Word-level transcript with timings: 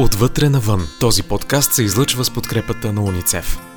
Отвътре 0.00 0.48
навън. 0.48 0.88
Този 1.00 1.22
подкаст 1.22 1.72
се 1.72 1.82
излъчва 1.82 2.24
с 2.24 2.30
подкрепата 2.30 2.92
на 2.92 3.02
УНИЦЕФ. 3.02 3.69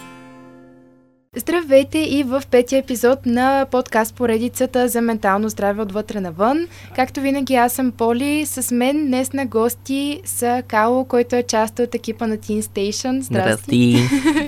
Здравейте 1.36 2.00
и 2.00 2.24
в 2.24 2.44
петия 2.52 2.80
епизод 2.80 3.26
на 3.26 3.66
подкаст 3.72 4.16
поредицата 4.16 4.88
за 4.88 5.02
ментално 5.02 5.50
здраве 5.50 5.82
отвътре 5.82 6.20
навън. 6.20 6.68
Както 6.96 7.22
винаги 7.22 7.56
аз 7.56 7.74
съм 7.74 7.92
Поли, 7.92 8.46
с 8.46 8.72
мен 8.76 9.08
днес 9.08 9.34
на 9.34 9.46
гости 9.46 10.22
са 10.26 10.64
Кало, 10.68 11.06
който 11.06 11.36
е 11.36 11.44
част 11.44 11.80
от 11.80 11.96
екипа 11.96 12.28
на 12.28 12.38
Teen 12.38 12.62
Station. 12.62 13.20
Здрасти! 13.20 13.98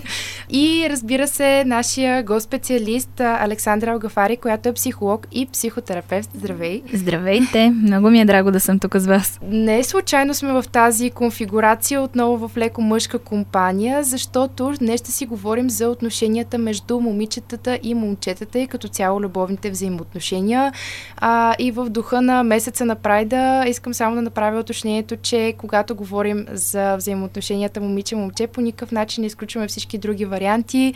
и 0.50 0.88
разбира 0.89 1.27
се, 1.27 1.63
нашия 1.66 2.23
гост-специалист 2.23 3.20
Александра 3.20 3.91
Алгафари, 3.91 4.38
която 4.38 4.70
е 4.70 4.73
психолог 4.73 5.27
и 5.31 5.45
психотерапевт. 5.45 6.29
Здравей! 6.38 6.81
Здравейте! 6.93 7.70
Много 7.70 8.09
ми 8.09 8.21
е 8.21 8.25
драго 8.25 8.52
да 8.52 8.59
съм 8.59 8.79
тук 8.79 8.95
с 8.95 9.05
вас. 9.05 9.39
Не 9.49 9.83
случайно 9.83 10.33
сме 10.33 10.54
в 10.54 10.65
тази 10.71 11.09
конфигурация, 11.09 12.02
отново 12.02 12.47
в 12.47 12.57
леко 12.57 12.82
мъжка 12.82 13.20
компания, 13.20 14.04
защото 14.04 14.74
днес 14.79 15.02
ще 15.02 15.11
си 15.11 15.25
говорим 15.25 15.70
за 15.70 15.89
отношенията 15.89 16.57
между 16.57 16.75
между 16.75 17.00
момичетата 17.00 17.79
и 17.84 17.93
момчетата 17.93 18.60
и 18.60 18.68
като 18.68 18.88
цяло 18.88 19.21
любовните 19.21 19.70
взаимоотношения. 19.70 20.74
А, 21.18 21.56
и 21.60 21.71
в 21.71 21.89
духа 21.89 22.21
на 22.21 22.43
месеца 22.43 22.86
на 22.86 22.96
Прайда 22.96 23.66
искам 23.68 23.93
само 23.93 24.16
да 24.16 24.21
направя 24.21 24.60
уточнението, 24.60 25.16
че 25.16 25.54
когато 25.57 25.96
говорим 25.96 26.46
за 26.52 26.96
взаимоотношенията 26.96 27.82
момиче-момче, 27.82 28.47
по 28.47 28.61
никакъв 28.61 28.92
начин 28.92 29.21
не 29.21 29.28
изключваме 29.28 29.68
всички 29.68 29.97
други 29.97 30.25
варианти. 30.25 30.93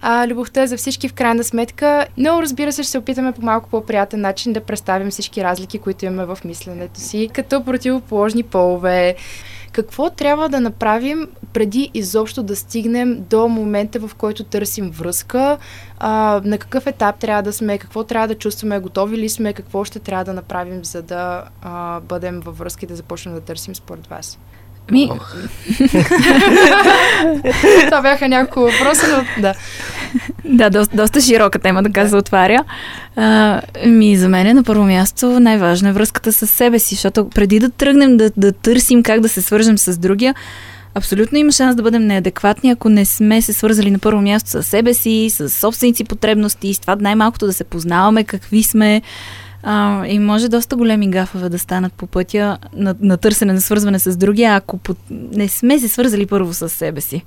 А, 0.00 0.26
любовта 0.28 0.62
е 0.62 0.66
за 0.66 0.76
всички 0.76 1.08
в 1.08 1.12
крайна 1.12 1.44
сметка, 1.44 2.06
но 2.16 2.42
разбира 2.42 2.72
се 2.72 2.82
ще 2.82 2.90
се 2.90 2.98
опитаме 2.98 3.32
по 3.32 3.42
малко 3.42 3.68
по-приятен 3.68 4.20
начин 4.20 4.52
да 4.52 4.60
представим 4.60 5.10
всички 5.10 5.44
разлики, 5.44 5.78
които 5.78 6.04
имаме 6.04 6.24
в 6.24 6.38
мисленето 6.44 7.00
си, 7.00 7.28
като 7.32 7.64
противоположни 7.64 8.42
полове. 8.42 9.16
Какво 9.72 10.10
трябва 10.10 10.48
да 10.48 10.60
направим 10.60 11.28
преди 11.52 11.90
изобщо 11.94 12.42
да 12.42 12.56
стигнем 12.56 13.24
до 13.30 13.48
момента, 13.48 14.00
в 14.00 14.14
който 14.14 14.44
търсим 14.44 14.90
връзка? 14.90 15.58
А, 15.98 16.40
на 16.44 16.58
какъв 16.58 16.86
етап 16.86 17.18
трябва 17.18 17.42
да 17.42 17.52
сме? 17.52 17.78
Какво 17.78 18.04
трябва 18.04 18.28
да 18.28 18.34
чувстваме? 18.34 18.78
Готови 18.78 19.18
ли 19.18 19.28
сме? 19.28 19.52
Какво 19.52 19.84
ще 19.84 19.98
трябва 19.98 20.24
да 20.24 20.32
направим, 20.32 20.84
за 20.84 21.02
да 21.02 21.44
а, 21.62 22.00
бъдем 22.00 22.40
във 22.40 22.58
връзка 22.58 22.84
и 22.84 22.88
да 22.88 22.96
започнем 22.96 23.34
да 23.34 23.40
търсим 23.40 23.74
според 23.74 24.06
вас? 24.06 24.38
Ми... 24.90 25.10
Това 27.86 28.02
бяха 28.02 28.28
няколко 28.28 28.60
въпроса, 28.60 29.06
но 29.16 29.42
да. 29.42 29.54
Да, 30.44 30.70
доста, 30.70 30.96
доста 30.96 31.20
широка 31.20 31.58
тема, 31.58 31.82
така 31.82 32.08
се 32.08 32.16
отваря. 32.16 32.64
А, 33.16 33.60
ми, 33.86 34.16
за 34.16 34.28
мен 34.28 34.46
е 34.46 34.54
на 34.54 34.64
първо 34.64 34.84
място 34.84 35.40
най-важна 35.40 35.88
е 35.88 35.92
връзката 35.92 36.32
с 36.32 36.46
себе 36.46 36.78
си, 36.78 36.94
защото 36.94 37.28
преди 37.28 37.58
да 37.58 37.70
тръгнем 37.70 38.16
да, 38.16 38.30
да 38.36 38.52
търсим 38.52 39.02
как 39.02 39.20
да 39.20 39.28
се 39.28 39.42
свържем 39.42 39.78
с 39.78 39.98
другия, 39.98 40.34
абсолютно 40.94 41.38
има 41.38 41.52
шанс 41.52 41.76
да 41.76 41.82
бъдем 41.82 42.06
неадекватни, 42.06 42.70
ако 42.70 42.88
не 42.88 43.04
сме 43.04 43.42
се 43.42 43.52
свързали 43.52 43.90
на 43.90 43.98
първо 43.98 44.20
място 44.20 44.50
с 44.50 44.62
себе 44.62 44.94
си, 44.94 45.30
с 45.30 45.50
собственици 45.50 46.04
потребности, 46.04 46.74
с 46.74 46.78
това 46.78 46.96
най-малкото 46.96 47.46
да 47.46 47.52
се 47.52 47.64
познаваме 47.64 48.24
какви 48.24 48.62
сме, 48.62 49.02
а, 49.62 50.06
и 50.06 50.18
може 50.18 50.48
доста 50.48 50.76
големи 50.76 51.10
гафове 51.10 51.48
да 51.48 51.58
станат 51.58 51.92
по 51.92 52.06
пътя 52.06 52.58
на, 52.72 52.94
на 53.00 53.16
търсене, 53.16 53.52
на 53.52 53.60
свързване 53.60 53.98
с 53.98 54.16
другия, 54.16 54.54
ако 54.54 54.78
по, 54.78 54.94
не 55.10 55.48
сме 55.48 55.78
се 55.78 55.88
свързали 55.88 56.26
първо 56.26 56.54
с 56.54 56.68
себе 56.68 57.00
си. 57.00 57.24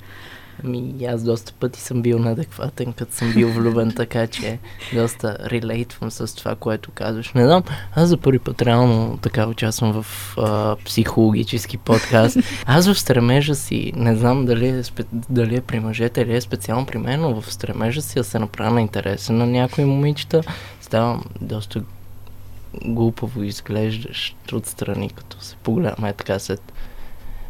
Ами, 0.63 1.06
аз 1.06 1.23
доста 1.23 1.53
пъти 1.53 1.81
съм 1.81 2.02
бил 2.02 2.19
неадекватен, 2.19 2.94
като 2.94 3.13
съм 3.13 3.33
бил 3.33 3.50
влюбен, 3.50 3.91
така 3.95 4.28
че 4.28 4.59
доста 4.94 5.38
релейтвам 5.52 6.11
с 6.11 6.36
това, 6.36 6.56
което 6.56 6.91
казваш. 6.91 7.33
Не 7.33 7.45
знам, 7.45 7.63
аз 7.95 8.09
за 8.09 8.17
първи 8.17 8.39
път 8.39 8.61
реално 8.61 9.17
така 9.22 9.47
участвам 9.47 10.03
в 10.03 10.33
а, 10.38 10.75
психологически 10.86 11.78
подкаст. 11.78 12.38
Аз 12.66 12.88
в 12.88 13.00
стремежа 13.00 13.56
си, 13.56 13.94
не 13.95 14.16
знам 14.16 14.45
дали 14.45 14.67
е, 14.67 14.83
спе, 14.83 15.03
дали 15.11 15.56
е 15.56 15.61
при 15.61 15.80
мъжете 15.80 16.22
или 16.22 16.36
е 16.36 16.41
специално 16.41 16.86
при 16.86 16.97
мен, 16.97 17.22
но 17.22 17.41
в 17.41 17.53
стремежа 17.53 18.02
си 18.02 18.16
да 18.16 18.23
се 18.23 18.39
направя 18.39 18.72
на 18.72 18.81
интересен 18.81 19.38
на 19.38 19.45
някои 19.45 19.85
момичета, 19.85 20.41
ставам 20.81 21.24
доста 21.41 21.84
глупаво 22.86 23.44
изглеждаш 23.44 24.36
отстрани, 24.53 25.09
като 25.09 25.38
се 25.41 25.56
погледаме 25.56 26.13
така 26.13 26.40
след 26.40 26.74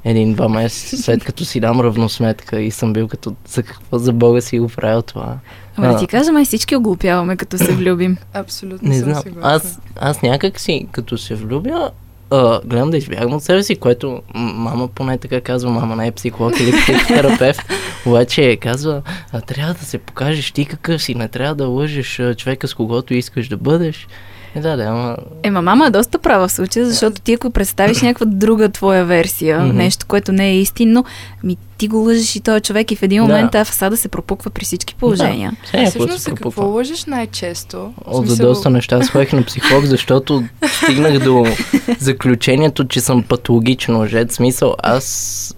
един-два 0.06 0.50
месеца, 0.50 0.98
след 1.04 1.24
като 1.24 1.46
си 1.46 1.60
дам 1.60 1.82
равносметка 1.82 2.62
и 2.62 2.72
съм 2.72 2.94
бил 2.94 3.08
като 3.08 3.36
за 3.48 3.64
какво 3.64 3.98
за 3.98 4.14
Бога 4.14 4.42
си 4.42 4.60
го 4.60 4.68
правил 4.68 5.02
това. 5.02 5.38
Ама 5.76 5.94
да 5.94 6.00
ти 6.00 6.08
кажа, 6.08 6.32
май 6.32 6.46
всички 6.46 6.76
оглупяваме, 6.76 7.38
като 7.38 7.58
се 7.58 7.74
влюбим. 7.74 8.18
Абсолютно. 8.34 8.90
Не 8.90 9.00
знам. 9.00 9.24
Аз, 9.42 9.80
аз 9.96 10.22
някак 10.22 10.60
си, 10.60 10.88
като 10.92 11.18
се 11.18 11.36
влюбя, 11.36 11.92
а, 12.30 12.62
гледам 12.66 12.90
да 12.90 12.98
избягам 12.98 13.34
от 13.34 13.44
себе 13.44 13.64
си, 13.64 13.76
което 13.76 14.22
мама 14.36 14.88
поне 14.88 15.18
така 15.18 15.42
казва, 15.42 15.72
мама 15.72 15.96
не 15.96 16.08
е 16.08 16.12
психолог 16.12 16.60
или 16.60 16.72
психотерапевт, 16.72 17.62
обаче 18.06 18.58
казва, 18.58 19.02
а, 19.32 19.42
трябва 19.42 19.74
да 19.74 19.86
се 19.86 19.98
покажеш 19.98 20.52
ти 20.52 20.66
какъв 20.66 21.04
си, 21.04 21.16
не 21.16 21.28
трябва 21.28 21.56
да 21.56 21.68
лъжеш 21.68 22.22
човека 22.38 22.68
с 22.68 22.74
когото 22.74 23.14
искаш 23.14 23.48
да 23.48 23.58
бъдеш. 23.58 24.08
Е, 24.56 24.60
да, 24.60 24.78
да, 24.78 24.84
ама... 24.84 25.18
Ема 25.44 25.62
мама 25.62 25.88
е 25.88 25.90
доста 25.90 26.20
права 26.20 26.48
в 26.48 26.52
случая, 26.52 26.86
защото 26.86 27.22
ти 27.22 27.34
ако 27.34 27.50
представиш 27.50 28.02
някаква 28.02 28.26
друга 28.26 28.70
твоя 28.70 29.06
версия, 29.06 29.60
mm-hmm. 29.60 29.72
нещо, 29.72 30.06
което 30.06 30.32
не 30.32 30.50
е 30.50 30.60
истинно, 30.60 31.06
ми 31.44 31.58
ти 31.78 31.88
го 31.88 31.98
лъжеш 31.98 32.36
и 32.36 32.40
този 32.40 32.62
човек 32.62 32.92
и 32.92 32.96
в 32.96 33.04
един 33.04 33.22
момент 33.22 33.52
да. 33.52 33.52
тази 33.52 33.68
фасада 33.68 33.98
се 33.98 34.08
пропуква 34.08 34.52
при 34.52 34.66
всички 34.66 34.96
положения. 34.96 35.54
Да. 35.72 35.82
Е, 35.82 35.86
всъщност 35.86 36.34
какво 36.36 36.66
лъжеш 36.66 37.06
най-често? 37.06 37.94
От 38.06 38.28
смисъл... 38.28 38.48
доста 38.48 38.70
неща 38.70 39.04
сходих 39.04 39.34
на 39.34 39.44
психолог, 39.44 39.86
защото 39.86 40.44
стигнах 40.68 41.20
до 41.20 41.46
заключението, 42.00 42.88
че 42.88 43.02
съм 43.02 43.24
патологичен 43.24 43.98
лъжец. 43.98 44.36
Смисъл, 44.36 44.76
аз 44.84 45.56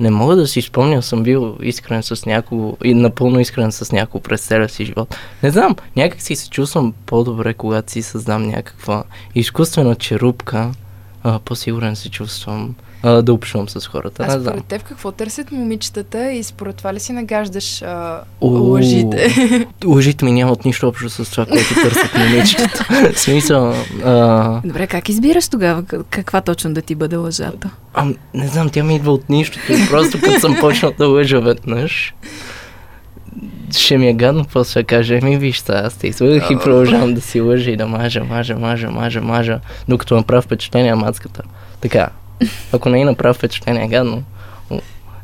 не 0.00 0.10
мога 0.10 0.36
да 0.36 0.46
си 0.46 0.62
спомня, 0.62 1.02
съм 1.02 1.22
бил 1.22 1.56
искрен 1.62 2.02
с 2.02 2.26
някого 2.26 2.76
и 2.84 2.94
напълно 2.94 3.40
искрен 3.40 3.72
с 3.72 3.92
някого 3.92 4.22
през 4.22 4.46
целия 4.46 4.68
си 4.68 4.84
живот. 4.84 5.16
Не 5.42 5.50
знам, 5.50 5.76
някак 5.96 6.22
си 6.22 6.36
се 6.36 6.50
чувствам 6.50 6.94
по-добре, 7.06 7.54
когато 7.54 7.92
си 7.92 8.02
създам 8.02 8.46
някаква 8.46 9.04
изкуствена 9.34 9.94
черупка, 9.94 10.70
а, 11.22 11.38
по-сигурен 11.38 11.96
се 11.96 12.10
чувствам 12.10 12.74
а, 13.02 13.22
да 13.22 13.32
общувам 13.32 13.68
с 13.68 13.86
хората. 13.86 14.26
А 14.28 14.40
според 14.40 14.64
теб 14.64 14.82
какво 14.82 15.12
търсят 15.12 15.52
момичетата 15.52 16.32
и 16.32 16.42
според 16.42 16.76
това 16.76 16.94
ли 16.94 17.00
си 17.00 17.12
нагаждаш 17.12 17.82
а, 17.82 18.20
лъжите? 18.42 19.34
Лъжите 19.84 20.24
ми 20.24 20.32
нямат 20.32 20.64
нищо 20.64 20.88
общо 20.88 21.10
с 21.10 21.30
това, 21.30 21.46
което 21.46 21.74
търсят 21.74 22.14
момичетата. 22.18 22.86
смисъл... 23.16 23.74
А... 24.04 24.60
Добре, 24.64 24.86
как 24.86 25.08
избираш 25.08 25.48
тогава 25.48 25.82
каква 26.10 26.40
точно 26.40 26.74
да 26.74 26.82
ти 26.82 26.94
бъде 26.94 27.16
лъжата? 27.16 27.70
А, 27.94 28.06
не 28.34 28.48
знам, 28.48 28.70
тя 28.70 28.84
ми 28.84 28.96
идва 28.96 29.12
от 29.12 29.28
нищото. 29.28 29.72
Просто 29.90 30.20
като 30.20 30.40
съм 30.40 30.56
почнал 30.60 30.92
да 30.98 31.06
лъжа 31.06 31.40
веднъж, 31.40 32.14
ще 33.78 33.98
ми 33.98 34.08
е 34.08 34.12
гадно 34.12 34.44
после 34.52 34.80
да 34.80 34.86
каже, 34.86 35.20
ми 35.22 35.36
виж 35.36 35.60
сега, 35.60 35.82
аз 35.84 35.96
те 35.96 36.06
излъгах 36.06 36.50
и 36.50 36.56
продължавам 36.56 37.14
да 37.14 37.20
си 37.20 37.40
лъжа 37.40 37.70
и 37.70 37.76
да 37.76 37.86
мажа, 37.86 38.24
мажа, 38.24 38.56
мажа, 38.56 38.90
мажа, 38.90 39.20
мажа, 39.20 39.60
докато 39.88 40.16
направя 40.16 40.42
впечатление 40.42 40.94
мацката. 40.94 41.42
Така, 41.80 42.08
ако 42.72 42.88
не 42.88 43.00
е 43.00 43.04
направи 43.04 43.34
впечатление 43.34 43.88
гадно, 43.88 44.22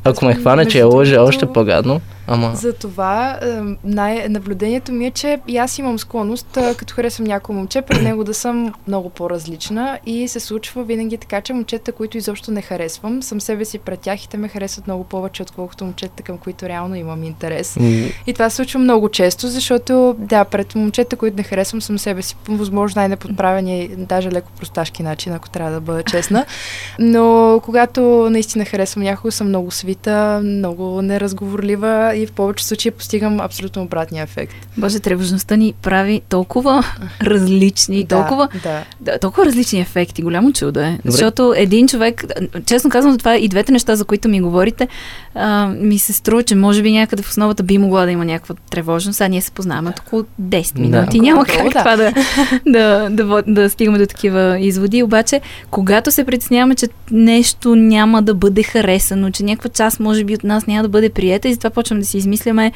ако 0.04 0.24
ме 0.24 0.34
хване, 0.34 0.66
че 0.66 0.78
е 0.78 0.82
лъжа, 0.82 1.22
още 1.22 1.46
по-гадно. 1.46 2.00
Ама... 2.26 2.54
За 2.54 2.72
това 2.72 3.38
най- 3.84 4.28
наблюдението 4.28 4.92
ми 4.92 5.06
е, 5.06 5.10
че 5.10 5.40
и 5.48 5.56
аз 5.56 5.78
имам 5.78 5.98
склонност, 5.98 6.58
като 6.76 6.94
харесвам 6.94 7.26
някой 7.26 7.54
момче, 7.54 7.82
пред 7.82 8.02
него 8.02 8.24
да 8.24 8.34
съм 8.34 8.74
много 8.88 9.10
по-различна 9.10 9.98
и 10.06 10.28
се 10.28 10.40
случва 10.40 10.84
винаги 10.84 11.18
така, 11.18 11.40
че 11.40 11.52
момчета, 11.52 11.92
които 11.92 12.18
изобщо 12.18 12.50
не 12.50 12.62
харесвам, 12.62 13.22
съм 13.22 13.40
себе 13.40 13.64
си 13.64 13.78
пред 13.78 14.00
тях 14.00 14.24
и 14.24 14.28
те 14.28 14.36
ме 14.36 14.48
харесват 14.48 14.86
много 14.86 15.04
повече, 15.04 15.42
отколкото 15.42 15.84
момчета, 15.84 16.22
към 16.22 16.38
които 16.38 16.68
реално 16.68 16.94
имам 16.94 17.22
интерес. 17.24 17.74
Mm. 17.74 18.12
И 18.26 18.32
това 18.32 18.50
се 18.50 18.56
случва 18.56 18.80
много 18.80 19.08
често, 19.08 19.48
защото 19.48 20.16
да, 20.18 20.44
пред 20.44 20.74
момчета, 20.74 21.16
които 21.16 21.36
не 21.36 21.42
харесвам, 21.42 21.82
съм 21.82 21.98
себе 21.98 22.22
си 22.22 22.36
възможно 22.48 23.00
най-неподправения 23.00 23.82
и 23.82 23.88
даже 23.88 24.32
леко 24.32 24.50
просташки 24.58 25.02
начин, 25.02 25.32
ако 25.32 25.50
трябва 25.50 25.72
да 25.72 25.80
бъда 25.80 26.02
честна. 26.02 26.44
Но 26.98 27.60
когато 27.64 28.30
наистина 28.30 28.64
харесвам 28.64 29.04
някого, 29.04 29.30
съм 29.30 29.48
много 29.48 29.70
свита, 29.70 30.40
много 30.44 31.02
неразговорлива 31.02 32.15
и 32.18 32.26
в 32.26 32.32
повече 32.32 32.66
случаи 32.66 32.90
постигам 32.90 33.40
абсолютно 33.40 33.82
обратния 33.82 34.22
ефект. 34.22 34.54
Боже, 34.76 35.00
тревожността 35.00 35.56
ни 35.56 35.74
прави 35.82 36.22
толкова 36.28 36.84
различни, 37.22 38.04
да, 38.04 38.16
толкова, 38.16 38.48
да. 38.62 38.84
Да, 39.00 39.18
толкова 39.18 39.46
различни 39.46 39.80
ефекти. 39.80 40.22
Голямо 40.22 40.52
чудо 40.52 40.80
е. 40.80 40.90
Добре. 40.90 41.10
Защото 41.10 41.54
един 41.56 41.88
човек, 41.88 42.24
честно 42.66 42.90
казвам, 42.90 43.18
това 43.18 43.36
и 43.36 43.48
двете 43.48 43.72
неща, 43.72 43.96
за 43.96 44.04
които 44.04 44.28
ми 44.28 44.40
говорите, 44.40 44.88
а, 45.34 45.66
ми 45.66 45.98
се 45.98 46.12
струва, 46.12 46.42
че 46.42 46.54
може 46.54 46.82
би 46.82 46.92
някъде 46.92 47.22
в 47.22 47.28
основата 47.28 47.62
би 47.62 47.78
могла 47.78 48.04
да 48.04 48.10
има 48.10 48.24
някаква 48.24 48.54
тревожност. 48.70 49.20
А 49.20 49.28
ние 49.28 49.40
се 49.40 49.50
познаваме 49.50 49.92
около 50.00 50.24
10 50.42 50.78
минути. 50.78 51.18
Да. 51.18 51.22
Няма 51.22 51.44
как 51.44 51.72
да. 51.72 51.78
това 51.78 51.96
да, 51.96 52.12
да, 52.66 53.08
да, 53.10 53.42
да 53.46 53.70
стигаме 53.70 53.98
до 53.98 54.06
такива 54.06 54.58
изводи. 54.60 55.02
Обаче, 55.02 55.40
когато 55.70 56.10
се 56.10 56.24
притесняваме, 56.24 56.74
че 56.74 56.88
нещо 57.10 57.76
няма 57.76 58.22
да 58.22 58.34
бъде 58.34 58.62
харесано, 58.62 59.30
че 59.30 59.44
някаква 59.44 59.70
част 59.70 60.00
може 60.00 60.24
би 60.24 60.34
от 60.34 60.44
нас 60.44 60.66
няма 60.66 60.82
да 60.82 60.88
бъде 60.88 61.10
приета 61.10 61.48
и 61.48 61.52
затова 61.52 61.70
почваме 61.70 62.00
да 62.00 62.05
да 62.06 62.10
си 62.10 62.18
измисляме 62.18 62.72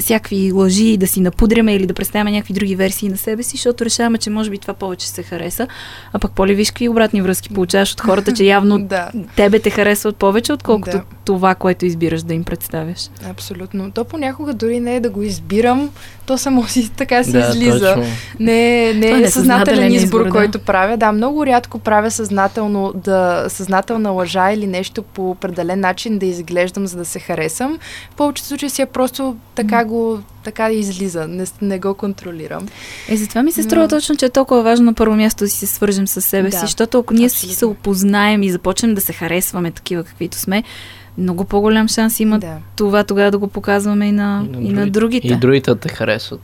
всякакви 0.00 0.52
лъжи, 0.52 0.96
да 0.96 1.06
си 1.06 1.20
напудряме 1.20 1.74
или 1.74 1.86
да 1.86 1.94
представяме 1.94 2.30
някакви 2.30 2.54
други 2.54 2.76
версии 2.76 3.08
на 3.08 3.16
себе 3.16 3.42
си, 3.42 3.56
защото 3.56 3.84
решаваме, 3.84 4.18
че 4.18 4.30
може 4.30 4.50
би 4.50 4.58
това 4.58 4.74
повече 4.74 5.08
се 5.08 5.22
хареса. 5.22 5.66
А 6.12 6.18
пък 6.18 6.32
Поли, 6.32 6.54
виж 6.54 6.70
какви 6.70 6.88
обратни 6.88 7.22
връзки 7.22 7.48
получаваш 7.48 7.92
от 7.92 8.00
хората, 8.00 8.32
че 8.32 8.44
явно 8.56 8.78
Да. 8.78 9.10
тебе 9.36 9.58
те 9.58 9.70
харесват 9.70 10.16
повече, 10.16 10.52
отколкото 10.52 10.96
Да. 10.96 11.02
Това, 11.30 11.54
което 11.54 11.86
избираш 11.86 12.22
да 12.22 12.34
им 12.34 12.44
представяш. 12.44 13.10
Абсолютно. 13.30 13.90
То 13.90 14.04
понякога 14.04 14.54
дори 14.54 14.80
не 14.80 14.96
е 14.96 15.00
да 15.00 15.10
го 15.10 15.22
избирам, 15.22 15.90
то 16.26 16.38
само 16.38 16.64
си 16.64 16.90
така 16.96 17.24
си 17.24 17.32
Да, 17.32 17.38
излиза. 17.38 17.94
точно. 17.94 18.12
Не, 18.40 18.92
не 18.94 19.08
е 19.08 19.12
не 19.14 19.22
е 19.22 19.30
съзнателен 19.30 19.92
избор, 19.92 20.04
избор, 20.04 20.24
да. 20.24 20.30
който 20.30 20.58
правя. 20.58 20.96
Да, 20.96 21.12
много 21.12 21.46
рядко 21.46 21.78
правя 21.78 22.10
съзнателно 22.10 22.92
да, 22.94 23.44
съзнателна 23.48 24.10
лъжа 24.10 24.52
или 24.52 24.66
нещо 24.66 25.02
по 25.02 25.30
определен 25.30 25.80
начин 25.80 26.18
да 26.18 26.26
изглеждам, 26.26 26.86
за 26.86 26.98
да 26.98 27.04
се 27.04 27.18
харесам. 27.18 27.78
В 28.10 28.14
повечето 28.16 28.48
случаи 28.48 28.70
си 28.70 28.82
е 28.82 28.86
просто 28.86 29.36
така 29.54 29.84
го 29.84 30.18
така 30.44 30.70
излиза, 30.70 31.28
не, 31.28 31.44
не 31.62 31.78
го 31.78 31.94
контролирам. 31.94 32.68
Е, 33.08 33.16
затова 33.16 33.42
ми 33.42 33.52
се 33.52 33.62
струва 33.62 33.82
Но- 33.82 33.88
точно, 33.88 34.16
че 34.16 34.26
е 34.26 34.30
толкова 34.30 34.62
важно 34.62 34.86
на 34.86 34.94
първо 34.94 35.16
място 35.16 35.44
да 35.44 35.50
си 35.50 35.58
се 35.58 35.66
свържем 35.66 36.08
с 36.08 36.20
себе 36.20 36.48
Да, 36.48 36.56
си, 36.56 36.60
защото 36.60 36.98
ако 36.98 37.14
ние 37.14 37.28
си 37.28 37.54
се 37.54 37.66
опознаем 37.66 38.42
и 38.42 38.50
започнем 38.50 38.94
да 38.94 39.00
се 39.00 39.12
харесваме 39.12 39.70
такива 39.70 40.04
каквито 40.04 40.36
сме, 40.36 40.62
много 41.18 41.44
по-голям 41.44 41.88
шанс 41.88 42.20
има 42.20 42.38
Да. 42.38 42.56
това 42.76 43.04
тогава 43.04 43.30
да 43.30 43.38
го 43.38 43.48
показваме 43.48 44.06
и 44.06 44.12
на, 44.12 44.46
и 44.60 44.72
на 44.72 44.90
другите. 44.90 45.28
И 45.28 45.36
другите 45.36 45.74
те 45.74 45.88
харесват. 45.88 46.40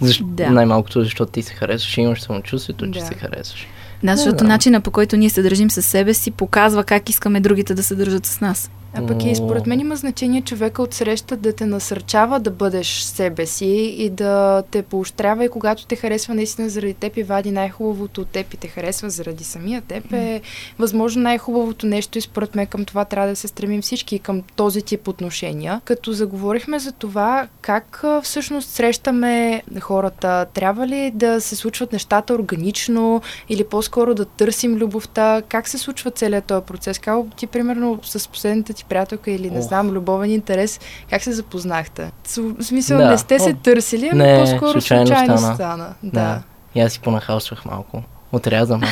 Защо, 0.00 0.24
Да. 0.24 0.50
Най-малкото, 0.50 1.02
защото 1.02 1.32
ти 1.32 1.42
се 1.42 1.54
харесваш 1.54 1.98
и 1.98 2.00
имаш 2.00 2.20
самочувствието, 2.22 2.90
че 2.90 3.00
Да. 3.00 3.06
се 3.06 3.14
харесваш. 3.14 3.66
Да, 4.02 4.16
защото 4.16 4.36
Да. 4.36 4.44
начина 4.44 4.80
по 4.80 4.90
който 4.90 5.16
ние 5.16 5.30
се 5.30 5.42
държим 5.42 5.70
със 5.70 5.86
себе 5.86 6.14
си 6.14 6.30
показва 6.30 6.84
как 6.84 7.08
искаме 7.08 7.40
другите 7.40 7.74
да 7.74 7.82
се 7.82 7.94
държат 7.94 8.26
с 8.26 8.40
нас. 8.40 8.70
А 8.94 9.06
пък 9.06 9.24
и 9.24 9.34
според 9.36 9.66
мен 9.66 9.80
има 9.80 9.96
значение 9.96 10.42
човека 10.42 10.82
от 10.82 10.94
среща 10.94 11.36
да 11.36 11.52
те 11.52 11.66
насърчава 11.66 12.40
да 12.40 12.50
бъдеш 12.50 13.00
себе 13.00 13.46
си 13.46 13.94
и 13.98 14.10
да 14.10 14.62
те 14.70 14.82
поощрява 14.82 15.44
и 15.44 15.48
когато 15.48 15.86
те 15.86 15.96
харесва 15.96 16.34
наистина 16.34 16.68
заради 16.68 16.94
теб 16.94 17.16
и 17.16 17.22
вади 17.22 17.50
най-хубавото 17.50 18.20
от 18.20 18.28
теб 18.28 18.54
и 18.54 18.56
те 18.56 18.68
харесва 18.68 19.10
заради 19.10 19.44
самия 19.44 19.80
теб 19.80 20.12
е 20.12 20.40
възможно 20.78 21.22
най-хубавото 21.22 21.86
нещо 21.86 22.18
и 22.18 22.20
според 22.20 22.54
мен 22.54 22.66
към 22.66 22.84
това 22.84 23.04
трябва 23.04 23.28
да 23.28 23.36
се 23.36 23.48
стремим 23.48 23.82
всички 23.82 24.18
към 24.18 24.42
този 24.56 24.82
тип 24.82 25.08
отношения. 25.08 25.80
Като 25.84 26.12
заговорихме 26.12 26.78
за 26.78 26.92
това 26.92 27.48
как 27.60 28.04
всъщност 28.22 28.70
срещаме 28.70 29.62
хората, 29.80 30.46
трябва 30.54 30.86
ли 30.86 31.10
да 31.14 31.40
се 31.40 31.56
случват 31.56 31.92
нещата 31.92 32.34
органично 32.34 33.22
или 33.48 33.64
по-скоро 33.64 34.14
да 34.14 34.24
търсим 34.24 34.74
любовта, 34.74 35.42
как 35.48 35.68
се 35.68 35.78
случва 35.78 36.10
целият 36.10 36.44
този 36.44 36.64
процес? 36.64 36.98
Как 36.98 37.36
ти 37.36 37.46
примерно 37.46 38.00
с 38.02 38.28
последната 38.28 38.74
ти 38.80 38.84
приятелка 38.88 39.30
или 39.30 39.50
не 39.50 39.62
знам, 39.62 39.90
любовен 39.90 40.30
интерес, 40.30 40.80
как 41.10 41.22
се 41.22 41.32
запознахте? 41.32 42.10
В 42.36 42.62
смисъл, 42.64 42.98
Да. 42.98 43.10
не 43.10 43.18
сте 43.18 43.38
се 43.38 43.52
търсили, 43.54 44.08
ами 44.12 44.22
не, 44.22 44.40
по-скоро 44.40 44.72
случайно 44.72 45.06
случайно, 45.06 45.38
стана. 45.38 45.54
стана. 45.54 45.94
Да. 46.02 46.10
Да. 46.20 46.42
И 46.74 46.80
аз 46.80 46.92
си 46.92 47.00
понахалствах 47.00 47.64
малко. 47.64 48.02
Отрязаме. 48.32 48.86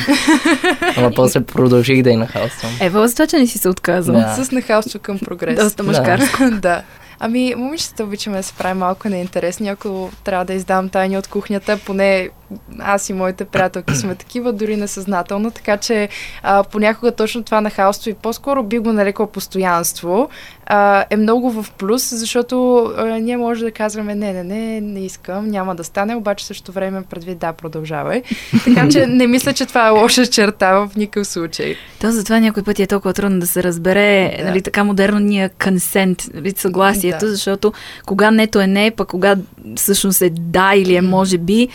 Ама 0.97 1.11
после 1.15 1.41
продължих 1.41 2.01
да 2.03 2.09
и 2.09 2.15
нахалствам. 2.15 2.71
Ева, 2.81 3.07
за 3.07 3.13
това, 3.15 3.27
че 3.27 3.37
не 3.37 3.47
си 3.47 3.57
се 3.57 3.69
отказал. 3.69 4.15
Да. 4.15 4.35
С 4.43 4.51
нахалство 4.51 4.99
към 4.99 5.19
прогрес. 5.19 5.59
Доста 5.59 5.83
мъжкарско. 5.83 6.43
да. 6.51 6.81
Ами, 7.19 7.55
момичета 7.57 8.03
обичаме 8.03 8.37
да 8.37 8.43
се 8.43 8.53
прави 8.53 8.73
малко 8.79 9.09
неинтересни, 9.09 9.69
ако 9.69 10.09
трябва 10.23 10.45
да 10.45 10.53
издам 10.53 10.89
тайни 10.89 11.17
от 11.17 11.27
кухнята, 11.27 11.77
поне 11.85 12.29
аз 12.79 13.09
и 13.09 13.13
моите 13.13 13.45
приятелки 13.45 13.95
сме 13.95 14.15
такива, 14.15 14.53
дори 14.53 14.75
несъзнателно, 14.75 15.51
така 15.51 15.77
че 15.77 16.09
а, 16.43 16.63
понякога 16.63 17.11
точно 17.11 17.43
това 17.43 17.61
нахалство 17.61 18.09
и 18.09 18.13
по-скоро 18.13 18.63
би 18.63 18.79
го 18.79 18.93
нарекла 18.93 19.27
постоянство, 19.27 20.29
а, 20.65 21.05
е 21.09 21.17
много 21.17 21.51
в 21.51 21.71
плюс, 21.77 22.15
защото 22.15 22.85
а, 22.97 23.05
ние 23.05 23.37
може 23.37 23.65
да 23.65 23.71
казваме 23.71 24.15
не, 24.15 24.33
не, 24.33 24.43
не, 24.43 24.81
не 24.81 25.05
искам, 25.05 25.47
няма 25.47 25.75
да 25.75 25.83
стане, 25.83 26.15
обаче 26.15 26.45
също 26.45 26.71
време 26.71 27.01
предвид 27.09 27.37
да, 27.37 27.53
продължавай. 27.53 28.21
Така 28.63 28.89
че 28.89 29.07
не 29.07 29.27
мисля, 29.27 29.53
че 29.53 29.65
това 29.65 29.87
е 29.87 29.89
лоша 29.89 30.27
черта 30.27 30.73
в 30.73 30.89
никакъв 30.95 31.27
случай. 31.27 31.75
То 32.01 32.11
затова 32.11 32.39
някой 32.39 32.63
път 32.63 32.79
е 32.79 32.87
толкова 32.87 33.13
трудно 33.13 33.39
да 33.39 33.47
се 33.47 33.63
разбере, 33.63 34.35
Да. 34.37 34.43
нали, 34.45 34.61
така 34.61 34.83
модерно 34.83 35.19
ния 35.19 35.49
консент, 35.63 36.23
нали, 36.33 36.53
съгласието, 36.57 37.25
Да. 37.25 37.31
защото 37.31 37.73
кога 38.05 38.31
нето 38.31 38.61
е 38.61 38.67
не, 38.67 38.91
пък 38.91 39.07
кога 39.07 39.35
всъщност 39.75 40.21
е 40.21 40.29
да 40.29 40.71
или 40.75 40.95
е 40.95 41.01
може 41.01 41.37
би. 41.37 41.67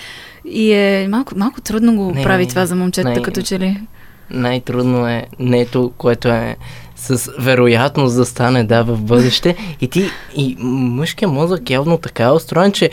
И 0.45 0.73
е 0.73 1.09
малко, 1.11 1.33
малко 1.37 1.61
трудно 1.61 1.97
го 1.97 2.13
Не, 2.15 2.23
прави 2.23 2.49
това 2.49 2.67
за 2.67 2.77
момчетата, 2.77 3.17
не. 3.17 3.23
като 3.23 3.43
че 3.43 3.59
ли. 3.59 3.81
Най-трудно 4.31 5.09
е 5.09 5.27
нето, 5.39 5.93
което 5.99 6.29
е 6.29 6.57
с 6.97 7.31
вероятност 7.39 8.17
да 8.17 8.25
стане 8.25 8.65
да 8.65 8.83
в 8.83 9.03
бъдеще. 9.03 9.57
И 9.81 9.89
ти, 9.89 10.11
и 10.37 10.57
мъжкият 10.59 11.33
мозък 11.33 11.71
явно 11.71 11.99
така 11.99 12.25
е 12.25 12.31
устроен, 12.31 12.73
че 12.73 12.91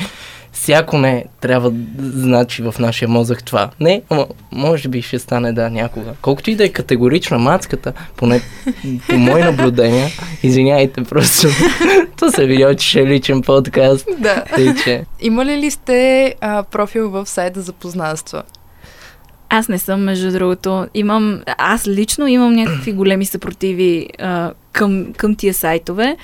всяко 0.62 0.98
не 0.98 1.26
трябва 1.40 1.72
да 1.72 2.22
значи 2.22 2.62
в 2.64 2.76
нашия 2.80 3.08
мозък 3.08 3.44
това. 3.44 3.70
Не, 3.80 4.02
ама 4.10 4.26
може 4.52 4.90
би 4.90 5.02
ще 5.02 5.20
стане 5.20 5.54
да 5.54 5.70
някога. 5.70 6.14
Колкото 6.22 6.52
и 6.52 6.56
да 6.56 6.66
е 6.66 6.70
категорична 6.70 7.40
мацката, 7.40 7.94
поне 8.18 8.42
по 9.10 9.18
мои 9.18 9.44
наблюдения, 9.44 10.10
извиняйте 10.44 11.04
просто, 11.04 11.48
то 12.18 12.32
се 12.32 12.46
видя, 12.46 12.76
че 12.76 12.90
ще 12.90 13.00
е 13.02 13.06
личен 13.06 13.42
подкаст. 13.42 14.08
Да. 14.20 14.44
Тъй, 14.56 14.76
че 14.84 15.06
Имали 15.22 15.58
ли 15.58 15.72
сте 15.72 16.36
а, 16.42 16.64
профил 16.64 17.10
в 17.10 17.26
сайта 17.26 17.62
за 17.62 17.74
познанства? 17.74 18.44
Аз 19.54 19.68
не 19.68 19.80
съм, 19.80 20.04
между 20.04 20.32
другото. 20.32 20.88
Имам, 20.94 21.42
аз 21.58 21.88
лично 21.88 22.28
имам 22.28 22.54
някакви 22.54 22.94
големи 22.94 23.26
съпротиви 23.26 24.08
а, 24.20 24.52
към, 24.72 25.14
към 25.18 25.36
тия 25.36 25.54
сайтове. 25.54 26.18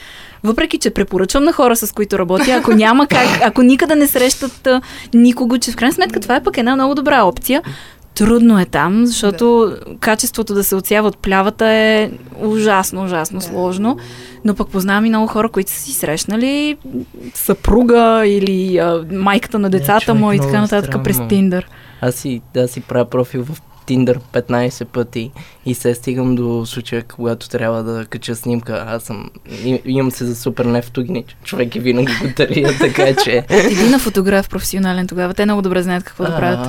Въпреки, 0.43 0.77
че 0.77 0.89
препоръчвам 0.89 1.43
на 1.43 1.53
хора, 1.53 1.75
с 1.75 1.91
които 1.91 2.19
работя, 2.19 2.51
ако 2.51 2.71
няма 2.73 3.07
как, 3.07 3.27
ако 3.43 3.61
никъде 3.61 3.95
не 3.95 4.07
срещат 4.07 4.67
а, 4.67 4.81
никого, 5.13 5.57
че 5.57 5.71
в 5.71 5.75
крайна 5.75 5.93
сметка 5.93 6.19
това 6.19 6.35
е 6.35 6.43
пък 6.43 6.57
една 6.57 6.75
много 6.75 6.95
добра 6.95 7.23
опция. 7.23 7.61
Трудно 8.17 8.59
е 8.59 8.65
там, 8.65 9.05
защото 9.05 9.75
качеството 9.99 10.53
да 10.53 10.63
се 10.63 10.75
отсява 10.75 11.07
от 11.07 11.17
плявата 11.17 11.67
е 11.67 12.11
ужасно, 12.37 13.03
ужасно 13.03 13.39
Да. 13.39 13.45
сложно. 13.45 13.97
Но 14.45 14.55
пък 14.55 14.69
познавам 14.69 15.05
и 15.05 15.09
много 15.09 15.27
хора, 15.27 15.49
които 15.49 15.71
са 15.71 15.79
си 15.79 15.93
срещнали 15.93 16.77
съпруга 17.33 18.23
или 18.25 18.77
а, 18.77 19.05
майката 19.11 19.59
на 19.59 19.69
децата 19.69 20.13
му 20.13 20.31
и 20.31 20.39
така 20.39 20.61
нататък 20.61 21.03
през 21.03 21.15
странно. 21.15 21.29
Тиндър. 21.29 21.67
аз 22.01 22.15
си, 22.15 22.41
да 22.53 22.67
си 22.67 22.81
правя 22.81 23.05
профил 23.05 23.43
в 23.43 23.61
Tinder 23.87 24.19
15 24.33 24.85
пъти 24.85 25.31
и 25.65 25.73
се 25.73 25.95
стигам 25.95 26.35
до 26.35 26.65
случая, 26.65 27.03
когато 27.05 27.49
трябва 27.49 27.83
да 27.83 28.05
кача 28.05 28.35
снимка. 28.35 28.85
Аз 28.87 29.03
съм, 29.03 29.29
и- 29.63 29.81
имам 29.85 30.11
се 30.11 30.25
за 30.25 30.35
супер 30.35 30.65
нефотогеничен 30.65 31.37
човек 31.43 31.75
и 31.75 31.79
винаги 31.79 32.11
го 32.13 32.27
така 32.79 33.15
че... 33.23 33.45
Иди 33.71 33.89
на 33.89 33.99
фотограф 33.99 34.49
професионален 34.49 35.07
тогава. 35.07 35.33
Те 35.33 35.45
много 35.45 35.61
добре 35.61 35.83
знаят 35.83 36.03
какво 36.03 36.23
да 36.23 36.35
правят. 36.35 36.67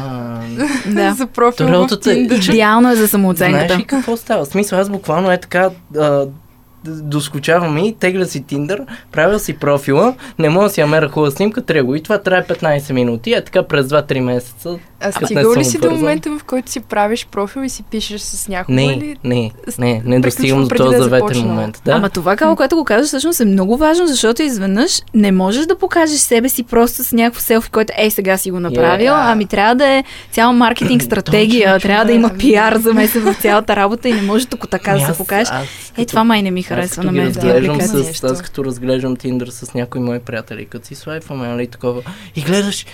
А, 0.58 0.90
Да. 0.94 1.14
за 1.14 1.26
профил 1.26 1.66
То 1.66 1.72
в 1.72 1.75
работата 1.75 2.12
е-. 2.12 2.14
Идеално 2.14 2.88
е 2.88 2.93
за 2.93 2.96
Знаеш 2.96 3.10
самооценката. 3.10 3.78
ли 3.78 3.84
какво 3.84 4.16
става? 4.16 4.44
В 4.44 4.49
смисъл, 4.49 4.78
аз 4.78 4.88
буквално 4.90 5.32
е 5.32 5.38
така... 5.38 5.70
А, 5.99 6.26
доскочавам 6.84 7.79
и 7.79 7.96
тегля 8.00 8.24
си 8.24 8.43
Тиндър, 8.43 8.82
правя 9.12 9.38
си 9.38 9.53
профила, 9.53 10.15
не 10.38 10.48
мога 10.48 10.65
да 10.65 10.70
си 10.70 10.81
намеря 10.81 11.08
хубава 11.08 11.31
снимка, 11.31 11.62
трябва. 11.62 11.96
И 11.98 12.03
това 12.03 12.19
трябва 12.19 12.55
15 12.55 12.93
минути. 12.93 13.32
Е 13.32 13.44
така 13.44 13.62
през 13.62 13.86
2-3 13.86 14.20
месеца. 14.20 14.79
А 15.00 15.12
стигал 15.12 15.55
ли 15.55 15.64
си 15.64 15.78
до 15.78 15.90
момента, 15.90 16.31
в 16.31 16.44
който 16.44 16.70
си 16.70 16.81
правиш 16.81 17.26
профил 17.26 17.60
и 17.60 17.69
си 17.69 17.82
пишеш 17.82 18.20
с 18.20 18.48
някого 18.48 18.74
Не, 18.76 18.84
или... 18.84 19.17
не, 19.24 19.50
с- 19.69 19.78
не, 19.78 20.02
не 20.05 20.20
достигам 20.20 20.62
до 20.62 20.69
този 20.69 20.90
да 20.90 20.96
е 20.96 21.02
заветен 21.02 21.43
момент. 21.43 21.82
Да. 21.84 21.93
Ама 21.93 22.10
това, 22.10 22.36
Кало, 22.36 22.56
което 22.56 22.76
го 22.76 22.84
казваш, 22.84 23.06
всъщност 23.06 23.40
е 23.40 23.44
много 23.44 23.76
важно, 23.76 24.06
защото 24.06 24.43
изведнъж 24.43 25.02
не 25.14 25.32
можеш 25.32 25.67
да 25.67 25.78
покажеш 25.78 26.19
себе 26.19 26.48
си 26.48 26.62
просто 26.62 27.05
с 27.05 27.12
някакво 27.12 27.40
селфи, 27.40 27.70
което 27.70 27.93
ей 27.96 28.10
сега 28.10 28.38
си 28.38 28.50
го 28.50 28.60
направил, 28.60 28.78
Yeah. 29.08 29.32
ами 29.32 29.46
трябва 29.46 29.74
да 29.74 29.86
е 29.86 30.05
цяла 30.31 30.52
маркетинг 30.52 31.02
стратегия, 31.02 31.81
трябва 31.81 32.05
да 32.05 32.12
има 32.12 32.31
пиар 32.38 32.76
замесен 32.76 33.22
в 33.22 33.36
цялата 33.40 33.76
работа 33.76 34.08
и 34.08 34.12
не 34.12 34.22
може 34.22 34.46
тук 34.46 34.69
така 34.70 34.93
да 34.94 35.06
се 35.06 35.17
покажеш. 35.17 35.48
аз 35.52 35.67
Е, 35.96 36.05
това 36.06 36.24
май 36.24 36.43
не 36.43 36.50
ми 36.50 36.62
харесва 36.62 37.05
на 37.05 37.12
мен 37.12 37.34
с, 37.34 38.24
аз 38.24 38.43
като 38.43 38.64
разглеждам 38.64 39.17
Тиндър 39.17 39.48
с 39.48 39.74
някои 39.74 40.00
мои 40.00 40.19
приятели, 40.19 40.67
като 40.67 40.86
си 40.86 40.94
свайпваме, 40.94 41.48
нали, 41.48 41.67
такова, 41.67 42.02
и 42.36 42.40
гледаш, 42.40 42.86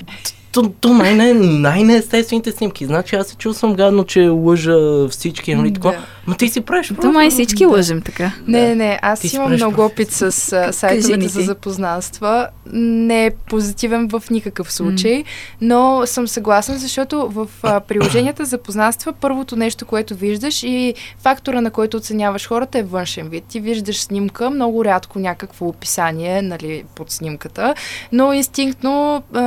то, 0.54 0.72
то 0.80 0.94
най- 0.94 1.14
не, 1.14 1.34
най-неестествените 1.34 2.52
снимки. 2.52 2.86
Значи 2.86 3.16
аз 3.16 3.26
се 3.26 3.36
чувствам 3.36 3.74
гадно, 3.74 4.04
че 4.04 4.28
лъжа 4.28 5.08
всички, 5.08 5.54
нали, 5.54 5.72
такова. 5.72 5.92
Да. 5.94 6.00
Ма 6.26 6.36
ти 6.36 6.48
си 6.48 6.60
правиш 6.60 6.88
То 6.88 7.12
май 7.12 7.12
профил. 7.12 7.30
всички 7.30 7.66
лъжем 7.66 8.02
така. 8.02 8.32
Не, 8.46 8.60
Да. 8.60 8.68
не, 8.68 8.74
не, 8.74 8.98
аз 9.02 9.20
Ти 9.20 9.28
си 9.28 9.36
имам 9.36 9.52
много 9.52 9.82
опит 9.82 10.10
с 10.10 10.22
а, 10.52 10.72
сайтовете 10.72 11.28
за 11.28 11.40
запознанства. 11.40 12.48
Не 12.72 13.26
е 13.26 13.30
позитивен 13.30 14.08
в 14.08 14.22
никакъв 14.30 14.72
случай, 14.72 15.24
но 15.60 16.02
съм 16.06 16.28
съгласна, 16.28 16.78
защото 16.78 17.28
в 17.28 17.48
а, 17.62 17.80
приложенията 17.80 18.44
за 18.44 18.48
запознанства 18.48 19.12
първото 19.12 19.56
нещо, 19.56 19.86
което 19.86 20.14
виждаш 20.14 20.62
и 20.62 20.94
фактора, 21.18 21.60
на 21.60 21.70
който 21.70 21.96
оценяваш 21.96 22.48
хората 22.48 22.78
е 22.78 22.82
външен 22.82 23.28
вид. 23.28 23.44
Ти 23.48 23.60
виждаш 23.60 24.00
снимка, 24.00 24.50
много 24.50 24.84
рядко 24.84 25.18
някакво 25.18 25.66
описание 25.68 26.42
нали, 26.42 26.84
под 26.94 27.10
снимката, 27.10 27.74
но 28.12 28.32
инстинктно 28.32 29.22
а, 29.34 29.40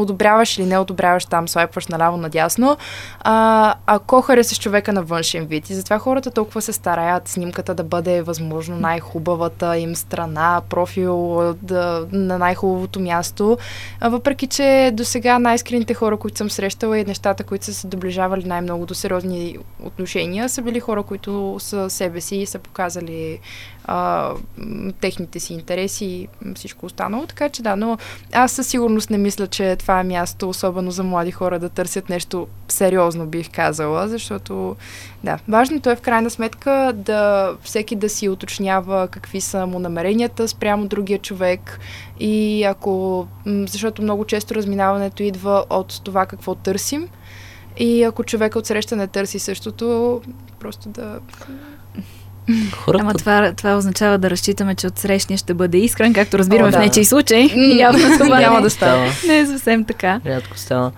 одобряваш 0.00 0.58
или 0.58 0.66
не 0.66 0.78
одобряваш 0.78 1.24
там, 1.24 1.48
свайпваш 1.48 1.86
наляво 1.86 2.16
надясно, 2.16 2.76
а, 3.20 3.74
ако 3.86 4.20
харесаш 4.20 4.60
човека 4.60 4.92
на 4.92 5.02
външен 5.02 5.46
вид. 5.46 5.70
И 5.70 5.74
затова 5.74 5.98
хората 5.98 6.30
толкова 6.30 6.62
се 6.62 6.72
стараят 6.72 7.28
снимката 7.28 7.74
да 7.74 7.84
бъде 7.84 8.22
възможно 8.22 8.76
най-хубавата 8.76 9.78
им 9.78 9.96
страна, 9.96 10.62
профил 10.68 11.40
да, 11.62 12.06
на 12.12 12.38
най-хубавото 12.38 13.00
място. 13.00 13.58
А, 14.00 14.08
въпреки, 14.08 14.46
че 14.46 14.90
до 14.94 15.04
сега 15.04 15.38
най-искрените 15.38 15.94
хора, 15.94 16.16
които 16.16 16.38
съм 16.38 16.50
срещала 16.50 16.98
и 16.98 17.04
нещата, 17.04 17.44
които 17.44 17.64
са 17.64 17.74
се 17.74 17.86
доближавали 17.86 18.44
най-много 18.44 18.86
до 18.86 18.94
сериозни 18.94 19.58
отношения, 19.84 20.48
са 20.48 20.62
били 20.62 20.80
хора, 20.80 21.02
които 21.02 21.56
са 21.58 21.90
себе 21.90 22.20
си 22.20 22.36
и 22.36 22.46
са 22.46 22.58
показали 22.58 23.40
а, 23.84 24.30
техните 25.00 25.40
си 25.40 25.54
интереси 25.54 26.04
и 26.04 26.28
всичко 26.54 26.86
останало. 26.86 27.26
Така 27.26 27.48
че 27.48 27.62
да, 27.62 27.76
но 27.76 27.98
аз 28.32 28.52
със 28.52 28.66
сигурност 28.66 29.10
не 29.10 29.18
мисля, 29.18 29.46
че 29.46 29.76
това 29.76 30.00
е 30.00 30.04
място, 30.04 30.48
особено 30.48 30.90
за 30.90 31.02
млади 31.02 31.30
хора, 31.30 31.58
да 31.58 31.68
търсят 31.68 32.08
нещо 32.08 32.46
сериозно, 32.68 33.26
бих 33.26 33.50
казала, 33.50 34.08
защото 34.08 34.76
да, 35.24 35.38
важното 35.48 35.90
е 35.90 35.96
в 35.96 36.00
крайна 36.00 36.30
сметка 36.30 36.92
да 36.94 37.52
всеки 37.62 37.96
да 37.96 38.08
си 38.08 38.28
уточнява 38.28 39.08
какви 39.08 39.40
са 39.40 39.66
му 39.66 39.78
намеренията 39.78 40.48
спрямо 40.48 40.86
другия 40.86 41.18
човек 41.18 41.80
и 42.20 42.64
ако, 42.64 43.26
защото 43.46 44.02
много 44.02 44.24
често 44.24 44.54
разминаването 44.54 45.22
идва 45.22 45.64
от 45.70 46.00
това 46.04 46.26
какво 46.26 46.54
търсим 46.54 47.08
и 47.78 48.02
ако 48.02 48.24
човека 48.24 48.58
от 48.58 48.66
среща 48.66 48.96
не 48.96 49.06
търси 49.06 49.38
същото, 49.38 50.20
просто 50.60 50.88
да 50.88 51.20
Хората... 52.72 53.02
Ама 53.02 53.14
това, 53.14 53.52
това 53.52 53.76
означава 53.76 54.18
да 54.18 54.30
разчитаме, 54.30 54.74
че 54.74 54.86
от 54.86 54.98
срещния 54.98 55.38
ще 55.38 55.54
бъде 55.54 55.78
искрен, 55.78 56.12
както 56.12 56.38
разбираме 56.38 56.68
О, 56.68 56.70
да. 56.70 56.78
в 56.78 56.80
нечи 56.80 57.04
случай. 57.04 57.50
Явно 57.78 58.18
това 58.18 58.40
няма 58.40 58.62
да 58.62 58.70
става. 58.70 59.06
Не 59.26 59.38
е 59.38 59.46
съвсем 59.46 59.84
така. 59.84 60.20
Рядко 60.26 60.58
става. 60.58 60.92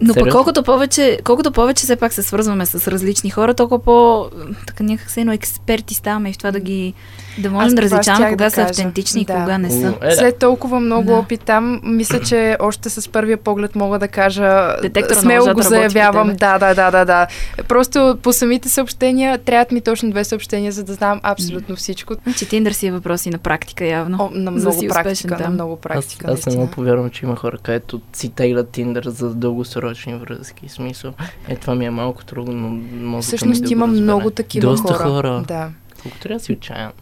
Но 0.00 0.14
пък 0.14 0.32
колкото 0.32 0.62
повече, 0.62 1.18
колкото 1.24 1.52
повече 1.52 1.84
все 1.84 1.96
пак 1.96 2.12
се 2.12 2.22
свързваме 2.22 2.66
с 2.66 2.88
различни 2.90 3.30
хора, 3.30 3.54
толкова 3.54 3.78
по 3.78 4.26
така 4.66 4.84
някак 4.84 5.10
се 5.10 5.20
едно 5.20 5.32
експерти 5.32 5.94
ставаме 5.94 6.30
и 6.30 6.32
в 6.32 6.38
това 6.38 6.50
да 6.50 6.60
ги 6.60 6.94
да 7.38 7.50
можем 7.50 7.74
да 7.74 7.82
различаваме 7.82 8.30
кога 8.30 8.44
да 8.44 8.50
са 8.50 8.62
автентични 8.62 9.20
и 9.20 9.24
кога 9.24 9.58
не 9.58 9.70
са. 9.70 9.94
Е, 10.02 10.08
да. 10.08 10.16
След 10.16 10.38
толкова 10.38 10.80
много 10.80 11.06
да. 11.06 11.14
опит 11.14 11.40
там, 11.40 11.80
мисля, 11.84 12.20
че 12.20 12.56
още 12.60 12.90
с 12.90 13.08
първия 13.08 13.36
поглед 13.36 13.74
мога 13.74 13.98
да 13.98 14.08
кажа 14.08 14.76
Детектор 14.82 15.14
смело 15.14 15.46
го 15.46 15.54
да 15.54 15.62
заявявам. 15.62 16.36
Да, 16.36 16.58
да, 16.58 16.74
да, 16.74 16.90
да, 16.90 17.04
да. 17.04 17.26
Просто 17.68 18.18
по 18.22 18.32
самите 18.32 18.68
съобщения 18.68 19.38
трябват 19.38 19.72
ми 19.72 19.80
точно 19.80 20.10
две 20.10 20.24
съобщения, 20.24 20.72
за 20.72 20.84
да 20.84 20.94
знам 20.94 21.20
абсолютно 21.22 21.76
всичко. 21.76 22.14
Значи 22.24 22.48
Тиндър 22.48 22.72
си 22.72 22.86
е 22.86 22.92
въпроси 22.92 23.30
на 23.30 23.38
практика 23.38 23.84
явно. 23.84 24.16
О, 24.20 24.30
на 24.32 24.50
много 24.50 24.88
практика, 24.88 25.38
на 25.38 25.50
много 25.50 25.76
практика. 25.76 26.30
Аз, 26.30 26.46
аз 26.46 26.56
не 26.56 26.70
повярвам, 26.70 27.10
че 27.10 27.26
има 27.26 27.36
хора, 27.36 27.58
където 27.62 28.00
си 28.12 28.28
теглят 28.28 28.68
Тиндър 28.68 29.08
за 29.08 29.34
да 29.34 29.50
дългосрочни 29.54 30.14
връзки. 30.14 30.68
Смисъл, 30.68 31.12
е, 31.48 31.56
това 31.56 31.74
ми 31.74 31.84
е 31.86 31.90
малко 31.90 32.24
трудно, 32.24 32.82
но 32.92 33.22
Всъщност 33.22 33.64
да 33.64 33.72
има 33.72 33.86
много 33.86 34.30
такива 34.30 34.70
Доста 34.70 34.94
хора. 34.94 35.08
хора. 35.08 35.44
Да. 35.48 35.68
Колко 36.02 36.18
трябва 36.18 36.38
да 36.38 36.44
си 36.44 36.52
отчаян. 36.52 36.92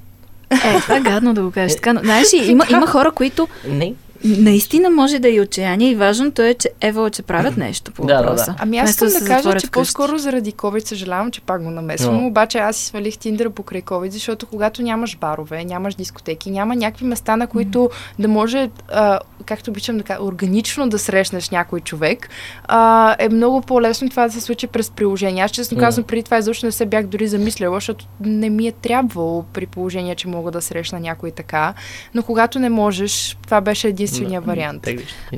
Е, 0.51 0.81
това 0.81 0.97
е 0.97 1.01
гадно 1.01 1.35
да 1.35 1.43
го 1.43 1.51
кажеш. 1.51 1.77
Така, 1.77 2.01
знаеш, 2.03 2.33
има, 2.33 2.67
има 2.71 2.87
хора, 2.87 3.11
които 3.11 3.49
не, 3.69 3.95
Наистина 4.25 4.91
може 4.91 5.19
да 5.19 5.29
е 5.29 5.33
и 5.33 5.41
отчаяние 5.41 5.91
и 5.91 5.95
важното 5.95 6.43
е, 6.43 6.55
че 6.55 6.71
ева, 6.81 7.11
че 7.11 7.23
правят 7.23 7.57
нещо 7.57 7.93
по 7.93 8.03
въпроса. 8.03 8.47
Да, 8.47 8.53
да, 8.53 8.57
Ами 8.59 8.79
аз 8.79 8.91
искам 8.91 9.09
да, 9.09 9.21
да 9.21 9.27
кажа, 9.27 9.61
че 9.61 9.71
по-скоро 9.71 10.19
заради 10.19 10.53
COVID 10.53 10.85
съжалявам, 10.85 11.31
че 11.31 11.41
пак 11.41 11.63
го 11.63 11.71
намесвам, 11.71 12.21
Но. 12.21 12.27
обаче 12.27 12.59
аз 12.59 12.77
си 12.77 12.87
свалих 12.87 13.19
Тиндър 13.19 13.51
покрай 13.51 13.83
COVID, 13.83 14.09
защото 14.09 14.47
когато 14.47 14.83
нямаш 14.83 15.17
барове, 15.17 15.65
нямаш 15.65 15.95
дискотеки, 15.95 16.51
няма 16.51 16.77
някакви 16.77 17.05
места, 17.05 17.37
на 17.37 17.47
които 17.47 17.79
mm. 17.79 17.91
да 18.19 18.29
може, 18.29 18.71
а, 18.89 19.19
както 19.47 19.71
обичам 19.71 19.99
да 19.99 20.05
кажа, 20.05 20.23
органично 20.23 20.89
да 20.89 20.99
срещнеш 20.99 21.51
някой 21.51 21.81
човек, 21.81 22.29
а, 22.65 23.17
е 23.19 23.29
много 23.29 23.61
по-лесно 23.61 24.11
това 24.11 24.27
да 24.27 24.33
се 24.33 24.41
случи 24.41 24.67
през 24.67 24.91
приложение. 24.91 25.43
Аз 25.43 25.51
честно 25.51 25.79
mm. 25.79 25.81
казвам, 25.81 26.05
преди 26.05 26.23
това 26.23 26.39
изобщо 26.39 26.67
не 26.67 26.73
се 26.73 26.87
бях 26.87 27.07
дори 27.07 27.29
замисляла, 27.29 27.77
защото 27.77 28.05
не 28.21 28.51
ми 28.51 28.67
е 28.67 28.73
трябвало 28.73 29.45
при 29.53 29.67
положение, 29.67 30.15
че 30.15 30.29
мога 30.29 30.51
да 30.51 30.63
срещна 30.63 31.01
някой 31.01 31.31
така. 31.31 31.75
Но 32.15 32.23
когато 32.23 32.59
не 32.59 32.69
можеш, 32.69 33.37
това 33.45 33.61
беше 33.61 33.89
един 33.89 34.12
единствения 34.13 34.41
вариант. 34.41 34.89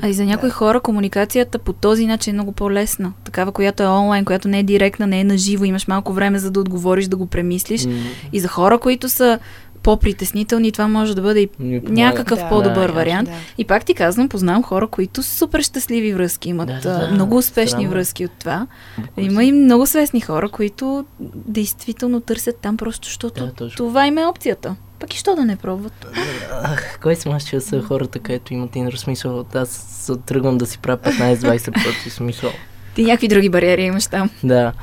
А 0.01 0.07
и 0.07 0.13
за 0.13 0.25
някои 0.25 0.49
да. 0.49 0.55
хора 0.55 0.79
комуникацията 0.79 1.59
по 1.59 1.73
този 1.73 2.07
начин 2.07 2.31
е 2.31 2.33
много 2.33 2.51
по-лесна. 2.51 3.13
Такава, 3.23 3.51
която 3.51 3.83
е 3.83 3.87
онлайн, 3.87 4.25
която 4.25 4.47
не 4.47 4.59
е 4.59 4.63
директна, 4.63 5.07
не 5.07 5.19
е 5.19 5.23
наживо, 5.23 5.65
имаш 5.65 5.87
малко 5.87 6.13
време 6.13 6.39
за 6.39 6.51
да 6.51 6.59
отговориш, 6.59 7.07
да 7.07 7.17
го 7.17 7.25
премислиш. 7.25 7.81
Mm. 7.81 8.01
И 8.33 8.39
за 8.39 8.47
хора, 8.47 8.77
които 8.77 9.09
са 9.09 9.39
по-притеснителни, 9.85 10.71
това 10.71 10.87
може 10.87 11.15
да 11.15 11.21
бъде 11.21 11.41
и 11.41 11.49
някакъв 11.83 12.39
да, 12.39 12.49
по-добър 12.49 12.87
да, 12.87 12.93
вариант. 12.93 13.29
Да. 13.29 13.35
И 13.57 13.65
пак 13.65 13.85
ти 13.85 13.93
казвам, 13.93 14.29
познавам 14.29 14.63
хора, 14.63 14.87
които 14.87 15.23
са 15.23 15.37
супер 15.37 15.61
щастливи 15.61 16.13
връзки, 16.13 16.49
имат 16.49 16.67
да, 16.67 16.79
да, 16.81 17.11
много 17.11 17.37
успешни 17.37 17.69
странно. 17.69 17.89
връзки 17.89 18.25
от 18.25 18.31
това. 18.39 18.67
Буквально. 18.97 19.31
Има 19.31 19.43
и 19.43 19.51
много 19.51 19.85
свестни 19.85 20.21
хора, 20.21 20.49
които 20.49 21.05
действително 21.35 22.21
търсят 22.21 22.57
там 22.57 22.77
просто, 22.77 23.07
защото 23.07 23.51
да, 23.57 23.69
това 23.69 24.07
им 24.07 24.17
е 24.17 24.25
опцията. 24.25 24.75
Пък 24.99 25.13
и 25.13 25.17
що 25.17 25.35
да 25.35 25.45
не 25.45 25.55
пробват? 25.55 26.07
Ах, 26.51 26.99
кой 27.01 27.15
че 27.49 27.59
са 27.59 27.81
хората, 27.81 28.19
където 28.19 28.53
имат 28.53 28.75
инър 28.75 28.93
смисъл? 28.93 29.45
Аз 29.53 30.11
тръгвам 30.25 30.57
да 30.57 30.65
си 30.65 30.79
правя 30.79 30.97
15-20 30.97 31.73
пъти 31.73 32.09
смисъл. 32.09 32.51
Ти 32.95 33.03
някакви 33.03 33.27
други 33.27 33.49
бариери 33.49 33.83
имаш 33.83 34.07
там. 34.07 34.29
Да. 34.43 34.73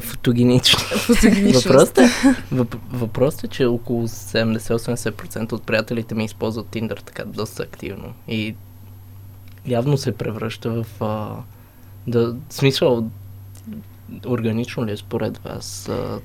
Фотогенични. 0.00 0.84
Въпросът 1.54 1.98
е, 1.98 2.10
въпросът 2.92 3.44
е, 3.44 3.48
че 3.48 3.66
около 3.66 4.08
70-80% 4.08 5.52
от 5.52 5.62
приятелите 5.62 6.14
ми 6.14 6.24
използват 6.24 6.66
Tinder 6.66 7.02
така 7.02 7.24
доста 7.24 7.62
активно. 7.62 8.14
И 8.28 8.54
явно 9.66 9.96
се 9.96 10.12
превръща 10.12 10.70
в... 10.70 10.86
А, 11.00 11.36
да, 12.06 12.36
смисъл, 12.50 13.10
органично 14.26 14.86
ли 14.86 14.92
е 14.92 14.96
според 14.96 15.38
вас 15.38 15.88
а, 15.88 16.20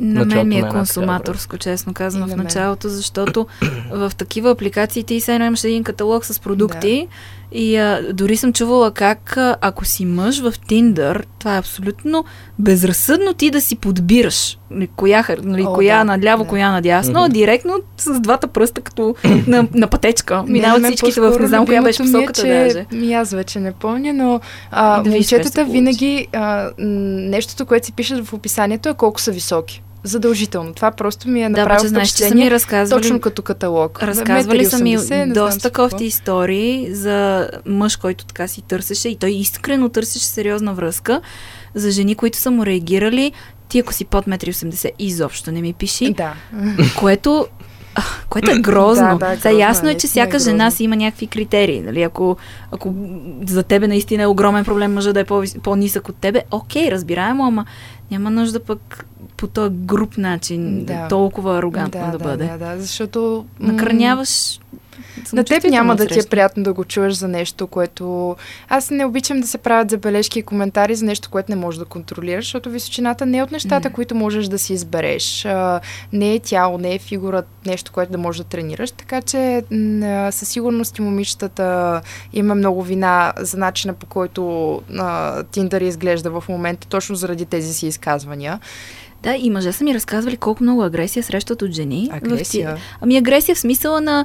на 0.00 0.24
мен 0.24 0.48
ми 0.48 0.58
е 0.58 0.62
консуматорско, 0.62 1.58
честно 1.58 1.94
казвам, 1.94 2.28
в 2.28 2.36
началото, 2.36 2.88
защото 2.88 3.46
в 3.90 4.12
такива 4.16 4.50
апликации 4.50 5.02
ти 5.02 5.20
сега 5.20 5.46
имаш 5.46 5.64
един 5.64 5.84
каталог 5.84 6.24
с 6.24 6.40
продукти 6.40 7.08
да. 7.52 7.58
и 7.58 7.76
а, 7.76 8.02
дори 8.12 8.36
съм 8.36 8.52
чувала 8.52 8.90
как 8.90 9.36
ако 9.60 9.84
си 9.84 10.04
мъж 10.04 10.40
в 10.40 10.54
Тиндър, 10.68 11.26
това 11.38 11.54
е 11.54 11.58
абсолютно 11.58 12.24
безразсъдно 12.58 13.34
ти 13.34 13.50
да 13.50 13.60
си 13.60 13.76
подбираш 13.76 14.58
нали, 14.70 14.88
коя, 14.96 15.26
нали, 15.42 15.64
О, 15.66 15.72
коя 15.72 15.98
да, 15.98 16.04
наляво, 16.04 16.42
да. 16.42 16.48
коя 16.48 16.72
надясно, 16.72 17.20
mm-hmm. 17.20 17.32
директно 17.32 17.74
с 17.96 18.20
двата 18.20 18.46
пръста 18.46 18.80
като 18.80 19.14
на, 19.46 19.68
на 19.74 19.86
пътечка. 19.86 20.42
Минават 20.42 20.84
всичките 20.84 21.20
в 21.20 21.38
не 21.40 21.46
знам 21.46 21.66
коя 21.66 21.82
беше 21.82 22.02
посоката 22.02 22.42
ми 22.42 22.50
е, 22.50 22.70
че, 22.72 22.86
Ми 22.92 23.14
аз 23.14 23.30
вече 23.30 23.60
не 23.60 23.72
помня, 23.72 24.12
но 24.12 24.40
а, 24.70 25.02
да 25.02 25.10
момчетата 25.10 25.64
винаги 25.64 26.26
а, 26.32 26.70
нещото, 26.78 27.66
което 27.66 27.86
си 27.86 27.92
пишат 27.92 28.26
в 28.26 28.32
описанието 28.32 28.88
е 28.88 28.94
колко 28.94 29.20
са 29.20 29.32
високи 29.32 29.82
задължително. 30.06 30.74
Това 30.74 30.90
просто 30.90 31.28
ми 31.28 31.42
е 31.42 31.48
направило 31.48 31.82
да, 31.82 31.88
знаеш, 31.88 32.08
че 32.08 32.28
са 32.28 32.34
ми 32.34 32.50
разказвали, 32.50 33.02
точно 33.02 33.20
като 33.20 33.42
каталог. 33.42 34.02
Разказвали 34.02 34.64
са 34.64 34.78
ми 34.78 34.96
доста 35.26 35.70
кофти 35.70 36.04
истории 36.04 36.94
за 36.94 37.48
мъж, 37.66 37.96
който 37.96 38.24
така 38.24 38.48
си 38.48 38.62
търсеше 38.62 39.08
и 39.08 39.16
той 39.16 39.30
искрено 39.30 39.88
търсеше 39.88 40.26
сериозна 40.26 40.74
връзка 40.74 41.20
за 41.74 41.90
жени, 41.90 42.14
които 42.14 42.38
са 42.38 42.50
му 42.50 42.66
реагирали 42.66 43.32
ти 43.68 43.78
ако 43.78 43.92
си 43.92 44.04
под 44.04 44.26
1,80 44.26 44.90
изобщо 44.98 45.52
не 45.52 45.62
ми 45.62 45.72
пиши. 45.72 46.12
Да. 46.12 46.34
Което 46.98 47.46
което 48.28 48.50
е 48.50 48.58
грозно. 48.58 49.18
да, 49.18 49.34
да, 49.34 49.40
Та, 49.40 49.50
ясно 49.50 49.88
е, 49.88 49.94
че 49.94 50.06
всяка 50.06 50.36
е 50.36 50.40
жена 50.40 50.70
си 50.70 50.84
има 50.84 50.96
някакви 50.96 51.26
критерии. 51.26 51.80
Нали? 51.80 52.02
Ако, 52.02 52.36
ако 52.70 52.94
за 53.46 53.62
тебе 53.62 53.88
наистина 53.88 54.22
е 54.22 54.26
огромен 54.26 54.64
проблем 54.64 54.94
мъжа 54.94 55.12
да 55.12 55.20
е 55.20 55.24
по- 55.24 55.42
по-нисък 55.62 56.08
от 56.08 56.16
тебе, 56.16 56.42
окей, 56.50 56.90
разбираемо, 56.90 57.44
ама 57.44 57.64
няма 58.10 58.30
нужда 58.30 58.60
пък 58.60 59.06
по 59.36 59.46
този 59.46 59.74
груп 59.74 60.18
начин 60.18 60.84
да. 60.84 61.08
толкова 61.08 61.58
арогантно 61.58 62.00
да, 62.00 62.06
да, 62.06 62.18
да 62.18 62.24
бъде. 62.24 62.44
Да, 62.44 62.58
да, 62.58 62.80
защото... 62.80 63.44
Накърняваш 63.60 64.60
на 65.32 65.44
теб 65.44 65.64
няма 65.64 65.96
да 65.96 66.06
ти 66.06 66.18
е 66.18 66.22
приятно 66.30 66.62
да 66.62 66.72
го 66.72 66.84
чуеш 66.84 67.14
за 67.14 67.28
нещо, 67.28 67.66
което... 67.66 68.36
Аз 68.68 68.90
не 68.90 69.04
обичам 69.04 69.40
да 69.40 69.46
се 69.46 69.58
правят 69.58 69.90
забележки 69.90 70.38
и 70.38 70.42
коментари 70.42 70.94
за 70.94 71.04
нещо, 71.04 71.30
което 71.30 71.52
не 71.52 71.56
можеш 71.56 71.78
да 71.78 71.84
контролираш, 71.84 72.44
защото 72.44 72.70
височината 72.70 73.26
не 73.26 73.38
е 73.38 73.42
от 73.42 73.50
нещата, 73.50 73.90
mm. 73.90 73.92
които 73.92 74.14
можеш 74.14 74.46
да 74.46 74.58
си 74.58 74.72
избереш. 74.72 75.46
Не 76.12 76.34
е 76.34 76.38
тяло, 76.38 76.78
не 76.78 76.94
е 76.94 76.98
фигура, 76.98 77.42
нещо, 77.66 77.92
което 77.92 78.12
да 78.12 78.18
можеш 78.18 78.38
да 78.38 78.44
тренираш. 78.44 78.90
Така 78.90 79.22
че 79.22 79.62
със 80.30 80.48
сигурност 80.48 80.98
и 80.98 81.02
момичетата 81.02 82.00
има 82.32 82.54
много 82.54 82.82
вина 82.82 83.32
за 83.38 83.56
начина 83.56 83.94
по 83.94 84.06
който 84.06 84.82
Тиндър 85.50 85.80
изглежда 85.80 86.30
в 86.30 86.44
момента, 86.48 86.88
точно 86.88 87.16
заради 87.16 87.46
тези 87.46 87.74
си 87.74 87.86
изказвания. 87.86 88.60
Да, 89.22 89.36
и 89.36 89.50
мъже 89.50 89.72
са 89.72 89.84
ми 89.84 89.94
разказвали 89.94 90.36
колко 90.36 90.62
много 90.62 90.82
агресия 90.82 91.22
срещат 91.22 91.62
от 91.62 91.72
жени. 91.72 92.08
Агресия? 92.12 92.76
В... 92.76 92.80
Ами 93.00 93.16
агресия 93.16 93.54
в 93.54 93.58
смисъла 93.58 94.00
на, 94.00 94.24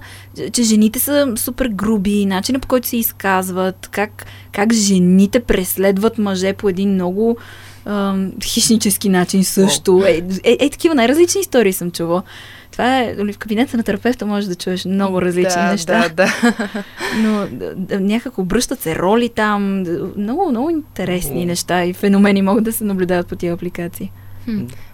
че 0.53 0.63
жените 0.63 0.99
са 0.99 1.33
супер 1.35 1.67
груби, 1.67 2.25
начина 2.25 2.59
по 2.59 2.67
който 2.67 2.87
се 2.87 2.97
изказват, 2.97 3.87
как, 3.91 4.25
как 4.51 4.73
жените 4.73 5.39
преследват 5.39 6.17
мъже 6.17 6.53
по 6.53 6.69
един 6.69 6.93
много 6.93 7.37
ам, 7.85 8.31
хищнически 8.43 9.09
начин 9.09 9.43
също. 9.43 10.03
Е, 10.07 10.23
е, 10.43 10.57
е, 10.59 10.69
такива 10.69 10.95
най-различни 10.95 11.41
истории 11.41 11.73
съм 11.73 11.91
чувала. 11.91 12.23
Това 12.71 12.99
е, 12.99 13.15
нали, 13.17 13.33
в 13.33 13.37
кабинета 13.37 13.77
на 13.77 13.83
терапевта 13.83 14.25
можеш 14.25 14.47
да 14.47 14.55
чуеш 14.55 14.85
много 14.85 15.21
различни 15.21 15.61
да, 15.61 15.71
неща. 15.71 16.09
Да, 16.09 16.09
да. 16.09 16.53
Но 17.17 17.47
да, 17.75 17.99
някак 17.99 18.37
обръщат 18.37 18.79
се 18.81 18.95
роли 18.95 19.29
там. 19.29 19.85
Много, 20.17 20.49
много 20.49 20.69
интересни 20.69 21.45
неща 21.45 21.85
и 21.85 21.93
феномени 21.93 22.41
могат 22.41 22.63
да 22.63 22.73
се 22.73 22.83
наблюдават 22.83 23.27
по 23.27 23.35
тия 23.35 23.53
апликации. 23.53 24.11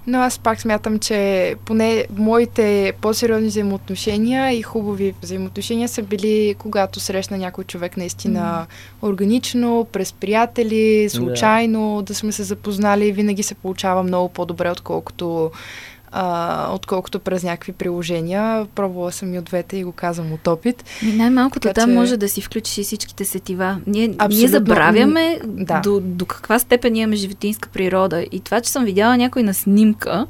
Но 0.07 0.17
аз 0.17 0.39
пак 0.39 0.61
смятам, 0.61 0.99
че 0.99 1.55
поне 1.65 2.05
моите 2.17 2.93
по-сериозни 3.01 3.47
взаимоотношения 3.47 4.51
и 4.51 4.61
хубави 4.61 5.13
взаимоотношения 5.21 5.87
са 5.87 6.01
били, 6.01 6.55
когато 6.57 6.99
срещна 6.99 7.37
някой 7.37 7.63
човек 7.63 7.97
наистина 7.97 8.65
органично, 9.01 9.87
през 9.91 10.13
приятели, 10.13 11.09
случайно, 11.09 11.95
да. 11.95 12.03
да 12.03 12.15
сме 12.15 12.31
се 12.31 12.43
запознали. 12.43 13.11
Винаги 13.11 13.43
се 13.43 13.55
получава 13.55 14.03
много 14.03 14.29
по-добре, 14.29 14.71
отколкото 14.71 15.51
а, 16.19 16.69
отколкото 16.73 17.19
през 17.19 17.43
някакви 17.43 17.71
приложения. 17.71 18.67
Пробвала 18.75 19.11
съм 19.11 19.33
и 19.33 19.39
от 19.39 19.45
двете 19.45 19.77
и 19.77 19.83
го 19.83 19.91
казвам 19.91 20.33
от 20.33 20.47
опит. 20.47 20.83
Ми 21.03 21.13
най-малкото 21.13 21.73
там 21.73 21.89
че- 21.89 21.95
може 21.95 22.17
да 22.17 22.29
си 22.29 22.41
включиш 22.41 22.77
и 22.77 22.83
всичките 22.83 23.25
сетива. 23.25 23.77
Ние, 23.87 24.15
ние 24.29 24.47
забравяме 24.47 25.39
Да. 25.45 25.81
до, 25.81 25.99
до 25.99 26.25
каква 26.25 26.59
степен 26.59 26.95
имаме 26.95 27.15
животинска 27.15 27.69
природа. 27.69 28.25
И 28.31 28.39
това, 28.39 28.61
че 28.61 28.69
съм 28.69 28.85
видяла 28.85 29.17
някой 29.17 29.43
на 29.43 29.53
снимка, 29.53 30.25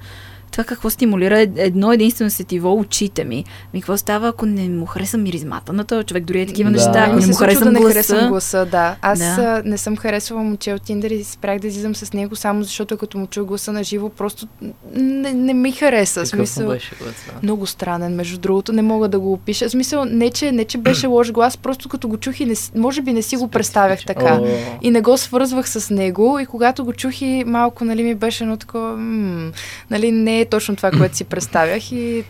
това 0.52 0.64
какво 0.64 0.90
стимулира 0.90 1.40
е 1.40 1.48
едно 1.56 1.92
единствено 1.94 2.32
сетиво 2.32 2.74
очите 2.74 3.24
ми. 3.24 3.46
Ми 3.74 3.82
какво 3.82 3.98
става, 3.98 4.28
ако 4.28 4.46
не 4.46 4.70
му 4.70 4.86
хареса 4.86 5.18
миризмата 5.18 5.74
на 5.74 5.84
този 5.84 6.06
човек, 6.06 6.24
дори 6.24 6.42
е 6.42 6.46
такива 6.46 6.70
Да. 6.70 6.76
неща, 6.76 7.00
ако 7.00 7.20
не 7.20 7.28
му 7.28 7.34
харесам 7.34 7.64
да 7.64 7.72
не 7.72 7.80
гласа. 7.80 7.94
харесам 7.94 8.30
гласа, 8.30 8.66
да. 8.66 8.96
Аз 9.02 9.20
Да. 9.20 9.62
не 9.66 9.78
съм 9.78 9.98
харесвала 9.98 10.44
момче 10.44 10.74
от 10.74 10.82
Тиндър 10.82 11.10
и 11.10 11.24
спрях 11.24 11.60
да 11.60 11.68
излизам 11.68 11.96
с 11.96 12.14
него 12.14 12.36
само 12.36 12.64
защото 12.64 12.98
като 12.98 13.18
му 13.18 13.28
чуя 13.28 13.46
гласа 13.46 13.72
на 13.72 13.84
живо, 13.84 14.10
просто 14.10 14.48
не, 14.94 15.34
не 15.34 15.54
ми 15.54 15.72
хареса. 15.72 16.20
Какъв 16.22 16.30
смисъл, 16.30 16.68
беше 16.68 16.96
гласа? 16.96 17.32
много 17.44 17.66
странен, 17.66 18.16
между 18.16 18.38
другото, 18.38 18.74
не 18.74 18.82
мога 18.82 19.08
да 19.08 19.20
го 19.20 19.34
опиша. 19.34 19.68
В 19.68 19.72
смисъл, 19.72 20.06
не 20.06 20.30
че, 20.30 20.52
не, 20.52 20.66
че 20.66 20.78
беше 20.78 21.08
лош 21.08 21.32
глас, 21.32 21.58
просто 21.58 21.90
като 21.90 22.08
го 22.08 22.18
чух 22.18 22.40
и 22.40 22.46
не, 22.46 22.54
може 22.76 23.02
би 23.02 23.14
не 23.14 23.22
си 23.22 23.38
го 23.38 23.48
представях 23.48 24.06
така. 24.06 24.40
О, 24.42 24.48
И 24.82 24.92
не 24.92 25.02
го 25.02 25.18
свързвах 25.18 25.70
с 25.70 25.90
него 25.90 26.40
и 26.40 26.46
когато 26.46 26.86
го 26.86 26.94
чух 26.94 27.22
и 27.22 27.44
малко, 27.48 27.86
нали, 27.86 28.04
ми 28.04 28.16
беше 28.16 28.44
едно 28.44 28.58
такова, 28.58 28.98
м- 28.98 29.52
нали, 29.90 30.12
не 30.12 30.37
е 30.40 30.46
точно 30.46 30.76
това, 30.76 30.92
което 30.92 31.18
си 31.18 31.24
представях 31.24 31.92
и 31.92 32.24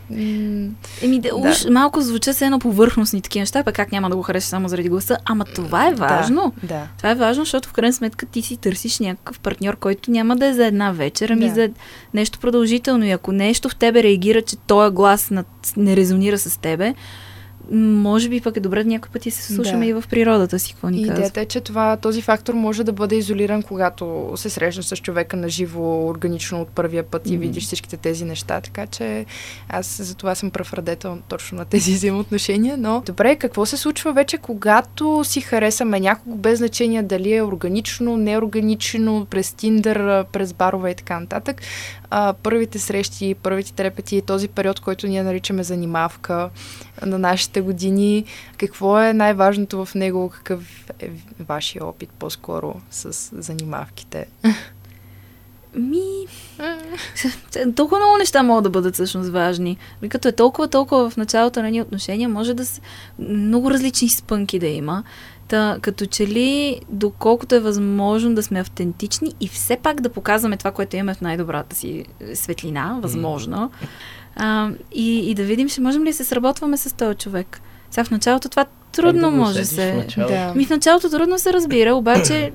Еми, 1.01 1.19
да, 1.19 1.29
Да. 1.29 1.35
уж 1.35 1.65
малко 1.65 2.01
звучат 2.01 2.37
се 2.37 2.45
едно 2.45 2.59
повърхностни 2.59 3.21
такива 3.21 3.41
неща, 3.41 3.63
пък 3.63 3.75
как 3.75 3.91
няма 3.91 4.09
да 4.09 4.15
го 4.15 4.21
харесаш 4.21 4.49
само 4.49 4.67
заради 4.69 4.89
гласа. 4.89 5.17
Ама 5.25 5.45
това 5.45 5.87
е 5.87 5.93
важно. 5.93 6.53
Да, 6.63 6.67
да. 6.67 6.87
Това 6.97 7.09
е 7.11 7.15
важно, 7.15 7.45
защото 7.45 7.69
в 7.69 7.73
крайна 7.73 7.93
сметка 7.93 8.25
ти 8.25 8.41
си 8.41 8.57
търсиш 8.57 8.99
някакъв 8.99 9.39
партньор, 9.39 9.75
който 9.75 10.11
няма 10.11 10.35
да 10.35 10.45
е 10.47 10.53
за 10.53 10.65
една 10.65 10.91
вечер, 10.91 11.29
ами 11.29 11.47
Да. 11.49 11.53
за 11.55 11.69
нещо 12.13 12.39
продължително. 12.39 13.05
И 13.05 13.11
ако 13.11 13.31
нещо 13.31 13.69
в 13.69 13.75
тебе 13.75 14.03
реагира, 14.03 14.41
че 14.41 14.55
този 14.57 14.93
глас 14.93 15.31
не 15.77 15.95
резонира 15.95 16.37
с 16.37 16.57
тебе, 16.59 16.93
може 17.71 18.29
би 18.29 18.41
пък 18.41 18.57
е 18.57 18.59
добре 18.59 18.83
да 18.83 18.89
някой 18.89 19.09
пъти 19.09 19.31
се 19.31 19.53
слушаме 19.53 19.79
Да. 19.79 19.89
и 19.89 19.93
в 19.93 20.03
природата 20.09 20.59
си, 20.59 20.73
какво 20.73 20.89
ни 20.89 20.97
И 20.97 21.01
казва. 21.01 21.13
идеята 21.15 21.41
е, 21.41 21.45
че 21.45 21.61
това, 21.61 21.97
този 21.97 22.21
фактор 22.21 22.53
може 22.53 22.83
да 22.83 22.93
бъде 22.93 23.15
изолиран, 23.15 23.63
когато 23.63 24.07
се 24.35 24.49
срещнеш 24.49 24.85
с 24.85 24.97
човека 24.97 25.37
на 25.37 25.49
живо, 25.49 26.07
органично 26.07 26.61
от 26.61 26.67
първия 26.67 27.03
път 27.03 27.27
и 27.27 27.31
Мгм. 27.31 27.41
видиш 27.41 27.63
всичките 27.63 27.97
тези 27.97 28.25
неща. 28.25 28.61
Така 28.61 28.87
че 28.87 29.25
аз 29.69 30.01
за 30.01 30.15
това 30.15 30.35
съм 30.35 30.51
пръв 30.51 30.73
радетел 30.73 31.17
точно 31.27 31.57
на 31.57 31.65
тези 31.65 31.91
взаимоотношения. 31.93 32.77
Но 32.77 33.03
добре, 33.05 33.35
какво 33.35 33.65
се 33.65 33.77
случва 33.77 34.13
вече, 34.13 34.37
когато 34.37 35.21
си 35.23 35.41
харесаме 35.41 35.99
някого, 35.99 36.35
без 36.35 36.57
значение 36.57 37.03
дали 37.03 37.33
е 37.33 37.43
органично, 37.43 38.17
неорганично, 38.17 39.27
през 39.29 39.53
Тиндър, 39.53 39.97
през 40.23 40.53
барове 40.53 40.89
и 40.91 40.95
така 40.95 41.19
нататък. 41.19 41.61
А, 42.09 42.33
първите 42.33 42.79
срещи, 42.79 43.35
първите 43.43 43.73
трепети, 43.73 44.21
този 44.21 44.47
период, 44.47 44.79
който 44.79 45.07
ние 45.07 45.23
наричаме 45.23 45.63
занимавка 45.63 46.49
на 47.05 47.19
нашите 47.19 47.61
години, 47.61 48.25
какво 48.57 48.99
е 49.01 49.13
най-важното 49.13 49.85
в 49.85 49.95
него? 49.95 50.29
Какъв 50.29 50.85
е 50.99 51.09
вашия 51.39 51.85
опит 51.85 52.09
по-скоро 52.09 52.75
с 52.91 53.31
занимавките? 53.41 54.25
Ми, 55.75 56.27
толкова 57.75 57.99
много 57.99 58.17
неща 58.17 58.43
могат 58.43 58.63
да 58.63 58.69
бъдат 58.69 58.93
всъщност 58.93 59.29
важни. 59.29 59.77
Като 60.09 60.27
е 60.27 60.31
толкова, 60.31 60.67
толкова 60.67 61.09
в 61.09 61.17
началото 61.17 61.61
на 61.61 61.71
ни 61.71 61.81
отношения, 61.81 62.29
може 62.29 62.53
да 62.53 62.65
се 62.65 62.81
много 63.19 63.71
различни 63.71 64.09
спънки 64.09 64.59
да 64.59 64.67
има. 64.67 65.03
Та, 65.47 65.77
като 65.81 66.05
че 66.05 66.27
ли, 66.27 66.81
доколкото 66.89 67.55
е 67.55 67.59
възможно 67.59 68.35
да 68.35 68.43
сме 68.43 68.59
автентични 68.59 69.33
и 69.39 69.47
все 69.47 69.77
пак 69.77 70.01
да 70.01 70.09
показваме 70.09 70.57
това, 70.57 70.71
което 70.71 70.95
имаме 70.95 71.13
в 71.13 71.21
най-добрата 71.21 71.75
си 71.75 72.05
е, 72.19 72.35
светлина, 72.35 72.99
възможно. 73.01 73.71
А, 74.35 74.69
и, 74.91 75.31
и 75.31 75.35
да 75.35 75.43
видим, 75.43 75.69
ще 75.69 75.81
можем 75.81 76.03
ли 76.03 76.09
да 76.09 76.13
се 76.13 76.23
сработваме 76.23 76.77
с 76.77 76.95
този 76.95 77.15
човек. 77.15 77.61
Сега 77.91 78.03
в 78.03 78.11
началото 78.11 78.49
това 78.49 78.65
трудно 78.91 79.21
Как 79.21 79.31
да 79.31 79.37
може 79.37 79.53
да 79.53 79.61
усетиш 79.61 79.77
в 79.77 79.81
се... 79.81 79.93
началото? 79.93 80.57
Ми 80.57 80.65
в 80.65 80.69
началото 80.69 81.09
трудно 81.09 81.39
се 81.39 81.53
разбира, 81.53 81.95
обаче 81.95 82.51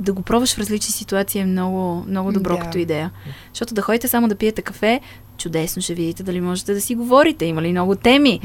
да 0.00 0.12
го 0.12 0.22
пробваш 0.22 0.54
в 0.54 0.58
различни 0.58 0.92
ситуации 0.92 1.40
е 1.40 1.44
много, 1.44 2.04
много 2.08 2.32
добро 2.32 2.56
Да. 2.56 2.60
като 2.62 2.78
идея. 2.78 3.10
Защото 3.52 3.74
да 3.74 3.82
ходите 3.82 4.08
само 4.08 4.28
да 4.28 4.34
пиете 4.34 4.62
кафе, 4.62 5.00
чудесно 5.36 5.82
ще 5.82 5.94
видите 5.94 6.22
дали 6.22 6.40
можете 6.40 6.74
да 6.74 6.80
си 6.80 6.94
говорите. 6.94 7.44
Има 7.44 7.62
ли 7.62 7.70
много 7.70 7.94
теми? 7.94 8.40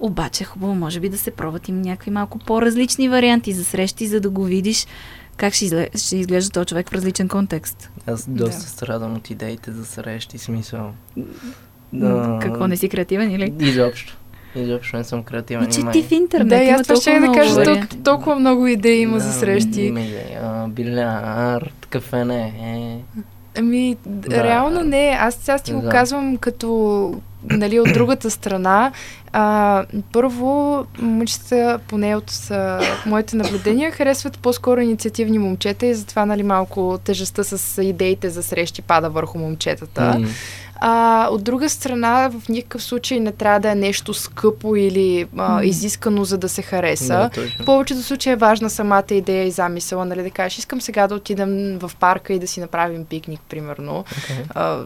Обаче 0.00 0.44
хубаво, 0.44 0.74
може 0.74 1.00
би 1.00 1.08
да 1.08 1.18
се 1.18 1.30
пробват 1.30 1.68
им 1.68 1.82
някакви 1.82 2.10
малко 2.10 2.38
по-различни 2.38 3.08
варианти 3.08 3.52
за 3.52 3.64
срещи, 3.64 4.06
за 4.06 4.20
да 4.20 4.30
го 4.30 4.44
видиш 4.44 4.86
как 5.36 5.54
ще, 5.54 5.64
изглежда, 5.64 5.98
ще 5.98 6.16
изглежда 6.16 6.50
този 6.50 6.66
човек 6.66 6.88
в 6.88 6.92
различен 6.92 7.28
контекст. 7.28 7.90
Аз 8.06 8.28
доста 8.28 8.56
Да. 8.56 8.62
страдам 8.62 9.14
от 9.14 9.30
идеите 9.30 9.72
за 9.72 9.84
срещи, 9.84 10.38
смисъл. 10.38 10.90
М, 11.92 12.38
Какво 12.42 12.66
не 12.66 12.76
си 12.76 12.88
креативен 12.88 13.30
или? 13.30 13.52
Изобщо. 13.60 14.16
Изобщо 14.56 14.96
не 14.96 15.04
съм 15.04 15.22
креативен. 15.22 15.70
Че 15.70 15.80
има 15.80 15.92
ти 15.92 16.02
в 16.02 16.10
интернет 16.10 16.48
да, 16.48 16.56
аз 16.56 16.82
това 16.82 16.94
толкова 16.94 17.00
ще 17.12 17.20
да 17.20 17.32
кажа, 17.34 17.54
варианти. 17.54 17.98
толкова, 17.98 18.36
много 18.36 18.66
идеи 18.66 19.00
има 19.00 19.20
за 19.20 19.26
Да, 19.26 19.32
срещи. 19.32 19.80
Има 19.82 20.00
идеи. 20.00 20.36
А, 20.42 20.68
Билярд, 20.68 21.86
кафене. 21.86 22.42
Е. 22.60 23.20
Ами, 23.58 23.96
Да. 24.06 24.44
реално 24.44 24.82
не. 24.82 25.16
Аз 25.20 25.34
сега 25.34 25.58
ти 25.58 25.72
го 25.72 25.80
Да. 25.80 25.88
казвам 25.88 26.36
като 26.36 27.14
нали, 27.50 27.80
от 27.80 27.92
другата 27.92 28.30
страна. 28.30 28.92
А, 29.32 29.84
първо, 30.12 30.84
момичета, 30.98 31.78
поне 31.88 32.16
от 32.16 32.30
а, 32.50 32.80
моите 33.06 33.36
наблюдения, 33.36 33.90
харесват 33.90 34.38
по-скоро 34.38 34.80
инициативни 34.80 35.38
момчета 35.38 35.86
и 35.86 35.94
затова 35.94 36.26
нали, 36.26 36.42
малко 36.42 36.98
тежестта 37.04 37.44
с 37.44 37.82
идеите 37.82 38.30
за 38.30 38.42
срещи 38.42 38.82
пада 38.82 39.10
върху 39.10 39.38
момчетата. 39.38 40.16
М, 40.20 40.26
А, 40.80 41.28
от 41.30 41.44
друга 41.44 41.68
страна, 41.68 42.30
в 42.30 42.48
никакъв 42.48 42.82
случай 42.82 43.20
не 43.20 43.32
трябва 43.32 43.60
да 43.60 43.70
е 43.70 43.74
нещо 43.74 44.14
скъпо 44.14 44.76
или 44.76 45.26
а, 45.36 45.64
изискано, 45.64 46.24
за 46.24 46.38
да 46.38 46.48
се 46.48 46.62
хареса. 46.62 47.14
Да, 47.14 47.28
точно. 47.28 47.62
В 47.62 47.66
повечето 47.66 48.02
случаи 48.02 48.32
е 48.32 48.36
важна 48.36 48.70
самата 48.70 49.04
идея 49.10 49.44
и 49.44 49.50
замисъла, 49.50 50.04
нали, 50.04 50.22
да 50.22 50.30
кажеш, 50.30 50.58
искам 50.58 50.80
сега 50.80 51.06
да 51.06 51.14
отидем 51.14 51.78
в 51.78 51.90
парка 52.00 52.32
и 52.32 52.38
да 52.38 52.46
си 52.46 52.60
направим 52.60 53.04
пикник, 53.04 53.40
примерно. 53.48 54.04
Okay. 54.10 54.42
А, 54.54 54.82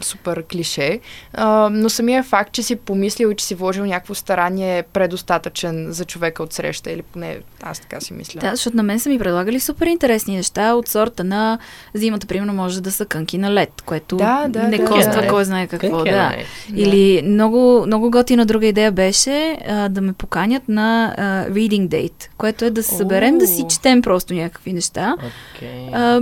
супер 0.00 0.44
клише. 0.52 1.00
А, 1.32 1.68
но 1.72 1.90
самия 1.90 2.22
факт, 2.22 2.52
че 2.52 2.62
си 2.62 2.76
помислил 2.76 3.28
и 3.28 3.36
че 3.36 3.44
си 3.44 3.54
вложил 3.54 3.84
някакво 3.84 4.14
старание 4.14 4.78
е 4.78 4.82
предостатъчен 4.82 5.86
за 5.92 6.04
човека 6.04 6.42
от 6.42 6.52
среща, 6.52 6.90
или 6.90 7.02
поне 7.02 7.38
аз 7.62 7.80
така 7.80 8.00
си 8.00 8.12
мисля. 8.12 8.40
Да, 8.40 8.50
защото 8.50 8.76
на 8.76 8.82
мен 8.82 9.00
са 9.00 9.08
ми 9.08 9.18
предлагали 9.18 9.60
супер 9.60 9.86
интересни 9.86 10.36
неща 10.36 10.74
от 10.74 10.88
сорта 10.88 11.24
на 11.24 11.58
зимата, 11.94 12.26
примерно, 12.26 12.52
може 12.52 12.82
да 12.82 12.92
са 12.92 13.06
кънки 13.06 13.38
на 13.38 13.54
лед, 13.54 13.82
което 13.86 14.16
Да, 14.16 14.46
да, 14.48 14.62
не 14.68 14.78
да, 14.78 14.84
коства 14.84 15.22
да. 15.22 15.28
Кой 15.34 15.44
знае 15.50 15.66
какво. 15.66 15.98
Как 15.98 16.06
е, 16.06 16.10
да. 16.10 16.16
Да. 16.16 16.80
Или 16.80 17.22
много, 17.22 17.82
много 17.86 18.10
готина 18.10 18.46
друга 18.46 18.66
идея 18.66 18.92
беше 18.92 19.58
а, 19.68 19.88
да 19.88 20.00
ме 20.00 20.12
поканят 20.12 20.68
на 20.68 21.14
а, 21.18 21.50
reading 21.50 21.88
date, 21.88 22.28
което 22.38 22.64
е 22.64 22.70
да 22.70 22.82
се 22.82 22.96
съберем 22.96 23.38
да 23.38 23.46
си 23.46 23.64
четем 23.70 24.02
просто 24.02 24.34
някакви 24.34 24.72
неща. 24.72 25.16
Окей. 25.56 25.88
А, 25.92 26.20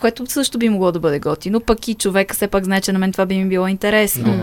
което 0.00 0.26
също 0.26 0.58
би 0.58 0.68
могло 0.68 0.92
да 0.92 1.00
бъде 1.00 1.18
готино, 1.18 1.60
пък 1.60 1.88
и 1.88 1.94
човека 1.94 2.34
все 2.34 2.48
пак 2.48 2.64
знае, 2.64 2.80
че 2.80 2.92
на 2.92 2.98
мен 2.98 3.12
това 3.12 3.26
би 3.26 3.38
ми 3.38 3.48
било 3.48 3.66
интересно. 3.66 4.34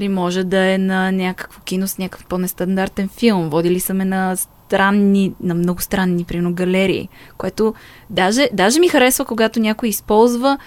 Или 0.00 0.08
може 0.08 0.44
да 0.44 0.58
е 0.58 0.78
на 0.78 1.12
някакво 1.12 1.60
кино 1.60 1.88
с 1.88 1.98
някакъв 1.98 2.26
по-нестандартен 2.26 3.08
филм. 3.08 3.48
Водили 3.48 3.80
са 3.80 3.94
ме 3.94 4.04
на 4.04 4.36
странни, 4.66 5.34
на 5.40 5.54
много 5.54 5.82
странни, 5.82 6.24
примерно, 6.24 6.54
галерии, 6.54 7.08
което 7.38 7.74
даже, 8.10 8.48
даже 8.52 8.80
ми 8.80 8.88
харесва, 8.88 9.24
когато 9.24 9.60
някой 9.60 9.88
използва 9.88 10.58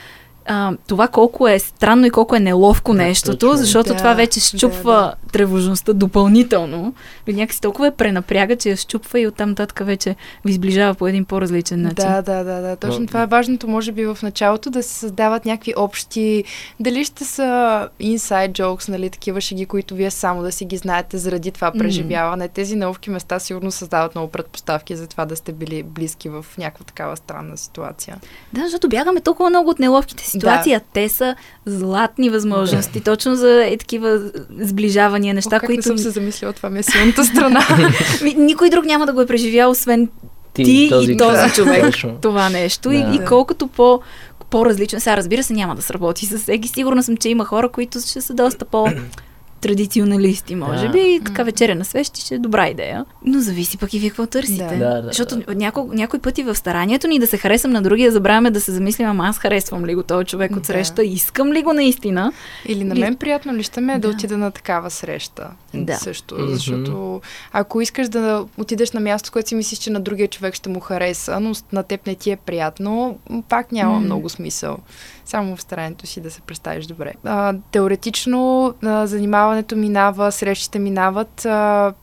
а, 0.51 0.73
това 0.87 1.07
колко 1.07 1.47
е 1.47 1.59
странно 1.59 2.05
и 2.05 2.09
колко 2.09 2.35
е 2.35 2.39
неловко 2.39 2.91
Да, 2.93 2.97
нещото, 2.97 3.37
точно. 3.37 3.57
защото 3.57 3.89
Да, 3.89 3.95
това 3.95 4.13
вече 4.13 4.39
да, 4.39 4.45
щупва 4.45 5.13
тревожността 5.31 5.93
допълнително, 5.93 6.93
или 7.27 7.35
някакси 7.35 7.61
толкова 7.61 7.87
е 7.87 7.91
пренапряга, 7.91 8.55
че 8.55 8.69
я 8.69 8.77
щупва 8.77 9.19
и 9.19 9.27
оттам 9.27 9.55
татка 9.55 9.83
вече 9.83 10.15
ви 10.45 10.53
сближава 10.53 10.95
по 10.95 11.07
един 11.07 11.25
по-различен 11.25 11.81
начин. 11.81 11.95
Да, 11.95 12.21
да, 12.21 12.43
да, 12.43 12.61
да. 12.61 12.75
Точно 12.75 12.99
Но... 12.99 13.07
това 13.07 13.21
е 13.21 13.25
важното, 13.25 13.67
може 13.67 13.91
би 13.91 14.05
в 14.05 14.17
началото 14.23 14.69
да 14.69 14.83
се 14.83 14.93
създават 14.93 15.45
някакви 15.45 15.73
общи, 15.77 16.43
дали 16.79 17.05
ще 17.05 17.25
са 17.25 17.89
inside 18.01 18.51
jokes, 18.51 18.89
нали, 18.89 19.09
такива 19.09 19.41
шеги, 19.41 19.65
които 19.65 19.95
вие 19.95 20.11
само 20.11 20.41
да 20.41 20.51
си 20.51 20.65
ги 20.65 20.77
знаете 20.77 21.17
заради 21.17 21.51
това 21.51 21.71
преживяване. 21.71 22.49
Mm. 22.49 22.51
Тези 22.51 22.75
неловки 22.75 23.09
места 23.09 23.39
сигурно 23.39 23.71
създават 23.71 24.15
много 24.15 24.31
предпоставки 24.31 24.95
за 24.95 25.07
това 25.07 25.25
да 25.25 25.35
сте 25.35 25.51
били 25.51 25.83
близки 25.83 26.29
в 26.29 26.45
някаква 26.57 26.85
такава 26.85 27.17
странна 27.17 27.57
ситуация. 27.57 28.17
Да, 28.53 28.61
защото 28.61 28.89
бягаме 28.89 29.21
толкова 29.21 29.49
много 29.49 29.69
от 29.69 29.79
неловките 29.79 30.23
ситуации, 30.39 30.73
да. 30.73 30.79
те 30.93 31.09
са 31.09 31.35
златни 31.65 32.29
възможности, 32.29 32.99
да. 32.99 33.03
точно 33.03 33.35
за 33.35 33.65
е 33.65 33.77
такива 33.77 34.21
сближавания, 34.59 35.33
неща, 35.33 35.55
О, 35.55 35.59
как 35.59 35.65
които... 35.65 35.79
не 35.79 35.83
съм 35.83 35.97
се 35.97 36.09
замислила, 36.09 36.53
това 36.53 36.69
ми 36.69 36.79
е 36.79 36.83
силната 36.83 37.25
страна. 37.25 37.67
Никой 38.37 38.69
друг 38.69 38.85
няма 38.85 39.05
да 39.05 39.13
го 39.13 39.21
е 39.21 39.25
преживял, 39.25 39.71
освен 39.71 40.09
ти, 40.53 40.63
ти 40.63 40.87
този 40.89 41.11
и 41.11 41.17
този 41.17 41.53
човек. 41.53 41.95
човек. 41.95 42.15
това 42.21 42.49
нещо. 42.49 42.89
Да. 42.89 42.95
И, 42.95 43.15
и 43.15 43.19
колкото 43.27 43.67
по 43.67 44.01
по-различно. 44.49 44.99
Сега, 44.99 45.17
разбира 45.17 45.43
се, 45.43 45.53
няма 45.53 45.75
да 45.75 45.81
сработи 45.81 46.25
с 46.25 46.37
всеки. 46.37 46.67
Сигурна 46.67 47.03
съм, 47.03 47.17
че 47.17 47.29
има 47.29 47.45
хора, 47.45 47.69
които 47.69 47.99
ще 47.99 48.21
са 48.21 48.33
доста 48.33 48.65
по 48.65 48.87
традиционалисти, 49.61 50.55
може 50.55 50.85
да. 50.85 50.89
би. 50.89 50.99
И 50.99 51.21
така 51.25 51.43
вечеря 51.43 51.75
на 51.75 51.85
свещи 51.85 52.21
ще 52.21 52.35
е 52.35 52.39
добра 52.39 52.67
идея. 52.67 53.05
Но 53.25 53.39
зависи 53.39 53.77
пък 53.77 53.93
и 53.93 53.99
вие 53.99 54.09
какво 54.09 54.25
търсите. 54.25 54.77
Да. 54.77 54.77
Да, 54.77 55.01
да, 55.01 55.07
Защото 55.07 55.37
да. 55.37 55.55
Няко, 55.55 55.89
някой 55.93 56.19
пъти 56.19 56.43
в 56.43 56.55
старанието 56.55 57.07
ни 57.07 57.19
да 57.19 57.27
се 57.27 57.37
харесам 57.37 57.71
на 57.71 57.81
другия, 57.81 58.11
забравяме 58.11 58.51
да 58.51 58.61
се 58.61 58.71
замислим, 58.71 59.07
ама 59.07 59.27
аз 59.27 59.37
харесвам 59.37 59.85
ли 59.85 59.95
го 59.95 60.03
този 60.03 60.25
човек 60.25 60.55
от 60.55 60.65
среща, 60.65 60.95
да. 60.95 61.03
искам 61.03 61.51
ли 61.51 61.63
го 61.63 61.73
наистина. 61.73 62.31
Или 62.65 62.83
на 62.83 62.95
мен 62.95 63.15
приятно 63.15 63.53
ли 63.53 63.63
ще 63.63 63.81
ме 63.81 63.93
да. 63.93 63.99
да 63.99 64.09
отида 64.09 64.37
на 64.37 64.51
такава 64.51 64.89
среща. 64.89 65.49
Да. 65.73 65.95
Също, 65.95 66.35
mm-hmm. 66.35 66.47
защото 66.47 67.21
ако 67.51 67.81
искаш 67.81 68.09
да 68.09 68.45
отидеш 68.57 68.91
на 68.91 68.99
място, 68.99 69.31
което 69.31 69.49
си 69.49 69.55
мислиш, 69.55 69.79
че 69.79 69.89
на 69.89 69.99
другия 69.99 70.27
човек 70.27 70.53
ще 70.53 70.69
му 70.69 70.79
хареса, 70.79 71.39
но 71.39 71.53
на 71.71 71.83
теб 71.83 72.07
не 72.07 72.15
ти 72.15 72.31
е 72.31 72.35
приятно, 72.35 73.17
пак 73.49 73.71
няма 73.71 73.95
mm-hmm. 73.95 74.05
много 74.05 74.29
смисъл 74.29 74.77
само 75.29 75.55
в 75.55 75.61
старанието 75.61 76.07
си 76.07 76.21
да 76.21 76.31
се 76.31 76.41
представиш 76.41 76.85
добре. 76.85 77.13
А, 77.23 77.55
теоретично 77.71 78.73
а, 78.83 79.07
занимаването 79.49 79.75
минава, 79.75 80.31
срещите 80.31 80.79
минават, 80.79 81.45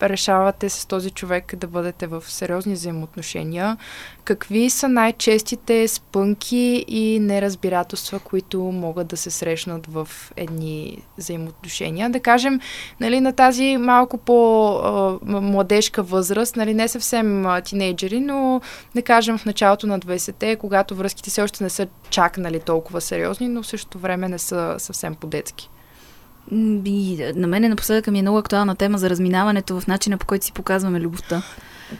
решавате 0.02 0.68
с 0.68 0.86
този 0.86 1.10
човек 1.10 1.56
да 1.56 1.66
бъдете 1.66 2.06
в 2.06 2.24
сериозни 2.26 2.72
взаимоотношения. 2.72 3.76
Какви 4.24 4.70
са 4.70 4.88
най-честите 4.88 5.88
спънки 5.88 6.84
и 6.88 7.20
неразбирателства, 7.20 8.18
които 8.18 8.60
могат 8.60 9.06
да 9.06 9.16
се 9.16 9.30
срещнат 9.30 9.86
в 9.86 10.08
едни 10.36 11.02
взаимоотношения? 11.18 12.10
Да 12.10 12.20
кажем, 12.20 12.60
нали, 13.00 13.20
на 13.20 13.32
тази 13.32 13.76
малко 13.76 14.18
по-младежка 14.18 16.02
възраст, 16.02 16.56
нали, 16.56 16.74
не 16.74 16.88
съвсем 16.88 17.46
тинейджери, 17.64 18.20
но 18.20 18.60
да 18.94 19.02
кажем 19.02 19.38
в 19.38 19.44
началото 19.44 19.86
на 19.86 20.00
20-те, 20.00 20.56
когато 20.56 20.94
връзките 20.94 21.30
все 21.30 21.42
още 21.42 21.64
не 21.64 21.70
са 21.70 21.86
чак 22.10 22.38
нали, 22.38 22.60
толкова 22.60 23.00
сериозни, 23.00 23.48
но 23.48 23.62
в 23.62 23.66
същото 23.66 23.98
време 23.98 24.28
не 24.28 24.38
са 24.38 24.74
съвсем 24.78 25.14
по-детски. 25.14 25.70
И 26.52 27.32
на 27.36 27.46
мен 27.46 27.68
напоследък 27.68 28.06
ми 28.06 28.18
е 28.18 28.22
много 28.22 28.38
актуална 28.38 28.76
тема 28.76 28.98
за 28.98 29.10
разминаването 29.10 29.80
в 29.80 29.86
начина 29.86 30.18
по 30.18 30.26
който 30.26 30.44
си 30.44 30.52
показваме 30.52 31.00
любовта. 31.00 31.42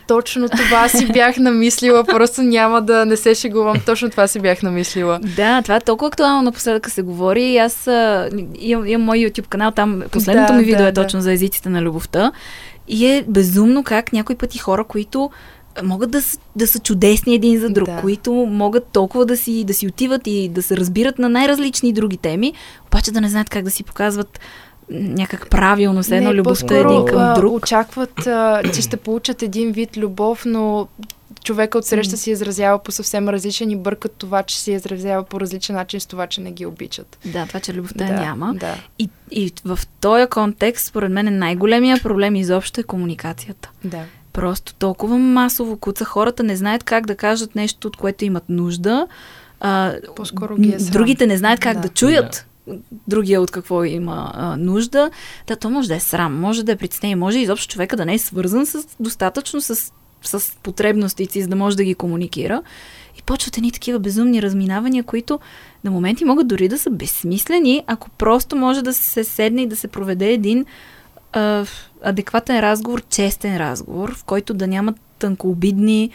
Точно 0.07 0.49
това 0.49 0.89
си 0.89 1.13
бях 1.13 1.37
намислила, 1.37 2.05
просто 2.05 2.43
няма 2.43 2.83
да 2.83 3.07
не 3.07 3.17
се 3.17 3.35
шегувам, 3.35 3.77
точно 3.87 4.11
това 4.11 4.29
си 4.29 4.41
бях 4.41 4.63
намислила. 4.63 5.21
Да, 5.37 5.63
това 5.63 5.77
е 5.77 5.81
толкова 5.81 6.09
актуално 6.09 6.43
напоследък 6.43 6.91
се 6.91 7.03
говори. 7.03 7.59
Аз 7.59 7.87
а, 7.87 8.31
имам, 8.59 8.87
имам 8.87 9.05
мой 9.07 9.19
YouTube 9.19 9.47
канал, 9.47 9.71
там 9.71 10.03
последното 10.13 10.53
да, 10.53 10.59
ми 10.59 10.65
видео 10.65 10.83
да, 10.83 10.89
е 10.89 10.93
да. 10.93 11.03
точно 11.03 11.21
за 11.21 11.33
езиците 11.33 11.69
на 11.69 11.83
любовта. 11.83 12.33
И 12.89 13.07
е 13.07 13.25
безумно 13.29 13.85
как 13.85 14.13
някои 14.13 14.37
пъти 14.37 14.59
хора, 14.59 14.85
които 14.85 15.31
могат 15.83 16.11
да, 16.11 16.23
да 16.57 16.67
са 16.67 16.79
чудесни 16.79 17.35
един 17.35 17.61
за 17.61 17.71
друг, 17.71 17.87
да. 17.89 18.01
които 18.01 18.33
могат 18.33 18.87
толкова 18.93 19.27
да 19.27 19.37
си, 19.37 19.65
да 19.65 19.75
си 19.75 19.87
отиват 19.87 20.27
и 20.27 20.49
да 20.49 20.62
се 20.62 20.77
разбират 20.77 21.19
на 21.19 21.29
най-различни 21.29 21.93
други 21.93 22.17
теми, 22.17 22.53
обаче 22.87 23.12
да 23.12 23.21
не 23.21 23.29
знаят 23.29 23.51
как 23.51 23.65
да 23.65 23.71
си 23.71 23.85
показват 23.85 24.41
някак 24.91 25.51
правилно, 25.51 26.03
се 26.03 26.17
едно 26.17 26.35
любовта 26.35 26.79
един 26.79 27.05
към 27.05 27.35
друг. 27.35 27.53
Очакват, 27.53 28.27
а, 28.27 28.62
че 28.75 28.83
ще 28.83 28.97
получат 28.97 29.43
един 29.43 29.73
вид 29.73 29.97
любов, 29.97 30.43
но 30.47 30.89
човека 31.45 31.79
от 31.79 31.85
среща 31.85 32.17
си 32.17 32.31
изразява 32.31 32.79
по 32.79 32.93
съвсем 32.93 33.29
различен 33.29 33.71
и 33.71 33.77
бъркат 33.77 34.12
това, 34.19 34.43
че 34.43 34.61
си 34.61 34.73
изразява 34.73 35.25
по 35.25 35.41
различен 35.41 35.77
начин 35.77 36.01
с 36.01 36.07
това, 36.07 36.27
че 36.27 36.41
не 36.41 36.53
ги 36.53 36.67
обичат. 36.67 37.19
Да, 37.25 37.47
това, 37.47 37.61
че 37.61 37.75
любовта 37.75 38.05
да, 38.05 38.12
няма. 38.12 38.55
Да. 38.55 38.75
И, 38.99 39.09
и 39.31 39.53
в 39.65 39.79
този 40.01 40.27
контекст, 40.27 40.87
според 40.87 41.11
мен, 41.11 41.29
е 41.29 41.31
най-големия 41.31 42.03
проблем 42.03 42.37
изобщо 42.37 42.81
е 42.81 42.85
комуникацията. 42.85 43.71
Да. 43.85 44.03
Просто 44.37 44.75
толкова 44.75 45.18
масово 45.18 45.77
куца. 45.77 46.05
Хората 46.05 46.42
не 46.42 46.57
знаят 46.57 46.85
как 46.85 47.07
да 47.07 47.16
кажат 47.16 47.55
нещо, 47.55 47.88
от 47.88 47.96
което 47.96 48.25
имат 48.25 48.44
нужда. 48.49 49.07
А, 49.61 49.94
По-скоро 50.16 50.57
ги 50.57 50.75
е 50.75 50.81
срам. 50.81 50.92
Другите 50.92 51.27
не 51.27 51.37
знаят 51.37 51.61
как 51.61 51.75
да, 51.75 51.81
да 51.81 51.88
чуят 51.88 52.46
да. 52.66 52.75
другия 53.09 53.40
от 53.40 53.51
какво 53.51 53.85
има 53.85 54.33
а, 54.35 54.57
нужда. 54.57 55.11
Да, 55.46 55.57
то 55.57 55.70
може 55.70 55.88
да 55.88 55.94
е 55.94 56.01
срам, 56.01 56.40
може 56.40 56.64
да 56.64 56.72
е 56.72 56.77
притеснение, 56.77 57.16
може 57.16 57.38
изобщо 57.38 57.72
човека 57.72 57.96
да 57.96 58.05
не 58.05 58.14
е 58.14 58.18
свързан 58.18 58.66
с, 58.66 58.87
достатъчно 59.01 59.61
с, 59.61 59.92
с 60.22 60.57
потребностите, 60.62 61.42
за 61.42 61.49
да 61.49 61.57
може 61.57 61.77
да 61.77 61.85
ги 61.85 61.94
комуникира. 61.94 62.62
И 63.18 63.22
почват 63.22 63.57
едни 63.57 63.72
такива 63.72 63.99
безумни 63.99 64.42
разминавания, 64.42 65.05
които 65.05 65.40
на 65.85 65.90
моменти 65.90 66.25
могат 66.25 66.49
дори 66.49 66.68
да 66.68 66.79
са 66.79 66.90
безсмислени, 66.90 67.85
ако 67.87 68.11
просто 68.11 68.57
може 68.57 68.83
да 68.83 68.94
се 68.94 69.25
седне 69.25 69.62
и 69.62 69.66
да 69.66 69.77
се 69.77 69.88
проведе 69.88 70.33
един 70.33 70.66
а, 71.37 71.66
адекватен 72.03 72.61
разговор, 72.61 73.03
честен 73.11 73.57
разговор, 73.57 74.14
в 74.14 74.25
който 74.25 74.55
да 74.55 74.66
няма 74.66 74.94
тънкообидни 75.18 76.11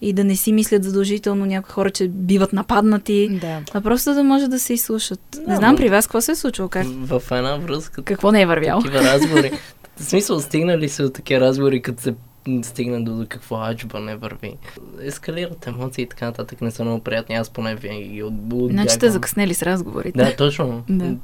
и 0.00 0.12
да 0.12 0.24
не 0.24 0.36
си 0.36 0.52
мислят 0.52 0.84
задължително 0.84 1.46
някои 1.46 1.72
хора, 1.72 1.90
че 1.90 2.08
биват 2.08 2.52
нападнати, 2.52 3.38
да. 3.40 3.62
а 3.74 3.80
просто 3.80 4.14
да 4.14 4.24
може 4.24 4.48
да 4.48 4.60
се 4.60 4.72
изслушат. 4.74 5.20
Да, 5.32 5.50
не 5.50 5.56
знам 5.56 5.76
при 5.76 5.88
вас 5.88 6.06
какво 6.06 6.20
се 6.20 6.32
е 6.32 6.34
случило. 6.34 6.68
Как? 6.68 6.86
В 6.86 7.22
една 7.30 7.56
връзка. 7.56 8.02
Какво 8.02 8.32
не 8.32 8.42
е 8.42 8.46
вървяло? 8.46 8.82
Такива 8.82 9.04
разговори. 9.04 9.52
В 9.96 10.04
смисъл, 10.04 10.40
стигнали 10.40 10.88
се 10.88 11.02
от 11.02 11.14
такива 11.14 11.40
разговори, 11.40 11.82
като 11.82 12.02
се 12.02 12.14
стигна 12.62 13.04
до 13.04 13.26
какво 13.28 13.56
аджба 13.56 14.00
не 14.00 14.16
върви. 14.16 14.56
Ескалират 15.02 15.66
емоции 15.66 16.02
и 16.02 16.08
така 16.08 16.26
нататък 16.26 16.60
не 16.60 16.70
са 16.70 16.84
много 16.84 17.00
приятни. 17.00 17.34
Аз 17.34 17.50
поне 17.50 17.74
винаги 17.74 18.08
ги 18.08 18.22
отбудявам. 18.22 18.72
Значи 18.72 18.94
сте 18.94 19.10
закъснели 19.10 19.54
с 19.54 19.62
разговорите. 19.62 20.18
Да, 20.18 20.36
точно. 20.36 20.84
Да 20.88 21.14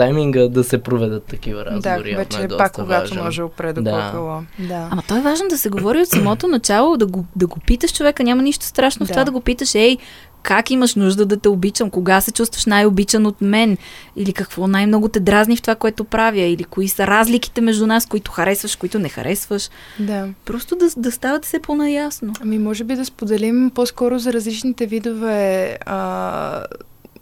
тайминга 0.00 0.48
да 0.48 0.64
се 0.64 0.78
проведат 0.78 1.24
такива 1.24 1.64
разговори. 1.64 2.10
Да, 2.10 2.16
вече 2.16 2.42
е 2.42 2.48
пак 2.48 2.72
когато 2.72 3.10
важен. 3.10 3.24
може 3.24 3.42
опре 3.42 3.72
да, 3.72 3.82
да. 3.82 4.42
да. 4.58 4.88
Ама 4.90 5.02
то 5.08 5.16
е 5.16 5.20
важно 5.20 5.48
да 5.48 5.58
се 5.58 5.68
говори 5.68 6.00
от 6.00 6.08
самото 6.08 6.48
начало, 6.48 6.96
да 6.96 7.06
го, 7.06 7.24
да 7.36 7.46
го 7.46 7.58
питаш 7.66 7.92
човека. 7.92 8.24
Няма 8.24 8.42
нищо 8.42 8.64
страшно 8.64 9.06
да. 9.06 9.08
в 9.08 9.10
това 9.10 9.24
да 9.24 9.30
го 9.30 9.40
питаш, 9.40 9.74
ей, 9.74 9.98
как 10.42 10.70
имаш 10.70 10.94
нужда 10.94 11.26
да 11.26 11.36
те 11.36 11.48
обичам, 11.48 11.90
кога 11.90 12.20
се 12.20 12.32
чувстваш 12.32 12.66
най-обичан 12.66 13.26
от 13.26 13.40
мен, 13.40 13.76
или 14.16 14.32
какво 14.32 14.66
най-много 14.66 15.08
те 15.08 15.20
дразни 15.20 15.56
в 15.56 15.62
това, 15.62 15.74
което 15.74 16.04
правя, 16.04 16.40
или 16.40 16.64
кои 16.64 16.88
са 16.88 17.06
разликите 17.06 17.60
между 17.60 17.86
нас, 17.86 18.06
които 18.06 18.30
харесваш, 18.30 18.76
които 18.76 18.98
не 18.98 19.08
харесваш. 19.08 19.70
Да. 19.98 20.28
Просто 20.44 20.76
да, 20.76 20.86
да 20.96 21.12
ставате 21.12 21.48
се 21.48 21.60
по-наясно. 21.60 22.32
Ами, 22.42 22.58
може 22.58 22.84
би 22.84 22.94
да 22.94 23.04
споделим 23.04 23.70
по-скоро 23.74 24.18
за 24.18 24.32
различните 24.32 24.86
видове 24.86 25.78
а, 25.86 26.64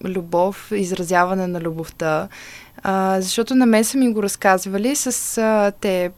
любов, 0.04 0.72
изразяване 0.74 1.46
на 1.46 1.60
любовта. 1.60 2.28
А, 2.82 3.20
защото 3.20 3.54
на 3.54 3.66
мен 3.66 3.84
са 3.84 3.98
ми 3.98 4.12
го 4.12 4.22
разказвали 4.22 4.96
с 4.96 5.38
а, 5.38 5.72
те, 5.80 6.10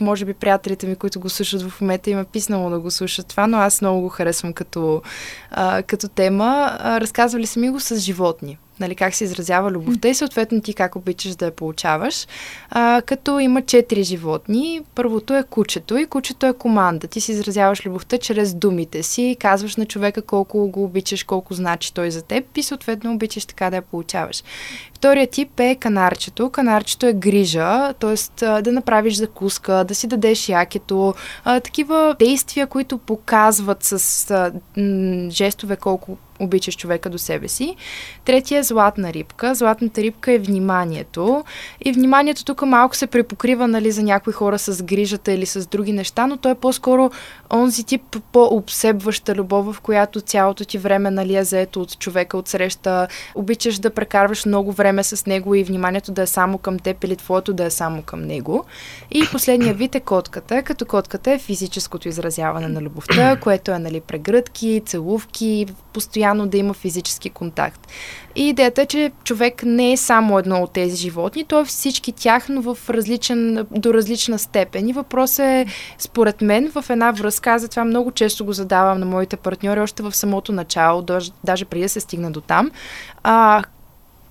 може 0.00 0.24
би 0.24 0.34
приятелите 0.34 0.86
ми, 0.86 0.96
които 0.96 1.20
го 1.20 1.28
слушат 1.28 1.62
в 1.62 1.80
момента, 1.80 2.10
има 2.10 2.24
писнало 2.24 2.70
да 2.70 2.80
го 2.80 2.90
слушат 2.90 3.26
това, 3.26 3.46
но 3.46 3.58
аз 3.58 3.80
много 3.80 4.00
го 4.00 4.08
харесвам 4.08 4.52
като, 4.52 5.02
а, 5.50 5.82
като 5.82 6.08
тема. 6.08 6.76
А, 6.78 7.00
разказвали 7.00 7.46
са 7.46 7.60
ми 7.60 7.70
го 7.70 7.80
с 7.80 7.96
животни 7.96 8.58
нали, 8.82 8.94
как 8.94 9.14
се 9.14 9.24
изразява 9.24 9.70
любовта 9.70 10.08
и 10.08 10.14
съответно 10.14 10.60
ти 10.60 10.74
как 10.74 10.96
обичаш 10.96 11.34
да 11.34 11.44
я 11.44 11.50
получаваш. 11.50 12.26
А, 12.70 13.02
като 13.06 13.38
има 13.38 13.62
четири 13.62 14.02
животни. 14.02 14.80
Първото 14.94 15.34
е 15.34 15.42
кучето 15.50 15.96
и 15.96 16.06
кучето 16.06 16.46
е 16.46 16.52
команда. 16.52 17.06
Ти 17.06 17.20
си 17.20 17.32
изразяваш 17.32 17.86
любовта 17.86 18.18
чрез 18.18 18.54
думите 18.54 19.02
си, 19.02 19.36
казваш 19.40 19.76
на 19.76 19.86
човека 19.86 20.22
колко 20.22 20.68
го 20.68 20.84
обичаш, 20.84 21.24
колко 21.24 21.54
значи 21.54 21.94
той 21.94 22.10
за 22.10 22.22
теб 22.22 22.56
и 22.56 22.62
съответно 22.62 23.12
обичаш 23.12 23.44
така 23.44 23.70
да 23.70 23.76
я 23.76 23.82
получаваш. 23.82 24.42
Втория 25.02 25.26
тип 25.26 25.60
е 25.60 25.74
канарчето. 25.74 26.50
Канарчето 26.50 27.06
е 27.06 27.12
грижа, 27.12 27.92
т.е. 27.92 28.16
да 28.62 28.72
направиш 28.72 29.14
закуска, 29.14 29.84
да 29.88 29.94
си 29.94 30.06
дадеш 30.06 30.48
якето, 30.48 31.14
такива 31.44 32.16
действия, 32.18 32.66
които 32.66 32.98
показват 32.98 33.78
с 33.82 34.52
жестове 35.30 35.76
колко 35.76 36.16
обичаш 36.40 36.76
човека 36.76 37.10
до 37.10 37.18
себе 37.18 37.48
си. 37.48 37.76
Третия 38.24 38.58
е 38.58 38.62
златна 38.62 39.12
рибка. 39.12 39.54
Златната 39.54 40.02
рибка 40.02 40.32
е 40.32 40.38
вниманието. 40.38 41.44
И 41.84 41.92
вниманието 41.92 42.44
тук 42.44 42.62
малко 42.62 42.96
се 42.96 43.06
препокрива 43.06 43.68
нали, 43.68 43.90
за 43.90 44.02
някои 44.02 44.32
хора 44.32 44.58
с 44.58 44.82
грижата 44.82 45.32
или 45.32 45.46
с 45.46 45.66
други 45.66 45.92
неща, 45.92 46.26
но 46.26 46.36
то 46.36 46.48
е 46.48 46.54
по-скоро 46.54 47.10
онзи 47.52 47.84
тип 47.84 48.02
по-обсебваща 48.32 49.34
любов, 49.34 49.74
в 49.74 49.80
която 49.80 50.20
цялото 50.20 50.64
ти 50.64 50.78
време 50.78 51.10
нали, 51.10 51.36
е 51.36 51.44
заето 51.44 51.80
от 51.80 51.98
човека 51.98 52.36
от 52.36 52.48
среща. 52.48 53.08
Обичаш 53.34 53.78
да 53.78 53.90
прекарваш 53.90 54.46
много 54.46 54.72
време 54.72 54.91
време 54.92 55.02
с 55.02 55.26
него 55.26 55.54
и 55.54 55.64
вниманието 55.64 56.12
да 56.12 56.22
е 56.22 56.26
само 56.26 56.58
към 56.58 56.78
теб 56.78 57.04
или 57.04 57.16
твоето 57.16 57.52
да 57.52 57.64
е 57.64 57.70
само 57.70 58.02
към 58.02 58.22
него. 58.22 58.64
И 59.10 59.22
последния 59.32 59.74
вид 59.74 59.94
е 59.94 60.00
котката, 60.00 60.62
като 60.62 60.86
котката 60.86 61.32
е 61.32 61.38
физическото 61.38 62.08
изразяване 62.08 62.68
на 62.68 62.82
любовта, 62.82 63.36
което 63.42 63.70
е 63.70 63.78
нали, 63.78 64.00
прегръдки, 64.00 64.82
целувки, 64.86 65.66
постоянно 65.92 66.46
да 66.46 66.56
има 66.58 66.74
физически 66.74 67.30
контакт. 67.30 67.88
И 68.36 68.48
идеята 68.48 68.82
е, 68.82 68.86
че 68.86 69.12
човек 69.24 69.62
не 69.64 69.92
е 69.92 69.96
само 69.96 70.38
едно 70.38 70.62
от 70.62 70.72
тези 70.72 70.96
животни, 70.96 71.44
то 71.44 71.60
е 71.60 71.64
всички 71.64 72.12
тях, 72.12 72.48
но 72.48 72.62
в 72.62 72.90
различен, 72.90 73.66
до 73.70 73.94
различна 73.94 74.38
степен. 74.38 74.88
И 74.88 74.92
въпросът 74.92 75.40
е, 75.40 75.66
според 75.98 76.40
мен, 76.40 76.70
в 76.70 76.84
една 76.90 77.10
връзка, 77.10 77.50
аз 77.50 77.62
затова 77.62 77.84
много 77.84 78.10
често 78.10 78.44
го 78.44 78.52
задавам 78.52 79.00
на 79.00 79.06
моите 79.06 79.36
партньори, 79.36 79.80
още 79.80 80.02
в 80.02 80.16
самото 80.16 80.52
начало, 80.52 81.02
даже 81.44 81.64
преди 81.64 81.82
да 81.82 81.88
се 81.88 82.00
стигна 82.00 82.30
до 82.30 82.40
там. 82.40 82.70
А, 83.22 83.62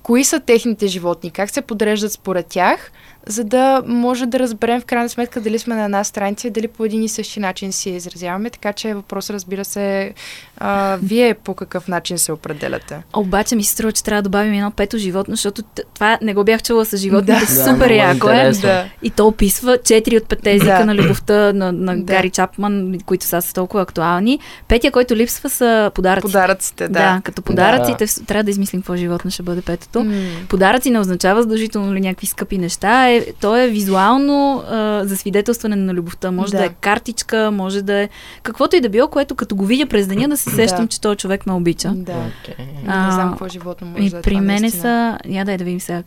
кои 0.03 0.23
са 0.23 0.39
техните 0.39 0.87
животни, 0.87 1.31
как 1.31 1.49
се 1.49 1.61
подреждат 1.61 2.11
според 2.11 2.47
тях, 2.47 2.91
за 3.27 3.43
да 3.43 3.84
може 3.86 4.25
да 4.25 4.39
разберем 4.39 4.81
в 4.81 4.86
крайна 4.86 5.10
сметка 5.10 5.41
дали 5.41 5.60
сме 5.60 5.75
на 5.75 5.84
една 5.84 6.03
страница 6.03 6.47
и 6.47 6.51
дали 6.51 6.67
по 6.67 6.86
един 6.86 7.03
и 7.03 7.10
същи 7.10 7.39
начин 7.39 7.71
си 7.71 7.89
изразяваме. 7.89 8.49
Така 8.49 8.73
че 8.73 8.93
въпрос, 8.93 9.29
разбира 9.29 9.65
се, 9.65 10.13
а, 10.57 10.97
вие 11.03 11.34
по 11.34 11.53
какъв 11.53 11.88
начин 11.88 12.17
се 12.17 12.31
определяте. 12.31 13.01
Обаче 13.15 13.55
ми 13.55 13.63
се 13.63 13.71
струва, 13.71 13.91
че 13.91 14.03
трябва 14.03 14.21
да 14.21 14.29
добавим 14.29 14.53
едно 14.53 14.71
пето 14.71 14.97
животно, 14.97 15.36
защото 15.36 15.62
това 15.93 16.17
не 16.21 16.34
го 16.34 16.43
бях 16.43 16.63
чула 16.63 16.86
с 16.86 16.97
животните. 16.97 17.45
Да, 17.45 17.51
Супер 17.51 17.73
много 17.73 17.93
яко 17.93 18.29
е. 18.29 18.51
Да. 18.51 18.86
И 19.03 19.10
то 19.10 19.27
описва 19.27 19.77
четири 19.77 20.17
от 20.17 20.25
петте 20.25 20.51
езика 20.51 20.77
Да. 20.77 20.86
на 20.86 20.95
любовта 20.95 21.53
на, 21.53 21.71
на 21.71 21.97
Да. 21.97 22.03
Гари 22.03 22.29
Чапман, 22.29 22.97
които 23.05 23.25
са, 23.25 23.41
са 23.41 23.53
толкова 23.53 23.84
актуални. 23.84 24.39
Петия, 24.67 24.91
който 24.91 25.15
липсва, 25.15 25.49
са 25.49 25.91
подаръците. 25.95 26.21
Подаръците, 26.27 26.88
да. 26.88 26.93
Да, 26.93 27.21
като 27.23 27.41
подаръците, 27.41 28.05
да. 28.05 28.25
трябва 28.25 28.43
да 28.43 28.51
измислим 28.51 28.81
какво 28.81 28.95
животно 28.95 29.31
ще 29.31 29.43
бъде 29.43 29.62
петото. 29.62 30.03
М. 30.03 30.13
Подаръци 30.49 30.89
не 30.89 30.99
означава 30.99 31.41
задължително 31.41 31.93
ли 31.93 32.01
някакви 32.01 32.27
скъпи 32.27 32.57
неща. 32.57 33.11
Е, 33.15 33.34
то 33.41 33.58
е 33.58 33.67
визуално 33.67 34.63
а, 34.69 35.02
за 35.06 35.17
свидетелстване 35.17 35.76
на 35.76 35.93
любовта. 35.93 36.32
Може 36.32 36.52
да. 36.52 36.58
Да. 36.58 36.65
е 36.65 36.69
картичка, 36.69 37.52
може 37.52 37.82
да 37.82 37.93
е 37.93 38.10
каквото 38.43 38.76
и 38.76 38.82
да 38.82 38.89
било, 38.89 39.08
което 39.08 39.36
като 39.36 39.56
го 39.56 39.65
видя 39.65 39.86
през 39.86 40.08
деня 40.08 40.30
да 40.30 40.38
се 40.38 40.50
сещам, 40.50 40.86
Да. 40.86 40.88
че 40.88 41.02
този 41.02 41.17
човек 41.17 41.45
ме 41.45 41.54
обича. 41.54 41.91
Да. 41.95 42.12
Окей. 42.12 42.65
Не 42.65 43.12
знам 43.12 43.28
А, 43.28 43.32
какво 43.32 43.47
животно 43.47 43.88
може 43.88 44.04
И 44.04 44.10
да 44.10 44.17
е 44.17 44.21
при 44.21 44.32
това, 44.32 44.41
мене 44.41 44.60
наистина. 44.60 45.19
са, 45.24 45.30
я 45.30 45.45
дай 45.45 45.58
да 45.58 45.63
видим 45.63 45.80
сега, 45.80 46.04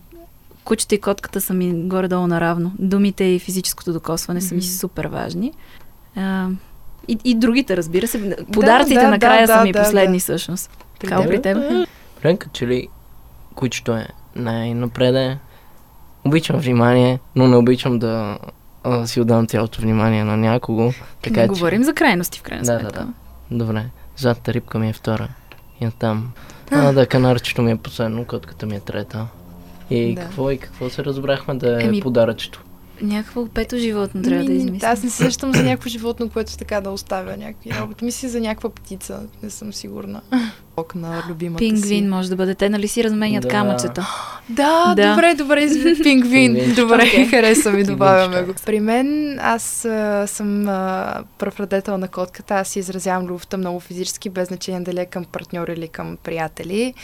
кучета 0.64 0.95
и 0.95 1.01
котката 1.01 1.40
са 1.40 1.55
ми 1.55 1.88
горе-долу 1.88 2.27
наравно. 2.27 2.73
Думите 2.79 3.25
и 3.25 3.38
физическото 3.38 3.93
докосване 3.93 4.40
са 4.40 4.55
ми 4.55 4.62
супер 4.62 5.05
важни. 5.05 5.53
А, 6.17 6.49
и, 7.09 7.19
и 7.25 7.35
другите, 7.35 7.77
разбира 7.77 8.07
се. 8.07 8.37
Подаръците 8.53 9.01
да, 9.01 9.11
накрая 9.11 9.47
да, 9.47 9.55
са 9.55 9.62
ми 9.62 9.73
да, 9.73 9.83
последни 9.83 10.17
да. 10.17 10.21
всъщност. 10.21 10.71
Као 11.09 11.27
при 11.27 11.43
теб? 11.43 11.87
Френка, 12.21 12.49
че 12.53 12.67
ли 12.67 12.88
кучето 13.55 13.93
е 13.93 14.07
най-напреде? 14.37 15.38
Обичам 16.24 16.56
внимание, 16.58 17.18
но 17.37 17.48
не 17.48 17.56
обичам 17.56 17.98
да 17.98 18.38
а, 18.84 19.06
си 19.06 19.20
отдам 19.20 19.46
цялото 19.46 19.82
внимание 19.82 20.24
на 20.24 20.37
някого. 20.37 20.92
Така 21.22 21.40
не 21.40 21.46
че... 21.46 21.48
говорим 21.48 21.84
за 21.84 21.94
крайности, 21.94 22.38
в 22.38 22.42
крайна 22.42 22.64
Да, 22.64 22.72
да, 22.72 22.80
сметка. 22.80 23.06
да. 23.50 23.56
Добре. 23.56 23.84
Задата 24.16 24.54
рибка 24.54 24.78
ми 24.78 24.88
е 24.88 24.92
втора. 24.92 25.28
И 25.80 25.88
там. 25.98 26.32
А, 26.70 26.92
да, 26.92 27.06
канарчето 27.06 27.62
ми 27.62 27.70
е 27.70 27.76
последно, 27.76 28.24
котката 28.24 28.66
ми 28.66 28.76
е 28.76 28.80
трета. 28.80 29.26
И 29.90 30.14
Да. 30.14 30.20
какво 30.20 30.50
и 30.50 30.58
какво 30.58 30.90
се 30.90 31.04
разбрахме 31.04 31.54
да 31.54 31.82
е 31.82 31.84
Еми, 31.84 32.00
подаръчето? 32.00 32.62
Някакво 33.02 33.46
пето 33.46 33.76
животно 33.76 34.22
трябва 34.22 34.44
да 34.44 34.50
Ми, 34.50 34.57
измислим. 34.57 34.90
Аз 34.90 35.02
не 35.02 35.11
се 35.11 35.16
сещам 35.16 35.54
за 35.54 35.62
някакво 35.62 35.88
животно, 35.88 36.28
което 36.28 36.57
така 36.57 36.80
да 36.80 36.90
оставя 36.90 37.37
някакви 37.37 37.70
работи. 37.70 38.04
Мисля 38.04 38.28
за 38.28 38.40
някаква 38.40 38.70
птица, 38.70 39.20
не 39.42 39.50
съм 39.50 39.72
сигурна. 39.72 40.20
Бог 40.76 40.94
на 40.94 41.22
любимата 41.28 41.59
Пингвин 41.59 42.02
си. 42.04 42.09
може 42.09 42.28
да 42.28 42.37
бъде. 42.37 42.54
Те 42.54 42.68
нали 42.68 42.88
си 42.88 43.04
разменят 43.04 43.42
Да. 43.42 43.48
камъчета? 43.48 44.07
Да, 44.48 44.94
Да. 44.96 45.11
добре, 45.11 45.35
добре, 45.35 45.68
пингвин. 46.02 46.74
Добре, 46.76 46.94
Окей. 47.09 47.26
хареса 47.26 47.70
ми, 47.70 47.85
добавяме 47.85 48.42
го. 48.42 48.54
При 48.66 48.80
мен 48.80 49.38
аз 49.42 49.85
а, 49.85 50.26
съм 50.26 50.68
а, 50.68 51.24
на 51.98 52.09
котката. 52.09 52.54
Аз 52.54 52.68
си 52.68 52.78
изразявам 52.78 53.26
любовта 53.26 53.57
много 53.57 53.80
физически, 53.80 54.30
без 54.30 54.48
значение 54.48 54.80
дали 54.80 55.00
е 55.00 55.07
към 55.07 55.24
партньор 55.24 55.68
или 55.68 55.88
към 55.88 56.16
приятели. 56.24 56.94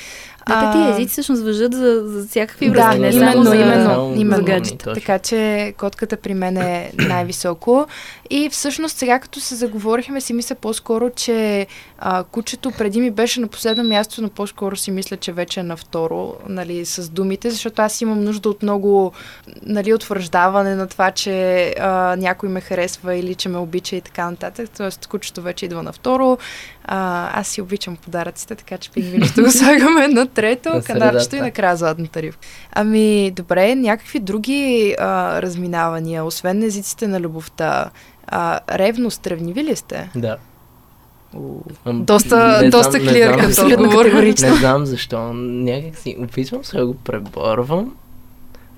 Да, 0.48 0.60
те 0.60 0.66
А, 0.66 0.72
тия 0.72 0.90
езици 0.90 1.12
всъщност 1.12 1.42
въжат 1.42 1.74
за, 1.74 2.02
за 2.06 2.26
всякакви 2.28 2.70
Да, 2.70 2.72
връзки, 2.72 3.00
не 3.00 3.08
именно, 3.08 3.32
само 3.32 3.44
за, 3.44 3.56
именно, 3.56 4.14
именно. 4.16 4.36
за 4.36 4.42
гаджета. 4.42 4.92
Така 4.94 5.18
че 5.18 5.74
котката 5.80 6.16
при 6.16 6.34
мен 6.34 6.56
е 6.56 6.92
най-високо. 6.94 7.86
И 8.30 8.48
всъщност 8.48 8.96
сега 8.96 9.18
като 9.18 9.40
се 9.40 9.54
заговорихме 9.54 10.20
си 10.20 10.32
мисля 10.32 10.54
по-скоро, 10.54 11.10
че 11.10 11.66
а, 11.98 12.24
кучето 12.24 12.70
преди 12.70 13.00
ми 13.00 13.10
беше 13.10 13.40
на 13.40 13.48
последно 13.48 13.84
място, 13.84 14.22
но 14.22 14.28
по-скоро 14.28 14.76
си 14.76 14.90
мисля, 14.90 15.16
че 15.16 15.32
вече 15.32 15.60
е 15.60 15.62
на 15.62 15.76
второ, 15.76 16.34
нали, 16.48 16.86
с 16.86 17.08
думите, 17.08 17.50
защото 17.50 17.82
аз 17.82 18.00
имам 18.00 18.24
нужда 18.24 18.48
от 18.48 18.62
много, 18.62 19.12
нали, 19.62 19.94
утвърждаване 19.94 20.74
на 20.74 20.86
това, 20.86 21.10
че 21.10 21.66
а, 21.80 22.16
някой 22.16 22.48
ме 22.48 22.60
харесва 22.60 23.14
или 23.14 23.34
че 23.34 23.48
ме 23.48 23.58
обича 23.58 23.96
и 23.96 24.00
така 24.00 24.30
нататък. 24.30 24.70
Тоест 24.76 25.06
кучето 25.06 25.42
вече 25.42 25.64
идва 25.64 25.82
на 25.82 25.92
второ. 25.92 26.38
А, 26.84 27.30
аз 27.40 27.48
си 27.48 27.62
обичам 27.62 27.96
подаръците, 27.96 28.54
така 28.54 28.78
че 28.78 28.90
пингвинчето 28.90 29.42
го 29.42 29.50
слагаме 29.60 30.08
на 30.08 30.26
трето, 30.26 30.68
На 30.68 30.82
канарчето 30.82 31.36
и 31.36 31.40
накрая 31.40 31.76
златната 31.76 32.22
рибка. 32.22 32.38
Ами, 32.72 33.30
добре, 33.30 33.74
някакви 33.74 34.18
други 34.18 34.94
а, 34.98 35.42
разминавания, 35.42 35.69
освен 36.24 36.62
езиците 36.62 37.08
на 37.08 37.20
любовта. 37.20 37.90
А, 38.26 38.60
ревност, 38.70 39.26
ревниви 39.26 39.64
ли 39.64 39.76
сте? 39.76 40.10
Да. 40.14 40.36
Ам, 41.86 42.04
Доста, 42.04 42.60
не 42.62 42.70
доста 42.70 42.90
знам- 42.90 43.04
не 43.04 43.10
клир 43.12 43.26
знам 43.26 43.70
като 43.70 43.82
отговор. 43.82 44.04
Не 44.04 44.32
знам 44.32 44.86
защо. 44.86 45.32
Някак 45.34 45.96
си 45.96 46.16
опитвам 46.20 46.64
се 46.64 46.76
да 46.76 46.86
го 46.86 46.94
преборвам, 46.94 47.92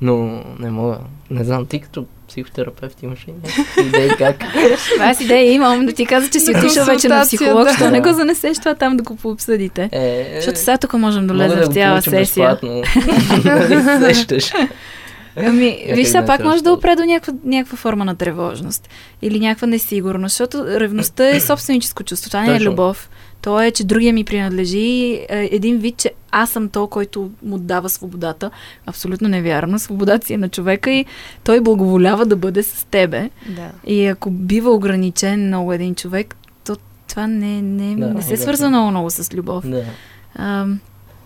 но 0.00 0.44
не 0.58 0.70
мога. 0.70 0.98
Не 1.30 1.44
знам, 1.44 1.66
ти 1.66 1.80
като 1.80 2.06
психотерапевт 2.28 3.02
имаш 3.02 3.28
ли 3.28 3.32
някакви 3.32 3.88
идеи 3.88 4.10
как? 4.18 4.36
Аз 5.00 5.20
идея 5.20 5.52
имам 5.52 5.86
да 5.86 5.92
ти 5.92 6.06
каза, 6.06 6.30
че 6.30 6.40
си 6.40 6.50
отишъл 6.50 6.84
вече 6.84 7.08
на 7.08 7.22
психолог, 7.22 7.64
да. 7.64 7.74
що 7.74 7.90
не 7.90 8.00
го 8.00 8.12
занесеш 8.12 8.58
това 8.58 8.74
там 8.74 8.96
да 8.96 9.02
го 9.02 9.16
пообсъдите. 9.16 9.88
Е, 9.92 10.32
Защото 10.36 10.58
сега 10.58 10.78
тук 10.78 10.92
можем 10.92 11.26
да 11.26 11.34
влезем 11.34 11.58
в 11.60 11.74
цяла 11.74 12.02
сесия. 12.02 12.18
безплатно. 12.18 12.82
Се 14.12 14.14
сещаш? 14.14 14.52
Ами, 15.36 15.66
Някак 15.80 15.96
виж, 15.96 16.08
сега 16.08 16.26
пак 16.26 16.44
може 16.44 16.62
да 16.62 16.72
опре 16.72 16.96
до 16.96 17.04
някаква, 17.04 17.34
някаква 17.44 17.76
форма 17.76 18.04
на 18.04 18.14
тревожност 18.14 18.88
или 19.22 19.40
някаква 19.40 19.66
несигурност, 19.66 20.32
защото 20.32 20.80
ревността 20.80 21.28
е 21.28 21.40
собственическо 21.40 22.02
чувство, 22.02 22.30
това 22.30 22.42
не 22.42 22.56
е 22.56 22.60
любов. 22.60 23.10
То 23.42 23.60
е, 23.60 23.70
че 23.70 23.84
другия 23.84 24.12
ми 24.12 24.24
принадлежи 24.24 25.12
е, 25.12 25.48
един 25.52 25.78
вид, 25.78 25.96
че 25.96 26.10
аз 26.30 26.50
съм 26.50 26.68
то, 26.68 26.86
който 26.86 27.30
му 27.42 27.58
дава 27.58 27.90
свободата. 27.90 28.50
Абсолютно 28.86 29.28
невярно. 29.28 29.78
Свободата 29.78 30.26
си 30.26 30.32
е 30.32 30.38
на 30.38 30.48
човека 30.48 30.90
и 30.90 31.04
той 31.44 31.60
благоволява 31.60 32.26
да 32.26 32.36
бъде 32.36 32.62
с 32.62 32.86
тебе. 32.90 33.30
Да. 33.48 33.70
И 33.86 34.06
ако 34.06 34.30
бива 34.30 34.70
ограничен 34.70 35.46
много 35.46 35.72
един 35.72 35.94
човек, 35.94 36.36
то 36.64 36.76
това 37.08 37.26
не, 37.26 37.62
не, 37.62 37.96
Да, 37.96 38.14
не 38.14 38.22
се 38.22 38.34
е 38.34 38.36
свързва 38.36 38.64
верно. 38.66 38.76
много, 38.78 38.90
много 38.90 39.10
с 39.10 39.34
любов. 39.34 39.68
Да. 39.68 39.84
А, 40.34 40.66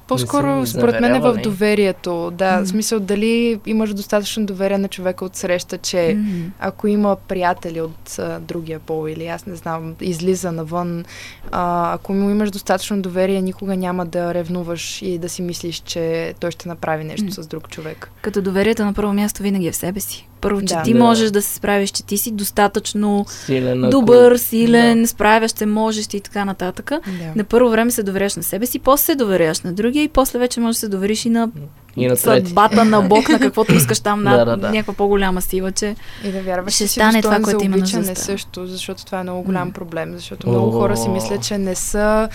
По-скоро, 0.09 0.67
според 0.67 1.01
мен 1.01 1.15
е 1.15 1.21
в 1.21 1.37
доверието. 1.43 2.31
Да, 2.35 2.57
М. 2.57 2.65
в 2.65 2.69
смисъл 2.69 3.01
дали 3.01 3.61
имаш 3.67 3.95
достатъчно 3.95 4.47
доверие 4.47 4.79
на 4.79 4.89
човека 4.89 5.25
от 5.25 5.37
среща, 5.37 5.79
че 5.79 6.15
м. 6.19 6.51
ако 6.59 6.87
има 6.87 7.17
приятели 7.29 7.81
от 7.81 8.19
а, 8.19 8.41
другия 8.41 8.79
пол 8.79 9.09
или 9.09 9.27
аз 9.27 9.47
не 9.47 9.57
знам, 9.57 9.95
излиза 10.01 10.53
навън, 10.53 11.05
а, 11.53 11.93
ако 11.95 12.13
му 12.13 12.31
имаш 12.31 12.51
достатъчно 12.51 13.03
доверие, 13.03 13.43
никога 13.43 13.77
няма 13.77 14.07
да 14.07 14.35
ревнуваш 14.35 15.03
и 15.03 15.19
да 15.19 15.29
си 15.29 15.43
мислиш, 15.43 15.77
че 15.77 16.35
той 16.41 16.51
ще 16.51 16.69
направи 16.69 17.05
нещо 17.05 17.25
М. 17.25 17.31
с 17.33 17.47
друг 17.47 17.69
човек. 17.69 18.11
Като 18.23 18.43
доверието 18.43 18.85
на 18.85 18.95
първо 18.95 19.13
място 19.13 19.43
винаги 19.43 19.67
е 19.67 19.73
в 19.73 19.77
себе 19.77 20.01
си. 20.01 20.29
Първо, 20.47 20.61
че 20.61 20.75
Да. 20.75 20.83
ти 20.83 20.93
Да. 20.93 20.99
можеш 20.99 21.31
да 21.31 21.43
се 21.43 21.55
справиш, 21.55 21.91
че 21.91 22.05
ти 22.05 22.19
си 22.19 22.31
достатъчно 22.33 23.27
Силен, 23.29 23.85
ако- 23.85 23.91
добър, 23.91 24.37
силен, 24.37 25.07
справящ 25.07 25.59
се, 25.59 25.67
можеш 25.67 26.07
и 26.07 26.21
така 26.21 26.45
нататък. 26.45 26.91
Да. 26.91 27.01
На 27.37 27.45
първо 27.45 27.71
време 27.71 27.91
се 27.91 28.03
доверяш 28.03 28.37
на 28.37 28.43
себе 28.43 28.67
си, 28.67 28.79
после 28.79 29.05
се 29.05 29.15
доверяш 29.15 29.61
на 29.61 29.73
другия 29.73 30.03
и 30.03 30.09
после 30.09 30.39
вече 30.39 30.61
можеш 30.61 30.77
да 30.77 30.81
се 30.81 30.89
довериш 30.89 31.25
и 31.25 31.31
на, 31.31 31.49
И 31.97 32.07
на 32.07 32.17
трети. 32.17 32.47
съдбата 32.47 32.85
на 32.85 33.03
Бог, 33.03 33.29
на 33.29 33.39
каквото 33.39 33.75
искаш 33.75 34.01
там, 34.01 34.23
на 34.23 34.37
Да, 34.37 34.45
да, 34.45 34.57
да. 34.57 34.71
някаква 34.71 34.95
по-голяма 34.95 35.43
сила, 35.43 35.73
че 35.73 35.97
И 36.25 36.33
да 36.33 36.43
вярваш, 36.43 36.75
Ще 36.75 36.89
стане 36.89 37.23
това, 37.23 37.39
достоен 37.39 37.43
което 37.43 37.65
има 37.65 37.77
нужда 37.77 38.17
също, 38.17 38.67
защото 38.67 39.05
това 39.07 39.21
е 39.21 39.23
много 39.23 39.43
голям 39.43 39.73
проблем, 39.73 40.13
защото 40.15 40.49
много 40.49 40.71
хора 40.71 40.97
си 40.97 41.09
мислят, 41.09 41.43
че 41.43 41.59
не 41.59 41.75
са 41.75 42.29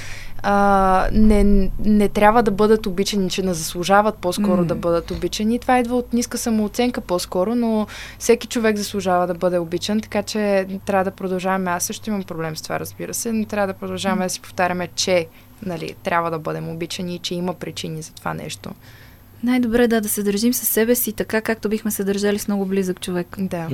а, 0.43 1.07
не, 1.11 1.69
не 1.85 2.09
трябва 2.09 2.43
да 2.43 2.51
бъдат 2.51 2.85
обичани, 2.85 3.29
че 3.29 3.41
не 3.41 3.53
заслужават 3.53 4.15
по-скоро 4.15 4.57
М. 4.57 4.65
да 4.65 4.75
бъдат 4.75 5.11
обичани. 5.11 5.59
Това 5.59 5.79
идва 5.79 5.97
от 5.97 6.13
ниска 6.13 6.37
самооценка 6.37 7.01
по-скоро, 7.01 7.55
но 7.55 7.87
всеки 8.19 8.47
човек 8.47 8.77
заслужава 8.77 9.27
да 9.27 9.33
бъде 9.33 9.59
обичан, 9.59 9.99
така 9.99 10.23
че 10.23 10.67
трябва 10.85 11.03
да 11.03 11.11
продължаваме. 11.11 11.71
Аз 11.71 11.83
също 11.83 12.09
имам 12.09 12.23
проблем 12.23 12.57
с 12.57 12.61
това, 12.61 12.79
разбира 12.79 13.13
се, 13.13 13.31
но 13.31 13.45
трябва 13.45 13.67
да 13.67 13.79
продължаваме 13.79 14.25
да 14.25 14.29
си 14.29 14.41
повтаряме, 14.41 14.87
че 14.95 15.27
нали, 15.65 15.95
трябва 16.03 16.31
да 16.31 16.39
бъдем 16.39 16.69
обичани 16.69 17.15
и 17.15 17.19
че 17.19 17.35
има 17.35 17.53
причини 17.53 18.01
за 18.01 18.13
това 18.13 18.33
нещо. 18.33 18.69
Най-добре 19.43 19.83
е 19.83 19.87
да, 19.87 20.01
да 20.01 20.09
се 20.09 20.23
държим 20.23 20.53
със 20.53 20.67
себе 20.67 20.95
си 20.95 21.13
така, 21.13 21.41
както 21.41 21.69
бихме 21.69 21.91
се 21.91 22.03
държали 22.03 22.39
с 22.39 22.47
много 22.47 22.65
близък 22.65 22.99
човек. 23.01 23.35
Да. 23.39 23.67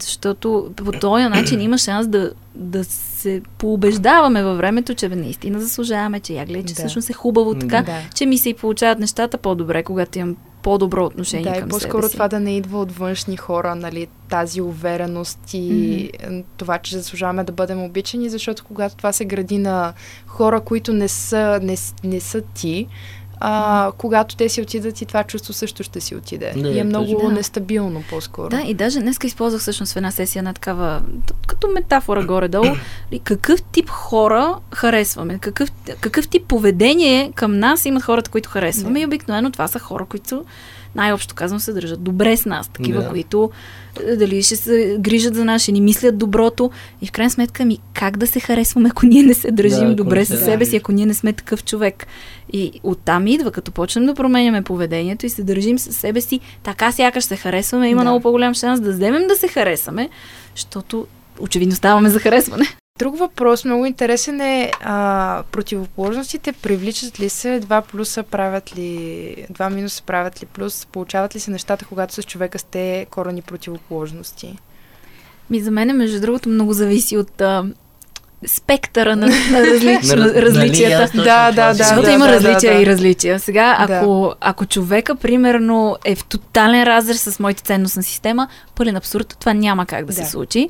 Защото 0.00 0.70
по 0.76 0.92
този 0.92 1.24
начин 1.24 1.60
има 1.60 1.78
шанс 1.78 2.08
да, 2.08 2.32
да 2.54 2.84
се 2.84 3.42
поубеждаваме 3.58 4.42
във 4.42 4.56
времето, 4.56 4.94
че 4.94 5.08
наистина 5.08 5.60
заслужаваме, 5.60 6.20
че 6.20 6.32
я 6.32 6.46
гледай, 6.46 6.62
че 6.64 6.74
Да. 6.74 6.80
всъщност 6.80 7.10
е 7.10 7.12
хубаво 7.12 7.54
така, 7.54 7.82
Да. 7.82 7.98
че 8.14 8.26
ми 8.26 8.38
се 8.38 8.48
и 8.48 8.54
получават 8.54 8.98
нещата 8.98 9.38
по-добре, 9.38 9.82
когато 9.82 10.18
имам 10.18 10.36
по-добро 10.62 11.04
отношение 11.04 11.50
Да, 11.52 11.56
и 11.56 11.60
към 11.60 11.68
по-скоро 11.68 12.02
себе 12.02 12.08
си. 12.08 12.12
това 12.12 12.28
да 12.28 12.40
не 12.40 12.56
идва 12.56 12.80
от 12.80 12.92
външни 12.92 13.36
хора, 13.36 13.74
нали, 13.74 14.06
тази 14.28 14.60
увереност 14.60 15.54
и 15.54 15.58
mm-hmm. 15.58 16.44
това, 16.56 16.78
че 16.78 16.96
заслужаваме 16.96 17.44
да 17.44 17.52
бъдем 17.52 17.82
обичани, 17.84 18.28
защото 18.28 18.64
когато 18.64 18.96
това 18.96 19.12
се 19.12 19.24
гради 19.24 19.58
на 19.58 19.92
хора, 20.26 20.60
които 20.60 20.92
не 20.92 21.08
са, 21.08 21.60
не, 21.62 21.76
не 22.04 22.20
са 22.20 22.42
ти, 22.54 22.86
а, 23.40 23.92
когато 23.98 24.36
те 24.36 24.48
си 24.48 24.62
отидат 24.62 25.00
и 25.00 25.06
това 25.06 25.24
чувство 25.24 25.52
също 25.52 25.82
ще 25.82 26.00
си 26.00 26.14
отиде. 26.14 26.52
Да, 26.56 26.68
и 26.68 26.78
е 26.78 26.84
много. 26.84 27.20
Да. 27.22 27.32
нестабилно 27.32 28.02
по-скоро. 28.10 28.48
Да, 28.48 28.60
и 28.60 28.74
даже 28.74 29.00
днес 29.00 29.18
използвах 29.24 29.60
всъщност 29.60 29.92
в 29.92 29.96
една 29.96 30.10
сесия 30.10 30.42
на 30.42 30.54
такава, 30.54 31.02
като 31.46 31.68
метафора 31.68 32.24
горе-долу, 32.24 32.76
какъв 33.24 33.62
тип 33.62 33.88
хора 33.88 34.54
харесваме, 34.74 35.38
какъв, 35.38 35.72
какъв 36.00 36.28
тип 36.28 36.46
поведение 36.46 37.32
към 37.34 37.58
нас 37.58 37.84
имат 37.84 38.02
хората, 38.02 38.30
които 38.30 38.48
харесваме. 38.48 38.98
Да. 38.98 39.00
И 39.00 39.06
обикновено 39.06 39.50
това 39.50 39.68
са 39.68 39.78
хора, 39.78 40.04
които 40.04 40.44
най-общо 40.94 41.34
казвам 41.34 41.60
се 41.60 41.72
държат 41.72 42.02
добре 42.02 42.36
с 42.36 42.44
нас, 42.46 42.68
такива, 42.68 43.02
Да. 43.02 43.08
които 43.08 43.50
е, 44.06 44.16
дали 44.16 44.42
ще 44.42 44.56
се 44.56 44.96
грижат 45.00 45.34
за 45.34 45.44
нас, 45.44 45.62
ще 45.62 45.72
ни 45.72 45.80
мислят 45.80 46.18
доброто. 46.18 46.70
И 47.02 47.06
в 47.06 47.12
крайна 47.12 47.30
сметка 47.30 47.64
ми 47.64 47.78
как 47.94 48.16
да 48.16 48.26
се 48.26 48.40
харесваме, 48.40 48.88
ако 48.92 49.06
ние 49.06 49.22
не 49.22 49.34
се 49.34 49.50
държим 49.50 49.88
Да, 49.88 49.94
добре 49.94 50.18
не 50.18 50.24
с 50.24 50.28
се 50.28 50.44
себе 50.44 50.64
си, 50.64 50.76
ако 50.76 50.92
ние 50.92 51.06
не 51.06 51.14
сме 51.14 51.32
такъв 51.32 51.64
човек. 51.64 52.06
И 52.52 52.80
оттам 52.82 53.26
идва, 53.26 53.50
като 53.50 53.72
почнем 53.72 54.06
да 54.06 54.14
променяме 54.14 54.62
поведението 54.62 55.26
и 55.26 55.30
се 55.30 55.42
държим 55.42 55.78
с 55.78 55.92
себе 55.92 56.20
си, 56.20 56.40
така 56.62 56.92
сякаш 56.92 57.24
се 57.24 57.36
харесваме, 57.36 57.88
има 57.88 58.00
Да. 58.00 58.04
много 58.04 58.22
по-голям 58.22 58.54
шанс 58.54 58.80
да 58.80 58.90
вземем 58.92 59.26
да 59.26 59.36
се 59.36 59.48
харесаме, 59.48 60.08
защото 60.56 61.06
очевидно 61.40 61.74
ставаме 61.74 62.10
за 62.10 62.18
харесване. 62.20 62.64
Друг 63.00 63.18
въпрос, 63.18 63.64
много 63.64 63.86
интересен 63.86 64.40
е, 64.40 64.70
а, 64.80 65.42
противоположностите 65.52 66.52
привличат 66.52 67.20
ли 67.20 67.28
се, 67.28 67.60
два 67.60 67.82
плюса 67.82 68.22
правят 68.22 68.76
ли, 68.76 69.46
два 69.50 69.70
минуса 69.70 70.02
правят 70.06 70.42
ли 70.42 70.46
плюс, 70.46 70.86
получават 70.86 71.34
ли 71.34 71.40
се 71.40 71.50
нещата, 71.50 71.84
когато 71.84 72.14
с 72.14 72.22
човека 72.22 72.58
сте 72.58 73.06
корени 73.10 73.42
противоположности? 73.42 74.58
Ми 75.50 75.60
за 75.60 75.70
мен, 75.70 75.96
между 75.96 76.20
другото, 76.20 76.48
много 76.48 76.72
зависи 76.72 77.16
от 77.16 77.40
а, 77.40 77.64
спектъра 78.46 79.16
на, 79.16 79.26
на 79.26 79.60
различно, 79.62 80.16
Нали, 80.16 80.42
различията. 80.42 80.96
аз 80.96 81.10
точно 81.10 81.24
Да, 81.24 81.52
да, 81.52 81.66
да, 81.66 81.74
Защото 81.74 82.00
мисля. 82.00 82.12
има 82.12 82.26
да, 82.26 82.32
различия 82.32 82.74
да. 82.74 82.82
и 82.82 82.86
различия. 82.86 83.40
Сега, 83.40 83.84
Да. 83.86 83.94
ако, 83.94 84.34
ако 84.40 84.66
човека, 84.66 85.14
примерно, 85.14 85.96
е 86.04 86.14
в 86.14 86.24
тотален 86.24 86.82
разрез 86.84 87.22
с 87.24 87.40
моята 87.40 87.62
ценностна 87.62 88.02
система, 88.02 88.48
пълен 88.74 88.96
абсурд, 88.96 89.36
това 89.40 89.52
няма 89.54 89.86
как 89.86 90.00
да, 90.00 90.06
Да. 90.06 90.12
се 90.12 90.24
случи. 90.24 90.68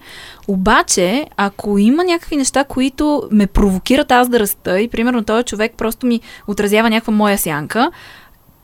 Обаче, 0.48 1.26
ако 1.36 1.78
има 1.78 2.04
някакви 2.04 2.36
неща, 2.36 2.64
които 2.64 3.22
ме 3.30 3.46
провокират 3.46 4.12
аз 4.12 4.28
да 4.28 4.40
раста 4.40 4.80
и, 4.80 4.88
примерно, 4.88 5.24
този 5.24 5.44
човек 5.44 5.72
просто 5.76 6.06
ми 6.06 6.20
отразява 6.46 6.90
някаква 6.90 7.12
моя 7.12 7.38
сянка, 7.38 7.90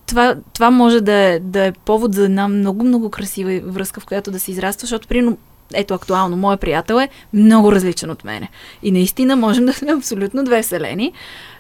това, 0.07 0.35
това 0.53 0.71
може 0.71 1.01
да 1.01 1.13
е, 1.13 1.39
да 1.39 1.65
е 1.65 1.73
повод 1.73 2.15
за 2.15 2.25
една 2.25 2.49
много-много 2.49 3.11
красива 3.11 3.61
връзка, 3.65 4.01
в 4.01 4.07
която 4.07 4.31
да 4.31 4.41
се 4.41 4.51
израства, 4.51 4.81
защото, 4.81 5.09
примерно, 5.09 5.37
ето 5.75 5.95
актуално, 5.95 6.37
моят 6.37 6.61
приятел 6.61 6.95
е 6.95 7.09
много 7.33 7.73
различен 7.73 8.11
от 8.11 8.25
мене. 8.25 8.49
И 8.83 8.93
наистина 8.93 9.37
можем 9.37 9.67
да 9.67 9.73
сме 9.73 9.93
абсолютно 9.93 10.45
две 10.45 10.63
вселени 10.63 11.13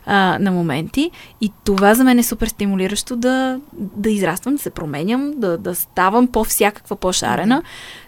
а, 0.06 0.38
на 0.40 0.52
моменти. 0.52 1.10
И 1.40 1.52
това 1.64 1.94
за 1.94 2.04
мен 2.04 2.18
е 2.18 2.22
супер 2.22 2.46
стимулиращо 2.46 3.16
да, 3.16 3.60
да 3.72 4.10
израствам, 4.10 4.54
да 4.54 4.62
се 4.62 4.70
променям, 4.70 5.32
да, 5.36 5.58
да 5.58 5.74
ставам 5.74 6.26
по-всякаква, 6.26 6.96
по-шарена. 6.96 7.62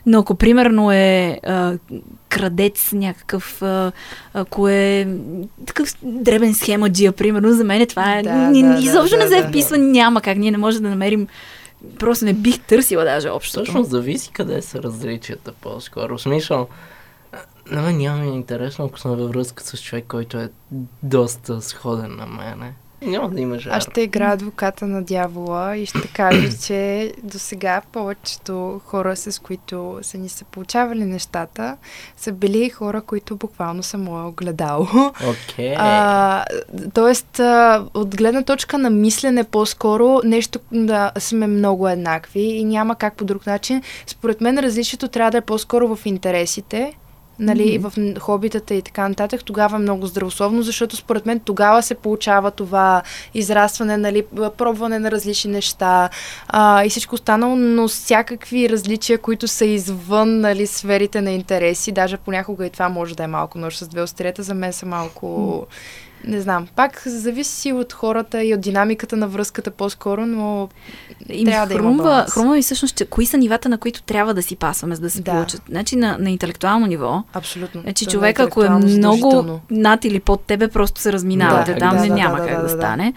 Но 0.07 0.19
ако 0.19 0.35
примерно 0.35 0.93
е 0.93 1.39
а, 1.47 1.79
крадец 2.29 2.93
някакъв, 2.93 3.63
а, 3.63 3.93
ако 4.35 4.69
е 4.69 5.09
такъв 5.67 5.95
дребен 6.03 6.55
схемаджия, 6.55 7.13
примерно, 7.13 7.53
за 7.53 7.65
мен 7.65 7.87
това 7.87 8.19
е... 8.19 8.23
Да, 8.23 8.35
ни, 8.35 8.63
да, 8.63 8.69
да, 8.69 8.79
изобщо 8.79 9.17
да, 9.17 9.25
не 9.25 9.29
се 9.31 9.43
да. 9.43 9.49
вписва, 9.49 9.79
няма 9.79 10.21
как. 10.21 10.39
Ние 10.39 10.51
не 10.51 10.59
можем 10.59 10.83
да 10.83 10.89
намерим 10.89 11.27
Просто 11.99 12.25
не 12.25 12.33
бих 12.33 12.61
търсила 12.61 13.05
даже 13.05 13.31
общото. 13.31 13.65
Всъщност 13.65 13.91
зависи 13.91 14.33
къде 14.33 14.63
са 14.63 14.83
различията 14.83 15.53
по-скоро. 15.53 16.19
В 16.19 16.23
Смисъл, 16.23 16.69
на 17.71 17.83
мен 17.83 17.97
няма 17.97 18.25
е 18.25 18.29
интересно, 18.29 18.85
ако 18.85 18.99
съм 18.99 19.17
във 19.17 19.31
връзка 19.31 19.63
с 19.63 19.83
човек, 19.83 20.05
който 20.09 20.39
е 20.39 20.51
доста 21.03 21.63
сходен 21.63 22.17
на 22.17 22.27
мене. 22.27 22.75
Няма 23.03 23.29
да 23.29 23.41
има 23.41 23.59
жар. 23.59 23.71
Аз 23.73 23.85
ще 23.85 24.01
играя 24.01 24.33
адвоката 24.33 24.87
на 24.87 25.03
дявола 25.03 25.77
и 25.77 25.87
ще 25.87 26.09
кажа, 26.09 26.59
че 26.67 27.13
до 27.23 27.39
сега 27.39 27.83
повечето 27.93 28.81
хора, 28.85 29.17
с 29.17 29.43
които 29.43 29.99
са 30.03 30.19
ни 30.19 30.29
се 30.29 30.45
получавали 30.45 31.05
нещата, 31.05 31.77
са 32.17 32.33
били 32.33 32.71
хора, 32.71 33.01
които 33.01 33.37
буквално 33.37 33.83
са 33.83 33.99
мое 33.99 34.23
огледало. 34.23 34.87
А, 35.79 36.45
тоест, 36.95 37.41
а, 37.41 37.85
от 37.95 38.17
гледна 38.17 38.43
точка 38.43 38.79
на 38.79 38.91
мислене 38.91 39.45
по-скоро, 39.45 40.21
нещо 40.25 40.59
да 40.73 41.13
сме 41.19 41.47
много 41.47 41.89
еднакви 41.89 42.41
и 42.41 42.65
няма 42.65 42.97
как 42.97 43.15
по 43.15 43.25
друг 43.25 43.47
начин. 43.47 43.83
Според 44.07 44.41
мен 44.41 44.59
различието 44.59 45.09
трябва 45.09 45.31
да 45.31 45.39
е 45.39 45.41
по-скоро 45.41 45.97
в 45.97 46.07
интересите, 46.07 46.95
нали, 47.39 47.79
Мгм. 47.79 47.89
в 47.89 48.21
хобитата 48.21 48.75
и 48.75 48.83
така 48.83 49.09
нататък, 49.09 49.45
тогава 49.45 49.77
е 49.77 49.81
много 49.81 50.07
здравословно, 50.07 50.63
защото 50.63 50.97
според 50.97 51.27
мен 51.27 51.41
тогава 51.41 51.83
се 51.83 51.95
получава 51.95 52.51
това 52.51 53.03
израстване, 53.35 53.97
нали, 53.97 54.23
пробване 54.57 54.99
на 54.99 55.11
различни 55.11 55.53
неща 55.53 56.09
а, 56.49 56.85
и 56.85 56.91
всичко 56.91 57.15
останало, 57.15 57.57
но 57.57 57.89
всякакви 57.89 58.69
различия, 58.69 59.19
които 59.19 59.49
са 59.49 59.65
извън 59.65 60.41
нали, 60.41 60.67
сферите 60.67 61.21
на 61.21 61.31
интереси, 61.31 61.93
даже 61.93 62.17
понякога 62.17 62.67
и 62.67 62.71
това 62.71 62.89
може 62.89 63.17
да 63.17 63.25
е 63.25 63.27
малко 63.27 63.59
нож 63.59 63.77
с 63.77 63.89
две 63.89 64.03
острията, 64.03 64.43
за 64.43 64.55
мен 64.55 64.73
са 64.73 64.87
малко... 64.87 65.67
Не 66.25 66.41
знам, 66.41 66.67
пак 66.77 67.03
зависи 67.07 67.73
от 67.73 67.93
хората 67.93 68.45
и 68.45 68.55
от 68.55 68.61
динамиката 68.61 69.17
на 69.17 69.29
връзката 69.29 69.71
по-скоро, 69.71 70.27
но 70.27 70.69
И 71.29 71.39
ми 71.39 71.51
трябва 71.51 71.67
да 71.67 71.75
има 71.75 71.83
хрумва, 71.83 72.03
баланс. 72.05 72.31
хрумва 72.31 72.55
ми 72.55 72.63
всъщност, 72.63 72.97
че 72.97 73.05
кои 73.05 73.27
са 73.27 73.39
нивата, 73.39 73.69
на 73.69 73.79
които 73.79 74.03
трябва 74.03 74.35
да 74.35 74.43
си 74.43 74.57
пасваме, 74.57 74.95
за 74.95 75.01
да 75.01 75.11
се 75.11 75.23
Да. 75.23 75.31
получат. 75.33 75.63
Значи 75.69 75.97
на, 75.97 76.17
на 76.19 76.31
интелектуално 76.31 76.87
ниво, 76.87 77.23
абсолютно. 77.35 77.81
Значи 77.81 78.05
Това 78.05 78.13
човек, 78.13 78.41
ако 78.41 78.65
е 78.65 78.69
много 78.69 79.61
над 79.71 80.05
или 80.05 80.21
под 80.21 80.41
тебе, 80.41 80.69
просто 80.69 81.01
се 81.01 81.13
разминавате. 81.13 81.73
Да, 81.73 81.79
Там 81.79 81.97
да, 81.97 82.03
не 82.03 82.09
да, 82.09 82.15
няма 82.15 82.37
да, 82.37 82.47
как 82.47 82.57
да, 82.57 82.63
да, 82.63 82.63
да. 82.63 82.69
стане. 82.69 83.13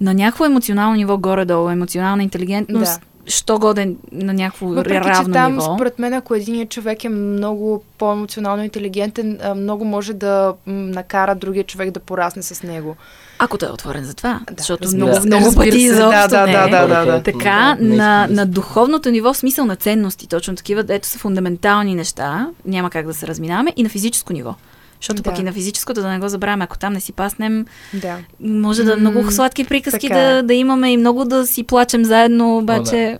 На 0.00 0.14
някакво 0.14 0.44
емоционално 0.44 0.94
ниво 0.94 1.18
горе-долу, 1.18 1.70
емоционална 1.70 2.22
интелигентност, 2.22 3.00
Да. 3.00 3.06
Що 3.26 3.58
годен 3.58 3.96
на 4.12 4.32
някакво 4.32 4.66
Въпреки, 4.66 5.00
равно 5.00 5.24
че 5.24 5.32
там, 5.32 5.52
ниво. 5.52 5.74
според 5.74 5.98
мен, 5.98 6.14
ако 6.14 6.34
един 6.34 6.68
човек 6.68 7.04
е 7.04 7.08
много 7.08 7.84
по-емоционално 7.98 8.64
интелигентен, 8.64 9.38
много 9.56 9.84
може 9.84 10.14
да 10.14 10.54
накара 10.66 11.34
другия 11.34 11.64
човек 11.64 11.90
да 11.90 12.00
порасне 12.00 12.42
с 12.42 12.62
него. 12.62 12.96
Ако 13.38 13.58
той 13.58 13.68
е 13.68 13.72
отворен 13.72 14.04
за 14.04 14.14
това. 14.14 14.40
Да, 14.46 14.54
защото 14.58 14.84
разбира 14.84 15.06
много, 15.06 15.26
много 15.26 15.54
пъти 15.54 15.70
се, 15.70 15.76
да, 15.78 15.94
изобщо 15.94 16.28
да, 16.28 16.46
не 16.46 16.52
да, 16.52 16.58
е. 16.58 16.70
да, 16.70 16.86
да, 16.86 17.04
да. 17.04 17.22
Така, 17.22 17.76
Да, 17.80 17.86
на, 17.86 18.26
на 18.30 18.46
духовното 18.46 19.10
ниво 19.10 19.32
в 19.32 19.36
смисъл 19.36 19.64
на 19.64 19.76
ценности, 19.76 20.28
точно 20.28 20.56
такива, 20.56 20.84
ето 20.88 21.08
са 21.08 21.18
фундаментални 21.18 21.94
неща, 21.94 22.50
няма 22.64 22.90
как 22.90 23.06
да 23.06 23.14
се 23.14 23.26
разминаваме, 23.26 23.72
и 23.76 23.82
на 23.82 23.88
физическо 23.88 24.32
ниво. 24.32 24.54
Защото 25.02 25.22
Да. 25.22 25.30
пък 25.30 25.38
и 25.38 25.42
на 25.42 25.52
физическото, 25.52 26.00
да 26.00 26.08
не 26.08 26.18
го 26.18 26.28
забравяме, 26.28 26.64
ако 26.64 26.78
там 26.78 26.92
не 26.92 27.00
си 27.00 27.12
паснем, 27.12 27.66
Да. 27.94 28.18
може 28.40 28.84
да 28.84 28.96
много 28.96 29.30
сладки 29.30 29.64
приказки 29.64 30.08
така 30.08 30.20
е. 30.20 30.34
да, 30.34 30.42
да 30.42 30.54
имаме 30.54 30.92
и 30.92 30.96
много 30.96 31.24
да 31.24 31.46
си 31.46 31.62
плачем 31.62 32.04
заедно, 32.04 32.58
обаче 32.58 33.18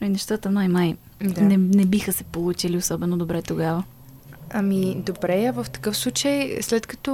нали, 0.00 0.10
нещата 0.10 0.50
май-май 0.50 0.94
да. 1.24 1.40
не, 1.40 1.56
не 1.56 1.84
биха 1.84 2.12
се 2.12 2.24
получили 2.24 2.76
особено 2.76 3.16
добре 3.16 3.42
тогава. 3.42 3.82
Ами, 4.50 4.94
добре, 4.94 5.46
а 5.46 5.52
в 5.52 5.70
такъв 5.70 5.96
случай, 5.96 6.58
след 6.60 6.86
като 6.86 7.12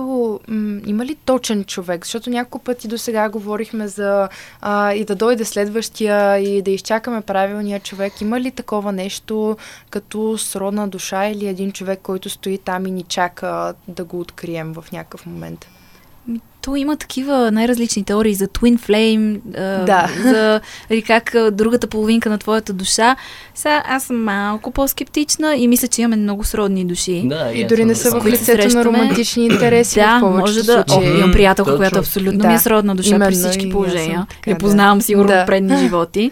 м- 0.49 0.81
има 0.87 1.07
ли 1.07 1.15
точен 1.15 1.65
човек, 1.65 2.05
защото 2.05 2.31
няколко 2.31 2.65
пъти 2.65 2.89
до 2.89 2.99
сега 2.99 3.29
говорихме 3.29 3.89
за 3.89 4.29
а, 4.61 4.93
и 4.93 5.05
да 5.05 5.15
дойде 5.15 5.45
следващия 5.45 6.39
и 6.39 6.63
да 6.63 6.71
изчакаме 6.71 7.21
правилния 7.21 7.81
човек, 7.81 8.21
има 8.21 8.41
ли 8.41 8.51
такова 8.51 8.93
нещо 8.93 9.57
като 9.91 10.39
сродна 10.39 10.89
душа 10.89 11.27
или 11.27 11.47
един 11.47 11.73
човек, 11.73 12.01
който 12.03 12.31
стои 12.31 12.59
там 12.59 12.87
и 12.87 12.91
ни 12.91 13.03
чака 13.03 13.75
да 13.89 14.05
го 14.05 14.21
открием 14.21 14.73
в 14.73 14.85
някакъв 14.93 15.27
момент? 15.27 15.69
То 16.65 16.77
има 16.77 16.97
такива 16.97 17.51
най-различни 17.51 18.05
теории 18.05 18.35
за 18.35 18.47
Twin 18.47 18.79
Flame, 18.79 19.39
Да. 19.85 20.11
за 20.23 20.61
или 20.91 21.03
как 21.03 21.35
другата 21.53 21.87
половинка 21.87 22.31
на 22.31 22.39
твоята 22.39 22.73
душа. 22.73 23.17
Сега 23.55 23.83
аз 23.87 24.03
съм 24.03 24.25
малко 24.25 24.71
по-скептична 24.71 25.57
и 25.57 25.69
мисля, 25.69 25.89
че 25.89 26.03
имаме 26.03 26.17
много 26.17 26.45
сродни 26.45 26.85
души. 26.85 27.23
Да, 27.25 27.51
И 27.55 27.63
аз 27.63 27.69
дори 27.69 27.85
не 27.85 27.95
са 27.95 28.11
в 28.13 28.27
лицето 28.27 28.69
на 28.69 28.85
романтични 28.85 29.45
интереси 29.47 29.95
да, 29.95 30.19
може 30.19 30.63
да. 30.63 30.73
О, 30.81 30.91
случаи. 30.91 31.09
имам 31.11 31.33
приятелка, 31.33 31.71
Точно. 31.71 31.79
която 31.79 31.99
абсолютно 31.99 32.39
Да. 32.39 32.49
ми 32.49 32.55
е 32.55 32.59
сродна 32.59 32.95
душа 32.95 33.09
Именно, 33.09 33.27
при 33.27 33.35
всички 33.35 33.67
и 33.67 33.71
положения. 33.71 34.17
съм 34.17 34.27
така, 34.29 34.51
Я 34.51 34.55
да. 34.55 34.59
познавам 34.59 35.01
сигурно 35.01 35.29
Да. 35.29 35.41
от 35.41 35.47
предни 35.47 35.77
животи. 35.79 36.31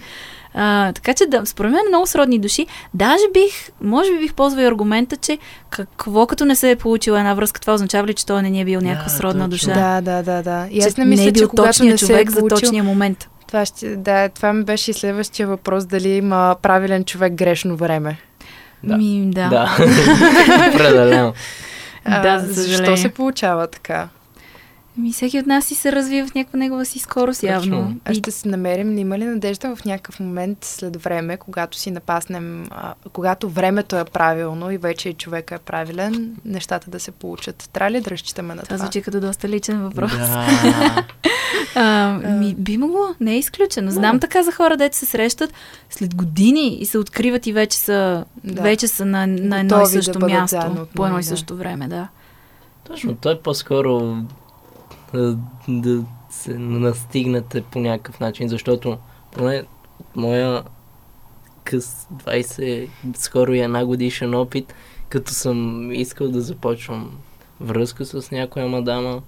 А, 0.54 0.92
така 0.92 1.14
че 1.14 1.26
да, 1.26 1.46
според 1.46 1.72
мен 1.72 1.80
много 1.88 2.06
сродни 2.06 2.38
души. 2.38 2.66
Даже 2.94 3.22
бих, 3.34 3.70
може 3.80 4.12
би 4.12 4.18
бих 4.18 4.34
ползвал 4.34 4.62
и 4.62 4.66
аргумента, 4.66 5.16
че 5.16 5.38
какво 5.70 6.26
като 6.26 6.44
не 6.44 6.56
се 6.56 6.70
е 6.70 6.76
получила 6.76 7.18
една 7.18 7.34
връзка, 7.34 7.60
това 7.60 7.74
означава 7.74 8.06
ли, 8.06 8.14
че 8.14 8.26
той 8.26 8.42
не 8.42 8.50
ни 8.50 8.60
е 8.60 8.64
бил 8.64 8.80
някаква 8.80 9.08
Да, 9.08 9.16
сродна 9.16 9.50
точно. 9.50 9.72
душа? 9.72 10.00
Да, 10.00 10.00
да, 10.00 10.22
да, 10.22 10.42
да. 10.42 10.66
И 10.70 10.80
Че 10.80 10.88
аз 10.88 10.96
не 10.96 11.04
мисля, 11.04 11.22
не 11.22 11.28
е 11.28 11.32
че 11.32 11.40
бил 11.40 11.48
когато 11.48 11.68
точният 11.68 11.94
не 11.94 11.98
се 11.98 12.06
човек 12.06 12.28
е 12.28 12.30
за 12.30 12.38
получил, 12.38 12.58
точния 12.58 12.84
момент. 12.84 13.28
Това, 13.46 13.64
ще, 13.64 13.96
да, 13.96 14.28
това 14.28 14.52
ми 14.52 14.64
беше 14.64 14.90
и 14.90 14.94
следващия 14.94 15.48
въпрос, 15.48 15.86
дали 15.86 16.08
има 16.08 16.56
правилен 16.62 17.04
човек 17.04 17.32
грешно 17.32 17.76
време. 17.76 18.16
Да. 18.84 18.96
Ми, 18.96 19.30
да. 19.30 19.48
Да. 19.48 19.76
Определено. 20.74 21.32
Да, 22.04 22.38
за 22.38 22.62
защо 22.62 22.96
се 22.96 23.08
получава 23.08 23.66
така? 23.66 24.08
Ми 24.96 25.12
всеки 25.12 25.38
от 25.38 25.46
нас 25.46 25.64
си 25.64 25.74
се 25.74 25.92
развива 25.92 26.28
в 26.28 26.34
някаква 26.34 26.58
негова 26.58 26.84
си 26.84 26.98
скорост, 26.98 27.42
явно. 27.42 27.96
А 28.04 28.14
ще 28.14 28.30
се 28.30 28.48
намерим, 28.48 28.98
има 28.98 29.18
ли 29.18 29.24
надежда 29.24 29.76
в 29.76 29.84
някакъв 29.84 30.20
момент 30.20 30.58
след 30.62 31.02
време, 31.02 31.36
когато 31.36 31.78
си 31.78 31.90
напаснем, 31.90 32.66
а, 32.70 32.94
когато 33.12 33.48
времето 33.48 33.96
е 33.96 34.04
правилно 34.04 34.70
и 34.70 34.78
вече 34.78 35.12
човека 35.12 35.54
е 35.54 35.58
правилен, 35.58 36.36
нещата 36.44 36.90
да 36.90 37.00
се 37.00 37.10
получат? 37.10 37.68
Трябва 37.72 37.90
ли 37.90 38.00
да 38.00 38.10
разчитаме 38.10 38.54
на 38.54 38.62
това? 38.62 38.76
Това 38.76 38.78
звучи 38.78 39.02
като 39.02 39.20
доста 39.20 39.48
личен 39.48 39.82
въпрос. 39.82 40.12
Да. 40.12 41.04
а, 41.74 42.18
ми, 42.28 42.54
би 42.54 42.78
могло, 42.78 43.06
не 43.20 43.34
е 43.34 43.38
изключено. 43.38 43.90
Знам 43.90 44.20
така 44.20 44.42
за 44.42 44.52
хора, 44.52 44.76
дето 44.76 44.96
се 44.96 45.06
срещат 45.06 45.52
след 45.90 46.14
години 46.14 46.74
и 46.80 46.86
се 46.86 46.98
откриват 46.98 47.46
и 47.46 47.52
вече 47.52 47.78
са, 47.78 48.24
Да. 48.44 48.62
вече 48.62 48.88
са 48.88 49.04
на, 49.04 49.26
на 49.26 49.60
едно 49.60 49.76
и 49.76 49.78
Готови 49.78 49.96
да 49.96 50.02
също 50.02 50.18
бъдат 50.18 50.40
място, 50.40 50.60
заедно 50.60 50.86
по 50.94 51.06
едно 51.06 51.18
и 51.18 51.22
да. 51.22 51.28
също 51.28 51.56
време, 51.56 51.88
да. 51.88 52.08
Точно, 52.84 53.14
той 53.14 53.40
по-скоро 53.40 54.16
а, 55.14 55.36
да 55.68 56.04
се 56.30 56.58
настигнете 56.58 57.62
по 57.62 57.78
някакъв 57.78 58.20
начин, 58.20 58.48
защото 58.48 58.98
поне 59.32 59.64
от 60.00 60.16
моя 60.16 60.62
къс 61.64 62.08
20, 62.14 62.88
скоро 63.16 63.54
и 63.54 63.60
една 63.60 63.84
годишен 63.84 64.34
опит, 64.34 64.74
като 65.08 65.32
съм 65.32 65.92
искал 65.92 66.28
да 66.28 66.40
започвам 66.40 67.18
връзка 67.60 68.04
с 68.04 68.30
някоя 68.30 68.66
мадама 68.66 69.22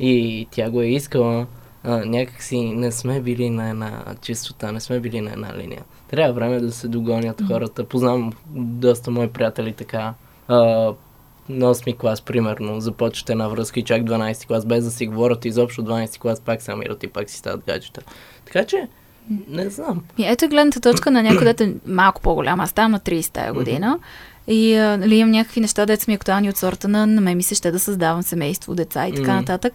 и 0.00 0.46
тя 0.50 0.70
го 0.70 0.80
е 0.80 0.86
искала, 0.86 1.46
а, 1.84 2.04
някакси 2.04 2.60
не 2.60 2.92
сме 2.92 3.20
били 3.20 3.50
на 3.50 3.70
една 3.70 4.04
чистота, 4.20 4.72
не 4.72 4.80
сме 4.80 5.00
били 5.00 5.20
на 5.20 5.32
една 5.32 5.56
линия. 5.56 5.84
Трябва 6.08 6.32
време 6.32 6.60
да 6.60 6.72
се 6.72 6.88
догонят 6.88 7.42
хората. 7.46 7.84
Познавам 7.84 8.32
доста 8.54 9.10
мои 9.10 9.28
приятели 9.28 9.72
така. 9.72 10.14
А, 10.48 10.92
на 11.50 11.74
8 11.74 11.96
клас, 11.96 12.20
примерно, 12.20 12.80
започвате 12.80 13.32
една 13.32 13.48
връзка 13.48 13.80
и 13.80 13.82
чак 13.82 14.02
12 14.02 14.46
клас, 14.46 14.66
без 14.66 14.84
да 14.84 14.90
си 14.90 15.06
говорят 15.06 15.44
изобщо 15.44 15.82
12 15.82 16.18
клас, 16.18 16.40
пак 16.40 16.62
се 16.62 16.72
амират 16.72 17.02
и 17.02 17.06
пак 17.06 17.30
си 17.30 17.36
стават 17.36 17.64
гаджета. 17.66 18.00
Така 18.44 18.64
че, 18.64 18.88
не 19.48 19.70
знам. 19.70 20.02
Ми, 20.18 20.26
ето 20.28 20.48
гледната 20.48 20.80
точка 20.80 21.10
на 21.10 21.22
някой, 21.22 21.44
дето 21.44 21.62
е 21.62 21.74
малко 21.86 22.22
по-голяма. 22.22 22.62
Аз 22.62 22.70
ставам 22.70 22.92
на 22.92 23.00
30 23.00 23.32
тая 23.32 23.52
година. 23.52 23.98
И 24.46 24.74
а, 24.76 24.96
нали, 24.96 25.16
имам 25.16 25.30
някакви 25.30 25.60
неща, 25.60 25.86
дето 25.86 26.04
са 26.04 26.10
ми 26.10 26.14
актуални 26.14 26.48
от 26.48 26.56
сорта 26.56 26.88
на 26.88 27.06
на 27.06 27.20
мен 27.20 27.36
ми 27.36 27.42
се 27.42 27.54
ще 27.54 27.70
да 27.70 27.78
създавам 27.78 28.22
семейство, 28.22 28.74
деца 28.74 29.08
и 29.08 29.14
така 29.14 29.34
нататък. 29.34 29.72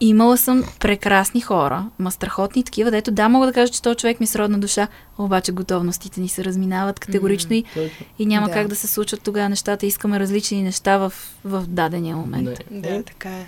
Имала 0.00 0.36
съм 0.36 0.64
прекрасни 0.80 1.40
хора, 1.40 1.86
ма 1.98 2.10
страхотни 2.10 2.64
такива, 2.64 2.90
дето 2.90 3.10
да, 3.10 3.28
мога 3.28 3.46
да 3.46 3.52
кажа, 3.52 3.72
че 3.72 3.82
този 3.82 3.96
човек 3.96 4.20
ми 4.20 4.24
е 4.24 4.26
с 4.26 4.36
родна 4.36 4.58
душа, 4.58 4.88
обаче 5.18 5.52
готовностите 5.52 6.20
ни 6.20 6.28
се 6.28 6.44
разминават 6.44 7.00
категорично 7.00 7.54
и, 7.54 7.64
Точно. 7.64 8.06
и 8.18 8.26
няма 8.26 8.46
Да. 8.46 8.52
как 8.52 8.68
да 8.68 8.76
се 8.76 8.86
случват 8.86 9.22
тогава 9.22 9.48
нещата. 9.48 9.86
Искаме 9.86 10.20
различни 10.20 10.62
неща 10.62 10.98
в, 10.98 11.12
в 11.44 11.64
дадения 11.68 12.16
момент. 12.16 12.48
Не. 12.70 12.80
Да, 12.80 13.02
така 13.02 13.28
е. 13.28 13.46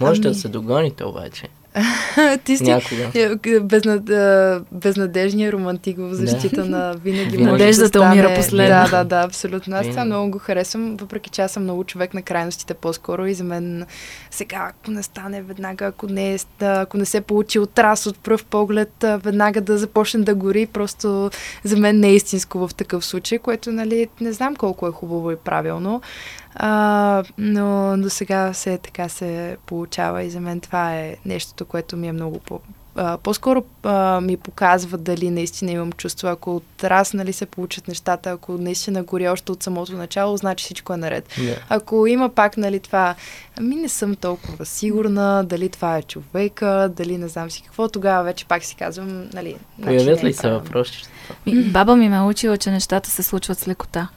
Можете 0.00 0.28
Ами- 0.28 0.34
да 0.34 0.40
се 0.40 0.48
догоните 0.48 1.04
обаче. 1.04 1.48
Ти 2.44 2.56
си 2.56 2.64
Някога. 2.64 3.10
е, 3.46 3.60
безнад, 3.60 4.10
а, 4.10 4.62
безнадежния 4.72 5.52
романтик 5.52 5.96
в 5.98 6.14
защита 6.14 6.64
на 6.64 6.92
винаги 7.04 7.38
може 7.38 7.50
Надеждата 7.50 7.82
да 7.82 7.88
стане... 7.98 8.12
умира 8.22 8.34
последна. 8.36 8.84
Да, 8.84 8.90
да, 8.90 9.04
да, 9.04 9.26
абсолютно. 9.26 9.76
Аз 9.76 9.86
това 9.86 10.04
много 10.04 10.30
го 10.30 10.38
харесвам, 10.38 10.96
въпреки 10.96 11.30
че 11.30 11.42
аз 11.42 11.52
съм 11.52 11.62
много 11.62 11.84
човек 11.84 12.14
на 12.14 12.22
крайностите 12.22 12.74
по-скоро 12.74 13.26
и 13.26 13.34
за 13.34 13.44
мен 13.44 13.86
сега, 14.30 14.70
ако 14.70 14.90
не 14.90 15.02
стане 15.02 15.42
веднага, 15.42 15.84
ако 15.84 16.06
не, 16.06 16.34
е- 16.34 16.38
да, 16.58 16.80
ако 16.80 16.96
не 16.96 17.04
се 17.04 17.20
получи 17.20 17.58
от 17.58 17.78
раз 17.78 18.06
от 18.06 18.18
пръв 18.18 18.44
поглед, 18.44 18.92
веднага 19.02 19.60
да 19.60 19.78
започне 19.78 20.20
да 20.20 20.34
гори, 20.34 20.66
просто 20.66 21.30
за 21.64 21.76
мен 21.76 22.00
не 22.00 22.08
е 22.08 22.14
истинско 22.14 22.68
в 22.68 22.74
такъв 22.74 23.04
случай, 23.04 23.38
което, 23.38 23.72
нали, 23.72 24.08
не 24.20 24.32
знам 24.32 24.56
колко 24.56 24.86
е 24.88 24.92
хубаво 24.92 25.30
и 25.30 25.36
правилно. 25.36 26.00
А, 26.54 27.22
но 27.38 27.94
до 27.98 28.10
сега 28.10 28.52
се 28.52 28.78
така 28.78 29.08
се 29.08 29.56
получава 29.66 30.22
и 30.22 30.30
за 30.30 30.40
мен 30.40 30.60
това 30.60 30.94
е 30.94 31.16
нещото, 31.58 31.70
което 31.70 31.96
ми 31.96 32.08
е 32.08 32.12
много 32.12 32.38
по... 32.38 32.60
А, 32.96 33.18
по-скоро 33.18 33.64
а, 33.82 34.20
ми 34.20 34.36
показва 34.36 34.98
дали 34.98 35.30
наистина 35.30 35.70
имам 35.70 35.92
чувство. 35.92 36.28
Ако 36.28 36.56
от 36.56 36.84
раз 36.84 37.12
нали, 37.14 37.32
се 37.32 37.46
получат 37.46 37.88
нещата, 37.88 38.30
ако 38.30 38.52
наистина 38.52 39.02
гори 39.02 39.28
още 39.28 39.52
от 39.52 39.62
самото 39.62 39.92
начало, 39.92 40.36
значи 40.36 40.64
всичко 40.64 40.92
е 40.92 40.96
наред. 40.96 41.28
Да. 41.38 41.56
Ако 41.68 42.06
има 42.06 42.28
пак 42.28 42.56
нали, 42.56 42.80
това, 42.80 43.14
ами 43.58 43.76
не 43.76 43.88
съм 43.88 44.16
толкова 44.16 44.66
сигурна, 44.66 45.44
дали 45.44 45.68
това 45.68 45.98
е 45.98 46.02
човека, 46.02 46.90
дали 46.96 47.18
не 47.18 47.28
знам 47.28 47.50
си 47.50 47.62
какво, 47.62 47.88
тогава 47.88 48.24
вече 48.24 48.44
пак 48.44 48.64
си 48.64 48.74
казвам, 48.76 49.28
нали, 49.34 49.56
значи 49.78 49.96
Появят 49.98 50.22
е 50.22 50.26
ли 50.26 50.32
се 50.32 50.50
въпроси? 50.50 51.02
Ми, 51.46 51.64
баба 51.64 51.96
ми 51.96 52.08
ме 52.08 52.16
е 52.16 52.22
учила, 52.22 52.56
че 52.56 52.70
нещата 52.70 53.10
се 53.10 53.22
случват 53.22 53.58
с 53.58 53.68
лекота. 53.68 54.08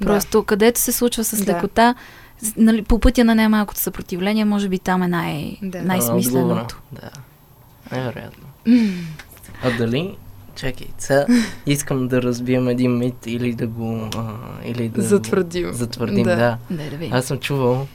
Просто 0.00 0.42
където 0.42 0.80
се 0.80 0.92
случва 0.92 1.24
с 1.24 1.44
Да. 1.44 1.52
лекота, 1.52 1.94
с- 1.94 2.21
нали, 2.56 2.82
по 2.82 2.98
пътя 2.98 3.24
на 3.24 3.34
най-малкото 3.34 3.80
съпротивление, 3.80 4.44
може 4.44 4.68
би 4.68 4.78
там 4.78 5.02
е 5.02 5.08
най- 5.08 5.58
Да. 5.62 5.82
най-смисленото. 5.82 6.80
Да. 6.92 7.10
Невероятно. 7.92 8.44
А 9.64 9.76
дали... 9.78 10.16
Чакай, 10.54 10.86
сега 10.98 11.26
искам 11.66 12.08
да 12.08 12.22
разбием 12.22 12.68
един 12.68 12.98
мит 12.98 13.26
или 13.26 13.54
да 13.54 13.66
го... 13.66 14.08
А, 14.16 14.32
или 14.64 14.88
да 14.88 15.02
Затвърдим. 15.02 15.72
Затвърдим, 15.72 16.22
Да. 16.24 16.36
да. 16.36 16.58
Да, 16.70 16.90
да 16.90 16.96
видим. 16.96 17.12
Аз 17.12 17.24
съм 17.24 17.38
чувал, 17.38 17.86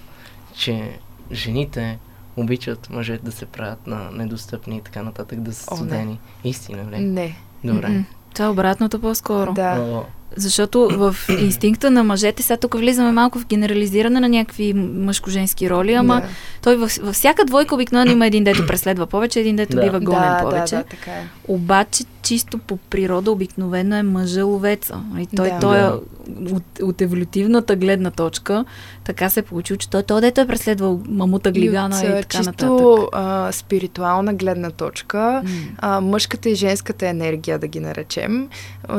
че 0.54 0.98
жените 1.32 2.00
обичат 2.38 2.89
мъже 2.89 3.20
да 3.24 3.32
се 3.32 3.45
правят 3.45 3.88
на 3.88 4.10
недостъпни 4.12 4.78
и 4.78 4.82
така 4.82 5.04
нататък, 5.04 5.39
да 5.41 5.54
са 5.54 5.68
О, 5.68 5.74
не. 5.74 5.78
студени. 5.78 6.20
Истина 6.43 6.91
ли? 6.91 7.00
Не. 7.00 7.38
Добре. 7.64 7.88
М-м. 7.88 8.06
Това 8.34 8.45
е 8.45 8.50
обратното 8.50 9.00
по-скоро. 9.02 9.54
Да. 9.54 9.80
О, 9.80 10.04
Защото 10.36 10.89
в 10.91 11.15
инстинкта 11.39 11.91
на 11.91 12.03
мъжете, 12.03 12.43
сега 12.43 12.57
тук 12.57 12.78
влизаме 12.78 13.11
малко 13.11 13.39
в 13.39 13.45
генерализиране 13.45 14.19
на 14.19 14.30
някакви 14.30 14.73
мъжко-женски 14.73 15.69
роли, 15.69 15.93
ама 15.93 16.15
да. 16.15 16.28
той 16.61 16.75
във, 16.75 16.91
във 17.01 17.15
всяка 17.15 17.45
двойка 17.45 17.75
обикновено 17.75 18.11
има 18.11 18.28
един, 18.28 18.43
дето 18.43 18.65
преследва 18.67 19.05
повече, 19.05 19.39
един, 19.39 19.55
дето 19.55 19.75
Да. 19.75 19.82
бива 19.82 19.99
гонен 19.99 20.34
да, 20.34 20.41
повече. 20.41 20.75
Да, 20.75 20.82
да, 20.82 20.89
така 20.89 21.11
е. 21.11 21.28
Обаче, 21.47 22.03
чисто 22.28 22.57
по 22.57 22.78
природа, 22.78 23.32
обикновено 23.32 23.95
е 23.95 24.03
мъжа 24.03 24.43
ловеца. 24.43 25.01
И 25.19 25.28
той, 25.36 25.49
Да. 25.49 25.59
той 25.59 25.80
е 25.80 25.89
от, 26.51 26.63
от 26.82 27.01
еволютивната 27.01 27.75
гледна 27.75 28.11
точка, 28.11 28.65
така 29.03 29.30
се 29.30 29.39
е 29.39 29.43
получил, 29.43 29.78
че 29.78 29.89
той, 29.89 30.03
той 30.03 30.21
дето 30.21 30.41
е 30.41 30.47
преследвал 30.47 31.01
мамута 31.09 31.51
глигана 31.51 31.95
и, 31.95 32.07
от, 32.07 32.13
а, 32.13 32.15
така 32.15 32.38
чисто 32.38 32.65
нататък. 32.65 33.09
а, 33.13 33.51
спиритуална 33.51 34.34
гледна 34.34 34.71
точка, 34.71 35.43
а, 35.78 36.01
мъжката 36.01 36.49
и 36.49 36.55
женската 36.55 37.07
енергия, 37.07 37.59
да 37.59 37.67
ги 37.67 37.80
наречем. 37.80 38.49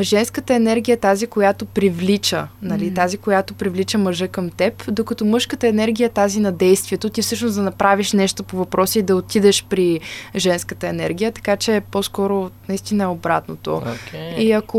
Женската 0.01 0.55
енергия 0.55 0.95
е 0.95 0.97
тази, 0.97 1.27
която 1.27 1.67
привлича, 1.67 2.49
нали, 2.63 2.95
тази, 2.95 3.19
която 3.19 3.55
привлича 3.55 3.99
мъжа 3.99 4.29
към 4.29 4.51
теб, 4.51 4.93
докато 4.93 5.25
мъжката 5.25 5.69
енергия 5.69 6.07
е 6.07 6.11
тази 6.11 6.41
на 6.41 6.53
действието. 6.53 7.11
Ти 7.11 7.23
всъщност 7.23 7.55
да 7.55 7.63
направиш 7.63 8.13
нещо 8.13 8.43
по 8.45 8.57
въпроса 8.57 8.99
и 8.99 9.03
да 9.03 9.17
отидеш 9.17 9.67
при 9.69 10.01
женската 10.37 10.89
енергия, 10.89 11.33
така 11.33 11.57
че 11.57 11.83
по-скоро 11.91 12.51
наистина 12.69 13.05
е 13.05 13.07
обратното. 13.19 13.77
окей. 13.77 14.35
И 14.39 14.53
ако 14.53 14.79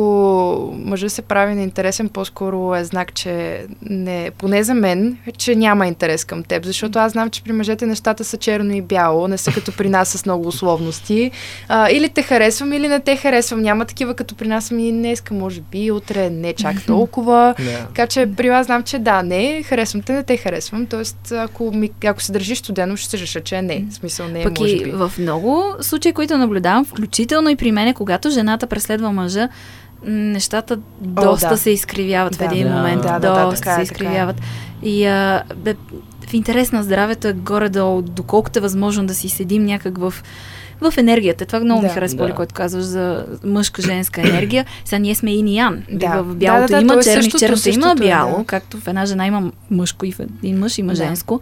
мъжа 0.86 1.10
се 1.10 1.22
прави 1.22 1.56
неинтересен, 1.56 2.10
по-скоро 2.10 2.76
е 2.76 2.84
знак, 2.84 3.14
че 3.14 3.66
не, 3.82 4.32
поне 4.38 4.64
за 4.64 4.74
мен, 4.74 5.18
че 5.38 5.56
няма 5.56 5.88
интерес 5.88 6.26
към 6.26 6.44
теб, 6.44 6.66
защото 6.66 7.00
аз 7.00 7.12
знам, 7.12 7.30
че 7.30 7.44
при 7.44 7.52
мъжете 7.52 7.86
нещата 7.86 8.24
са 8.24 8.38
черно 8.38 8.74
и 8.74 8.82
бяло, 8.82 9.28
не 9.28 9.38
са 9.38 9.52
като 9.52 9.72
при 9.72 9.90
нас 9.90 10.10
с 10.10 10.26
много 10.26 10.48
условности. 10.48 11.32
А, 11.68 11.90
или 11.92 12.10
те 12.10 12.22
харесвам, 12.22 12.74
или 12.74 12.88
не 12.88 13.00
те 13.00 13.16
харесвам. 13.16 13.62
Няма 13.62 13.86
такива 13.86 14.14
като 14.14 14.36
при 14.36 14.48
нас 14.48 14.72
ми 14.72 14.92
днеска, 14.92 15.34
може 15.34 15.62
би, 15.62 15.92
утре 15.92 16.30
не 16.30 16.54
чак 16.54 16.76
толкова. 16.88 17.56
Да. 17.60 17.86
Така 17.88 18.08
че 18.08 18.30
при 18.38 18.50
вас 18.50 18.66
знам, 18.66 18.84
че 18.84 19.00
да, 19.00 19.24
не, 19.24 19.64
харесвам 19.64 20.02
те, 20.02 20.14
не 20.14 20.24
те 20.24 20.38
харесвам. 20.38 20.86
Тоест, 20.86 21.32
ако, 21.32 21.72
ми, 21.72 21.92
ако 22.06 22.22
се 22.22 22.32
държиш 22.32 22.58
студено, 22.58 22.98
ще 22.98 23.10
се 23.10 23.18
реша, 23.18 23.42
че 23.42 23.62
не. 23.62 23.86
В 23.90 23.94
смисъл 23.94 24.28
не, 24.28 24.44
Пък 24.44 24.60
може 24.60 24.76
би. 24.78 24.92
в 24.92 25.12
много 25.20 25.64
случаи, 25.82 26.14
които 26.14 26.38
наблюдавам, 26.38 26.86
включително 26.86 27.50
и 27.50 27.56
при 27.56 27.72
мене, 27.72 27.94
когато 27.94 28.29
жената 28.30 28.68
преследва 28.68 29.12
мъжа, 29.12 29.50
нещата 30.06 30.78
доста 31.02 31.50
да. 31.50 31.58
се 31.58 31.70
изкривяват 31.70 32.36
в 32.36 32.40
Да. 32.40 32.46
един 32.46 32.68
Да. 32.68 32.74
момент. 32.74 33.02
Да, 33.02 33.20
да, 33.20 33.34
да, 33.34 33.46
доста 33.46 33.62
така 33.62 33.72
е, 33.72 33.86
се 33.86 33.94
така 33.94 34.04
е. 34.04 34.06
изкривяват. 34.06 34.42
И 34.84 35.06
а, 35.06 35.44
бе, 35.56 35.76
в 36.30 36.34
интерес 36.34 36.72
на 36.72 36.84
здравето 36.84 37.28
е 37.28 37.34
горе-долу, 37.34 38.02
доколкото 38.02 38.60
е 38.60 38.62
възможно 38.62 39.06
да 39.06 39.14
си 39.14 39.30
седим 39.30 39.66
някак 39.66 39.98
в 39.98 40.14
в 40.82 40.94
енергията. 40.98 41.46
Това 41.46 41.60
много 41.60 41.82
ми 41.82 41.88
Да. 41.88 41.94
харесва, 41.94 42.28
Да. 42.28 42.34
което 42.34 42.54
казваш 42.54 42.84
за 42.84 43.26
мъжка-женска 43.44 44.22
енергия. 44.22 44.66
Сега 44.86 45.00
ние 45.00 45.16
сме 45.16 45.32
и 45.32 45.56
ян. 45.56 45.84
Да. 45.92 46.22
В 46.24 46.36
бялото 46.36 46.62
Да, 46.62 46.68
да, 46.68 46.76
да, 46.76 46.82
има 46.82 46.94
то 46.94 47.00
е 47.00 47.04
черно, 47.04 47.22
в 47.22 47.26
черното 47.30 47.46
има 47.46 47.58
същото 47.58 48.04
е, 48.04 48.08
бяло, 48.08 48.38
да. 48.38 48.44
както 48.44 48.78
в 48.78 48.88
една 48.88 49.06
жена 49.06 49.28
има 49.28 49.52
мъжко 49.72 50.06
и 50.06 50.12
в 50.12 50.20
един 50.20 50.60
мъж 50.60 50.78
има 50.78 50.92
Да. 50.92 50.96
женско. 50.96 51.40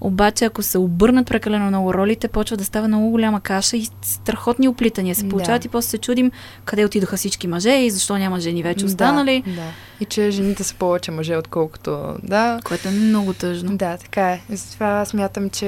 Обаче, 0.00 0.44
ако 0.44 0.62
се 0.62 0.78
обърнат 0.78 1.26
прекалено 1.26 1.66
много 1.66 1.94
ролите, 1.94 2.28
почва 2.28 2.56
да 2.56 2.64
става 2.64 2.88
много 2.88 3.10
голяма 3.10 3.40
каша 3.40 3.76
и 3.76 3.88
страхотни 4.02 4.68
оплитания 4.68 5.14
се 5.14 5.22
Да. 5.22 5.28
получават 5.28 5.64
и 5.64 5.68
после 5.68 5.88
се 5.88 5.98
чудим 5.98 6.30
къде 6.64 6.84
отидоха 6.84 7.16
всички 7.16 7.46
мъже 7.46 7.70
и 7.70 7.90
защо 7.90 8.18
няма 8.18 8.40
жени 8.40 8.62
вече 8.62 8.84
останали, 8.84 9.42
Да, 9.46 9.52
да. 9.52 9.62
И 10.00 10.04
че 10.04 10.30
жените 10.30 10.64
са 10.64 10.74
повече 10.74 11.10
мъже, 11.10 11.36
отколкото... 11.36 12.14
Да, 12.22 12.60
което 12.64 12.88
е 12.88 12.90
много 12.90 13.32
тъжно. 13.32 13.76
Да, 13.76 13.96
така 13.96 14.28
е. 14.28 14.40
Затова 14.50 15.04
смятам, 15.04 15.50
че 15.50 15.66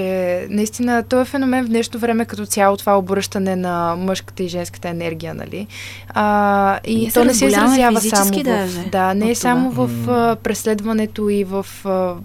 наистина 0.51 1.03
този 1.03 1.31
феномен 1.31 1.64
в 1.64 1.68
днешно 1.68 2.01
време 2.01 2.24
като 2.24 2.47
цяло 2.47 2.76
това 2.76 2.99
обръщане 2.99 3.57
на 3.57 3.97
мъжката 3.97 4.43
и 4.43 4.49
женската 4.49 4.89
енергия, 4.89 5.35
нали? 5.35 5.66
А, 6.09 6.79
и 6.85 6.97
Ние 6.97 7.07
то 7.07 7.12
се 7.12 7.24
не 7.24 7.35
се 7.35 7.47
изразява 7.47 8.01
само 8.01 8.43
даже 8.43 8.81
в... 8.81 8.91
Да, 8.91 9.14
не 9.14 9.31
е 9.31 9.35
само 9.35 9.70
това. 9.70 9.87
в 9.87 10.37
преследването 10.37 11.29
и 11.29 11.45
в 11.45 11.66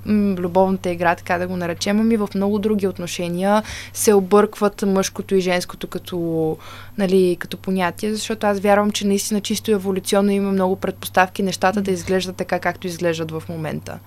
м, 0.06 0.36
любовната 0.36 0.90
игра, 0.90 1.16
така 1.16 1.38
да 1.38 1.48
го 1.48 1.58
наречем, 1.58 1.93
речем, 1.94 2.02
ами 2.02 2.18
в 2.18 2.30
много 2.36 2.60
други 2.60 2.88
отношения 2.88 3.64
се 3.94 4.14
объркват 4.14 4.82
мъжкото 4.82 5.36
и 5.36 5.42
женското 5.42 5.88
като, 5.88 6.58
нали, 6.98 7.38
като 7.40 7.58
понятие, 7.58 8.14
защото 8.14 8.48
аз 8.48 8.60
вярвам, 8.60 8.92
че 8.92 9.08
наистина 9.08 9.42
чисто 9.42 9.72
еволюционно 9.72 10.32
има 10.32 10.52
много 10.52 10.76
предпоставки 10.76 11.44
нещата 11.44 11.82
да 11.82 11.92
изглеждат 11.92 12.36
така, 12.36 12.60
както 12.60 12.88
изглеждат 12.88 13.32
в 13.32 13.44
момента. 13.50 14.00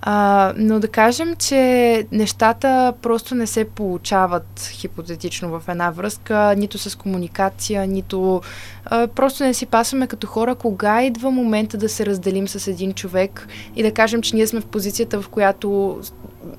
А, 0.00 0.52
но 0.56 0.80
да 0.80 0.88
кажем, 0.88 1.36
че 1.36 2.06
нещата 2.12 2.92
просто 3.02 3.34
не 3.34 3.46
се 3.46 3.64
получават 3.64 4.70
хипотетично 4.72 5.48
в 5.48 5.68
една 5.68 5.90
връзка, 5.90 6.54
нито 6.56 6.78
с 6.78 6.98
комуникация, 6.98 7.86
нито 7.86 8.40
а, 8.84 9.06
просто 9.06 9.44
не 9.44 9.54
си 9.54 9.66
пасваме 9.66 10.06
като 10.06 10.26
хора, 10.26 10.54
кога 10.54 11.02
идва 11.02 11.30
момента 11.30 11.76
да 11.76 11.88
се 11.88 12.06
разделим 12.06 12.48
с 12.48 12.68
един 12.68 12.94
човек 12.94 13.48
и 13.76 13.82
да 13.82 13.92
кажем, 13.92 14.22
че 14.22 14.36
ние 14.36 14.46
сме 14.46 14.60
в 14.60 14.66
позицията, 14.66 15.22
в 15.22 15.28
която 15.28 16.00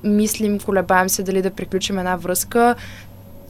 мислим, 0.04 0.60
колебаем 0.60 1.08
се 1.08 1.22
дали 1.22 1.42
да 1.42 1.50
приключим 1.50 1.98
една 1.98 2.16
връзка, 2.16 2.74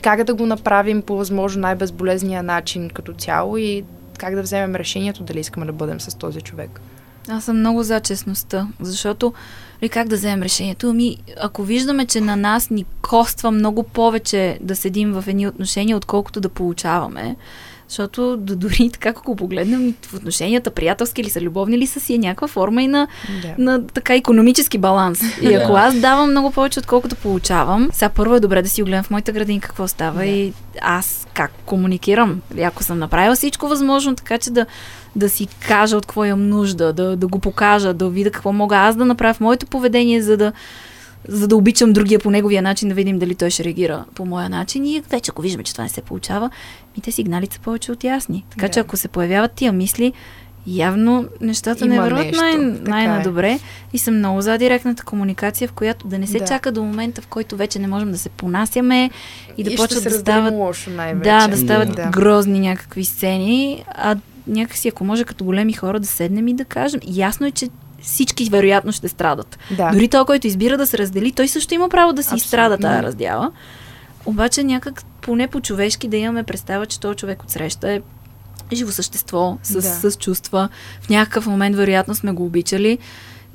как 0.03 0.25
да 0.25 0.35
го 0.35 0.47
направим 0.47 1.03
по 1.03 1.17
възможно 1.17 1.61
най-безболезния 1.61 2.43
начин 2.43 2.91
като 2.91 3.13
цяло 3.13 3.57
и 3.57 3.85
как 4.19 4.35
да 4.35 4.43
вземем 4.43 4.77
решението 4.77 5.23
дали 5.23 5.41
искаме 5.41 5.67
да 5.67 5.73
бъдем 5.73 6.01
с 6.01 6.19
този 6.19 6.41
човек. 6.41 6.81
Аз 7.29 7.45
съм 7.45 7.59
много 7.59 7.83
за 7.83 8.01
честността, 8.01 8.69
защото 8.81 9.33
ли 9.83 9.89
как 9.89 10.09
да 10.09 10.17
вземем 10.17 10.43
решението? 10.43 10.91
Ами, 10.91 11.17
ако 11.41 11.63
виждаме, 11.63 12.07
че 12.07 12.21
на 12.21 12.37
нас 12.37 12.71
ни 12.71 12.85
коства 13.03 13.51
много 13.51 13.83
повече 13.83 14.59
да 14.61 14.77
седим 14.77 15.13
в 15.13 15.25
едни 15.27 15.49
отношения, 15.49 15.97
отколкото 15.97 16.41
да 16.41 16.49
получаваме, 16.49 17.37
защото 17.91 18.37
дори 18.37 18.91
така, 18.93 19.09
ако 19.09 19.23
го 19.23 19.37
погледнем, 19.37 19.95
в 20.03 20.15
отношенията, 20.15 20.71
приятелски 20.71 21.25
ли 21.25 21.31
са, 21.31 21.41
любовни 21.41 21.79
ли 21.79 21.87
са 21.87 22.01
си, 22.01 22.15
е 22.15 22.19
някаква 22.19 22.49
форма 22.49 22.83
и 22.83 22.89
на, 22.89 23.09
yeah. 23.29 23.59
на 23.59 23.87
така 23.87 24.15
економически 24.15 24.79
баланс. 24.79 25.21
И 25.43 25.55
ако 25.55 25.73
аз 25.73 25.97
давам 25.97 26.31
много 26.31 26.51
повече, 26.51 26.79
отколкото 26.79 27.17
получавам, 27.17 27.89
сега 27.93 28.09
първо 28.09 28.35
е 28.35 28.41
добре 28.41 28.63
да 28.63 28.69
си 28.69 28.83
огледам 28.83 29.05
в 29.05 29.11
моята 29.11 29.33
градина 29.33 29.61
какво 29.61 29.89
става 29.89 30.21
yeah. 30.21 30.27
и 30.27 30.53
аз 30.81 31.27
как 31.35 31.53
комуникирам. 31.67 32.41
Ако 32.63 32.83
съм 32.83 32.99
направила 32.99 33.35
всичко 33.35 33.69
възможно, 33.69 34.15
така 34.15 34.39
че 34.39 34.51
да 34.51 34.67
да 35.17 35.29
си 35.29 35.49
кажа 35.69 35.97
от 35.97 36.07
какво 36.07 36.25
имам 36.25 36.49
нужда, 36.49 36.93
да, 36.93 37.17
да 37.17 37.27
го 37.27 37.39
покажа, 37.39 37.95
да 37.95 38.09
видя 38.09 38.31
какво 38.31 38.53
мога 38.53 38.77
аз 38.77 38.97
да 38.97 39.05
направя 39.05 39.35
в 39.35 39.41
моето 39.41 39.67
поведение, 39.67 40.23
за 40.23 40.37
да, 40.37 40.53
за 41.29 41.49
да 41.49 41.57
обичам 41.57 41.93
другия 41.93 42.19
по 42.19 42.31
неговия 42.31 42.63
начин, 42.63 42.89
да 42.89 42.95
видим 42.95 43.19
дали 43.19 43.35
той 43.35 43.51
ще 43.51 43.65
реагира 43.65 44.05
по 44.15 44.25
моя 44.25 44.49
начин. 44.49 44.87
И 44.87 45.03
вече, 45.11 45.31
ако 45.31 45.43
виждаме, 45.43 45.65
че 45.65 45.73
това 45.73 45.85
не 45.85 45.91
се 45.91 46.03
получава, 46.03 46.51
ми 46.97 47.03
те 47.03 47.13
сигналите 47.13 47.55
са 47.55 47.61
повече 47.61 47.93
от 47.93 48.05
ясни. 48.05 48.45
Така 48.51 48.67
да. 48.67 48.73
че 48.73 48.81
ако 48.81 48.97
се 48.97 49.09
появяват 49.09 49.53
тия 49.53 49.73
мисли, 49.73 50.13
явно 50.67 51.25
нещата 51.41 51.85
Има 51.85 51.95
не 51.95 52.01
върват 52.01 52.37
най- 52.37 52.57
най-надобре. 52.83 53.51
Е. 53.51 53.61
И 53.93 53.99
съм 53.99 54.19
много 54.19 54.41
за 54.41 54.59
директната 54.59 55.05
комуникация, 55.05 55.69
в 55.69 55.73
която 55.73 56.09
да 56.09 56.19
не 56.19 56.27
се 56.27 56.39
да. 56.39 56.45
чака 56.45 56.73
до 56.73 56.83
момента, 56.83 57.23
в 57.23 57.27
който 57.27 57.57
вече 57.57 57.79
не 57.79 57.87
можем 57.87 58.13
да 58.13 58.19
се 58.19 58.29
понасяме 58.29 59.11
и 59.59 59.65
да 59.65 59.71
и 59.71 59.77
почват 59.77 60.05
да 60.05 60.11
стават. 60.11 60.55
Лошо 60.55 60.91
да, 61.15 61.49
да 61.49 61.57
стават 61.57 61.97
да. 61.97 62.07
грозни 62.07 62.61
някакви 62.61 63.05
сцени, 63.05 63.85
а 63.89 64.17
някакси, 64.47 64.89
ако 64.89 65.05
може 65.05 65.25
като 65.25 65.45
големи 65.45 65.73
хора 65.73 66.01
да 66.01 66.07
седнем 66.07 66.49
и 66.49 66.55
да 66.55 66.65
кажем. 66.65 67.01
Ясно 67.07 67.47
е, 67.47 67.51
че 67.51 67.69
всички 68.03 68.45
вероятно 68.51 68.93
ще 68.93 69.09
страдат. 69.09 69.59
Да. 69.77 69.91
Дори 69.93 70.09
той, 70.09 70.25
който 70.25 70.47
избира 70.47 70.79
да 70.79 70.87
се 70.87 70.99
раздели, 70.99 71.33
той 71.33 71.49
също 71.49 71.75
има 71.75 71.89
право 71.89 72.13
да 72.13 72.23
си 72.23 72.27
Абсолютно. 72.27 72.45
изстрада 72.45 72.79
тази 72.79 73.03
раздяла. 73.03 73.53
Обаче 74.27 74.65
някак 74.65 75.03
поне 75.23 75.49
по-човешки 75.49 76.09
да 76.09 76.17
имаме 76.17 76.43
представа, 76.43 76.87
че 76.87 77.01
този 77.01 77.17
човек 77.17 77.43
от 77.43 77.51
среща 77.51 77.93
е 77.93 78.03
живо 78.73 78.93
същество, 78.93 79.59
с, 79.63 79.73
да. 79.73 79.83
с 79.83 80.17
чувства. 80.17 80.69
В 81.01 81.09
някакъв 81.09 81.47
момент 81.47 81.77
вероятно 81.77 82.15
сме 82.15 82.33
го 82.33 82.45
обичали 82.45 82.99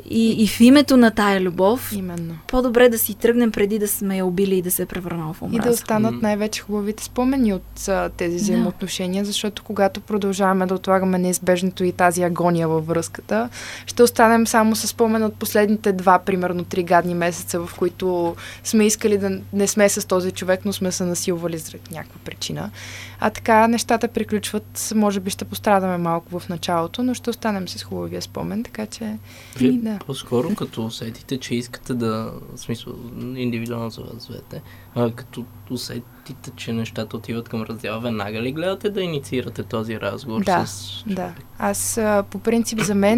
и, 0.09 0.43
и 0.43 0.47
в 0.47 0.61
името 0.61 0.97
на 0.97 1.11
тая 1.11 1.41
любов, 1.41 1.93
Именно. 1.95 2.37
по-добре 2.47 2.89
да 2.89 2.97
си 2.97 3.13
тръгнем 3.13 3.51
преди 3.51 3.79
да 3.79 3.87
сме 3.87 4.17
я 4.17 4.25
убили 4.25 4.57
и 4.57 4.61
да 4.61 4.71
се 4.71 4.81
е 4.81 4.85
превърнала 4.85 5.33
в 5.33 5.41
омраза. 5.41 5.57
И 5.57 5.59
да 5.59 5.69
останат 5.69 6.21
най-вече 6.21 6.61
хубавите 6.61 7.03
спомени 7.03 7.53
от 7.53 7.87
а, 7.87 8.09
тези 8.09 8.35
взаимоотношения, 8.35 9.23
да. 9.23 9.27
защото 9.27 9.63
когато 9.63 10.01
продължаваме 10.01 10.65
да 10.65 10.75
отлагаме 10.75 11.17
неизбежното 11.17 11.83
и 11.83 11.91
тази 11.91 12.23
агония 12.23 12.67
във 12.67 12.87
връзката, 12.87 13.49
ще 13.85 14.03
останем 14.03 14.47
само 14.47 14.75
с 14.75 14.87
спомен 14.87 15.23
от 15.23 15.35
последните 15.35 15.93
два, 15.93 16.19
примерно 16.19 16.63
три 16.63 16.83
гадни 16.83 17.13
месеца, 17.13 17.59
в 17.59 17.75
които 17.77 18.35
сме 18.63 18.85
искали 18.85 19.17
да 19.17 19.39
не 19.53 19.67
сме 19.67 19.89
с 19.89 20.07
този 20.07 20.31
човек, 20.31 20.65
но 20.65 20.73
сме 20.73 20.91
се 20.91 21.03
насилвали 21.03 21.57
заради 21.57 21.93
някаква 21.93 22.19
причина. 22.25 22.69
А 23.19 23.29
така 23.29 23.67
нещата 23.67 24.07
приключват, 24.07 24.91
може 24.95 25.19
би 25.19 25.29
ще 25.29 25.45
пострадаме 25.45 25.97
малко 25.97 26.39
в 26.39 26.49
началото, 26.49 27.03
но 27.03 27.13
ще 27.13 27.29
останем 27.29 27.67
с 27.67 27.83
хубавия 27.83 28.21
спомен, 28.21 28.63
така 28.63 28.85
че... 28.85 29.17
Вие 29.57 29.84
да. 29.85 29.99
по-скоро 30.05 30.55
като 30.55 30.85
усетите, 30.85 31.37
че 31.37 31.55
искате 31.55 31.93
да, 31.93 32.31
в 32.55 32.59
смисъл, 32.59 32.93
индивидуално 33.35 33.89
за 33.89 34.01
вас 34.01 34.27
двете, 34.27 34.61
а, 34.95 35.11
като 35.11 35.45
усетите, 35.69 36.51
че 36.55 36.73
нещата 36.73 37.17
отиват 37.17 37.49
към 37.49 37.61
раздела, 37.61 37.99
веднага 37.99 38.41
ли 38.41 38.51
гледате 38.51 38.89
да 38.89 39.01
инициирате 39.01 39.63
този 39.63 39.99
разговор 39.99 40.43
да, 40.43 40.65
с 40.65 41.03
Да, 41.07 41.33
аз 41.59 41.99
по 42.29 42.39
принцип 42.39 42.79
за 42.79 42.95
мен 42.95 43.17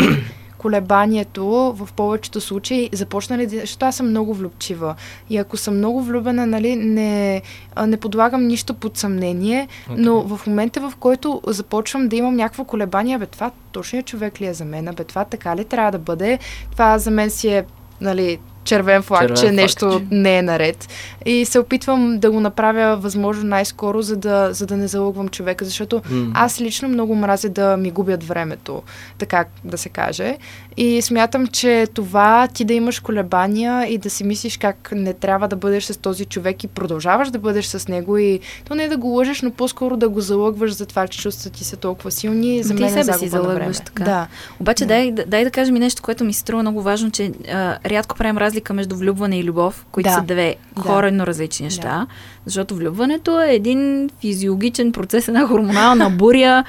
колебанието 0.58 1.46
в 1.78 1.90
повечето 1.96 2.42
случаи 2.42 2.90
започна 2.94 3.38
ли, 3.38 3.48
защото 3.48 3.86
аз 3.86 3.96
съм 3.96 4.10
много 4.10 4.34
влюбчива. 4.34 4.96
И 5.30 5.38
ако 5.38 5.58
съм 5.58 5.78
много 5.78 6.02
влюбена, 6.02 6.46
нали, 6.46 6.76
не, 6.76 7.42
не 7.88 7.98
подлагам 7.98 8.48
нищо 8.48 8.74
под 8.74 8.98
съмнение, 8.98 9.68
okay. 9.68 9.96
но 9.98 10.22
в 10.22 10.48
момента, 10.48 10.90
в 10.90 10.94
който 11.00 11.42
започвам 11.48 12.08
да 12.08 12.16
имам 12.16 12.36
някакво 12.36 12.64
колебание, 12.64 13.18
бе, 13.18 13.26
това 13.26 13.52
точният 13.72 14.06
човек 14.06 14.42
ли 14.42 14.46
е 14.46 14.54
за 14.54 14.66
мен, 14.66 14.86
бе, 14.98 15.04
това 15.04 15.26
така 15.26 15.56
ли 15.56 15.66
трябва 15.66 15.92
да 15.92 16.00
бъде, 16.00 16.40
това 16.72 16.98
за 16.98 17.12
мен 17.12 17.30
си 17.30 17.48
е 17.48 17.66
нали, 18.02 18.40
червен 18.68 19.02
флаг, 19.02 19.22
червен 19.22 19.36
че 19.36 19.42
флаг, 19.42 19.54
нещо 19.54 20.00
че... 20.00 20.16
не 20.16 20.38
е 20.38 20.42
наред. 20.42 20.88
И 21.26 21.46
се 21.46 21.60
опитвам 21.60 22.20
да 22.20 22.32
го 22.32 22.40
направя 22.40 22.98
възможно 22.98 23.44
най-скоро, 23.44 24.02
за 24.02 24.18
да, 24.18 24.54
за 24.54 24.66
да 24.66 24.78
не 24.78 24.88
залъгвам 24.88 25.30
човека, 25.30 25.66
защото 25.66 26.00
mm. 26.00 26.32
аз 26.34 26.62
лично 26.62 26.90
много 26.90 27.16
мразя 27.16 27.50
да 27.50 27.78
ми 27.78 27.92
губят 27.92 28.24
времето, 28.24 28.84
така 29.18 29.46
да 29.64 29.78
се 29.78 29.90
каже. 29.90 30.38
И 30.78 31.02
смятам, 31.02 31.48
че 31.48 31.88
това 31.94 32.48
ти 32.48 32.66
да 32.66 32.74
имаш 32.74 33.00
колебания 33.00 33.94
и 33.94 33.98
да 33.98 34.10
си 34.10 34.24
мислиш 34.24 34.58
как 34.58 34.90
не 34.96 35.14
трябва 35.14 35.48
да 35.48 35.56
бъдеш 35.56 35.84
с 35.84 36.00
този 36.00 36.26
човек 36.26 36.64
и 36.64 36.68
продължаваш 36.68 37.30
да 37.30 37.40
бъдеш 37.40 37.66
с 37.66 37.88
него 37.88 38.18
и 38.18 38.40
то 38.68 38.76
не 38.76 38.84
е 38.84 38.88
да 38.88 38.98
го 38.98 39.08
лъжеш, 39.08 39.42
но 39.42 39.52
по-скоро 39.52 39.98
да 39.98 40.10
го 40.10 40.22
залъгваш 40.22 40.72
за 40.72 40.86
това, 40.86 41.08
че 41.08 41.20
чувствата 41.20 41.58
ти 41.58 41.64
са 41.64 41.78
толкова 41.78 42.12
силни. 42.12 42.64
За 42.64 42.74
мен 42.74 42.94
ти 42.94 43.00
е 43.00 43.04
себе 43.04 43.18
си 43.18 43.28
залъгваш 43.28 43.78
така. 43.78 44.04
Да. 44.04 44.28
Обаче 44.60 44.86
да. 44.86 44.88
Дай, 44.88 45.12
дай 45.12 45.44
да 45.44 45.52
кажем 45.52 45.76
и 45.76 45.80
нещо, 45.80 46.02
което 46.02 46.24
ми 46.24 46.34
се 46.34 46.40
струва 46.40 46.62
много 46.62 46.82
важно, 46.82 47.12
че 47.12 47.32
а, 47.52 47.78
рядко 47.86 48.16
правим 48.16 48.38
разлика 48.38 48.74
между 48.74 48.96
влюбване 48.96 49.40
и 49.40 49.44
любов, 49.44 49.86
които 49.92 50.10
да. 50.10 50.16
са 50.16 50.22
две 50.22 50.56
да. 50.76 50.82
коренно 50.82 51.28
различни 51.28 51.64
неща. 51.64 51.82
Да. 51.82 52.08
Защото 52.46 52.76
влюбването 52.76 53.42
е 53.42 53.54
един 53.54 54.10
физиологичен 54.22 54.92
процес, 54.92 55.28
една 55.28 55.48
хормонална 55.48 56.10
буря, 56.10 56.64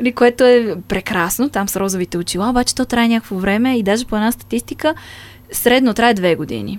или, 0.00 0.12
което 0.12 0.44
е 0.44 0.76
прекрасно, 0.88 1.48
там 1.48 1.68
с 1.68 1.76
розовите 1.76 2.18
очила, 2.18 2.50
обаче 2.50 2.74
то 2.74 2.84
трае 2.84 3.08
някакво 3.08 3.36
време 3.36 3.78
и 3.78 3.82
даже 3.82 4.04
по 4.04 4.16
една 4.16 4.32
статистика 4.32 4.94
средно 5.52 5.94
трае 5.94 6.14
две 6.14 6.34
години. 6.34 6.78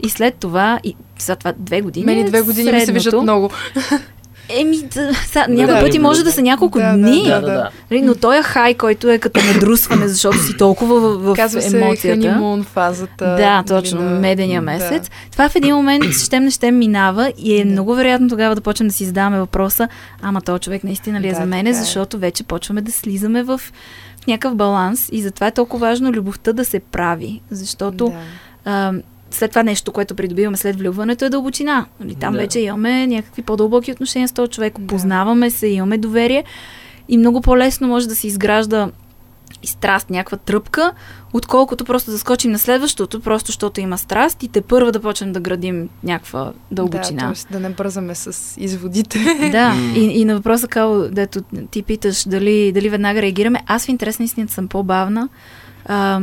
И 0.00 0.08
след 0.08 0.34
това, 0.34 0.80
и 0.84 0.96
след 1.18 1.38
това 1.38 1.52
две 1.56 1.80
години. 1.80 2.06
Мени 2.06 2.24
две 2.24 2.42
години 2.42 2.70
средното, 2.70 2.80
ми 2.80 2.86
се 2.86 2.92
виждат 2.92 3.22
много. 3.22 3.50
Еми, 4.48 4.76
да, 4.94 5.14
са, 5.14 5.46
някой 5.48 5.74
да, 5.74 5.80
пъти 5.80 5.98
може 5.98 6.24
да 6.24 6.32
са 6.32 6.42
няколко 6.42 6.78
да, 6.78 6.96
дни, 6.96 7.24
да, 7.26 7.40
да, 7.40 7.46
да. 7.46 7.70
Нали, 7.90 8.02
но 8.02 8.14
той 8.14 8.38
е 8.38 8.42
хай, 8.42 8.74
който 8.74 9.10
е 9.10 9.18
като 9.18 9.40
надрусване, 9.44 10.08
защото 10.08 10.38
си 10.38 10.56
толкова 10.56 11.00
в, 11.00 11.18
в 11.18 11.36
Казва 11.36 11.60
емоцията. 11.60 12.00
се 12.00 12.28
ханимун 12.28 12.64
фазата. 12.64 13.36
Да, 13.36 13.64
точно, 13.66 13.98
да, 13.98 14.04
медения 14.04 14.62
месец. 14.62 15.02
Да. 15.02 15.10
Това 15.32 15.48
в 15.48 15.56
един 15.56 15.74
момент 15.74 16.04
щем 16.24 16.44
не 16.44 16.50
щем 16.50 16.78
минава 16.78 17.32
и 17.38 17.60
е 17.60 17.64
да. 17.64 17.70
много 17.70 17.94
вероятно 17.94 18.28
тогава 18.28 18.54
да 18.54 18.60
почнем 18.60 18.88
да 18.88 18.94
си 18.94 19.04
задаваме 19.04 19.38
въпроса, 19.38 19.88
ама 20.22 20.40
този 20.40 20.60
човек 20.60 20.84
наистина 20.84 21.20
ли 21.20 21.28
е 21.28 21.32
да, 21.32 21.36
за 21.36 21.46
мене, 21.46 21.70
е. 21.70 21.74
защото 21.74 22.18
вече 22.18 22.44
почваме 22.44 22.82
да 22.82 22.92
слизаме 22.92 23.42
в, 23.42 23.58
в 23.58 24.26
някакъв 24.26 24.56
баланс 24.56 25.08
и 25.12 25.22
затова 25.22 25.46
е 25.46 25.50
толкова 25.50 25.88
важно 25.88 26.12
любовта 26.12 26.52
да 26.52 26.64
се 26.64 26.80
прави, 26.80 27.40
защото 27.50 28.04
да. 28.04 28.14
а, 28.64 28.92
след 29.34 29.50
това 29.50 29.62
нещо, 29.62 29.92
което 29.92 30.14
придобиваме 30.14 30.56
след 30.56 30.76
влюбването 30.76 31.24
е 31.24 31.30
дълбочина. 31.30 31.86
Нали, 32.00 32.14
там 32.14 32.32
да. 32.32 32.38
вече 32.38 32.60
имаме 32.60 33.06
някакви 33.06 33.42
по-дълбоки 33.42 33.92
отношения 33.92 34.28
с 34.28 34.32
този 34.32 34.50
човек, 34.50 34.80
да. 34.80 34.86
познаваме 34.86 35.50
се, 35.50 35.66
имаме 35.66 35.98
доверие 35.98 36.44
и 37.08 37.16
много 37.16 37.40
по-лесно 37.40 37.88
може 37.88 38.08
да 38.08 38.14
се 38.14 38.26
изгражда 38.26 38.90
и 39.62 39.66
страст, 39.66 40.10
някаква 40.10 40.38
тръпка, 40.38 40.92
отколкото 41.32 41.84
просто 41.84 42.10
да 42.10 42.18
скочим 42.18 42.50
на 42.50 42.58
следващото, 42.58 43.20
просто 43.20 43.46
защото 43.46 43.80
има 43.80 43.98
страст 43.98 44.42
и 44.42 44.48
те 44.48 44.60
първа 44.60 44.92
да 44.92 45.00
почнем 45.00 45.32
да 45.32 45.40
градим 45.40 45.88
някаква 46.02 46.52
дълбочина. 46.70 47.32
Да, 47.50 47.58
да 47.58 47.68
не 47.68 47.74
бързаме 47.74 48.14
с 48.14 48.54
изводите. 48.60 49.18
Да, 49.52 49.74
и, 49.96 50.00
и 50.00 50.24
на 50.24 50.36
въпроса, 50.36 50.68
Као, 50.68 51.08
дето 51.08 51.42
ти 51.70 51.82
питаш 51.82 52.24
дали, 52.24 52.72
дали 52.72 52.88
веднага 52.88 53.22
реагираме, 53.22 53.62
аз 53.66 53.84
в 53.84 53.88
интерес 53.88 54.18
на 54.18 54.24
истината 54.24 54.52
съм 54.52 54.68
по-бавна 54.68 55.28
а, 55.86 56.20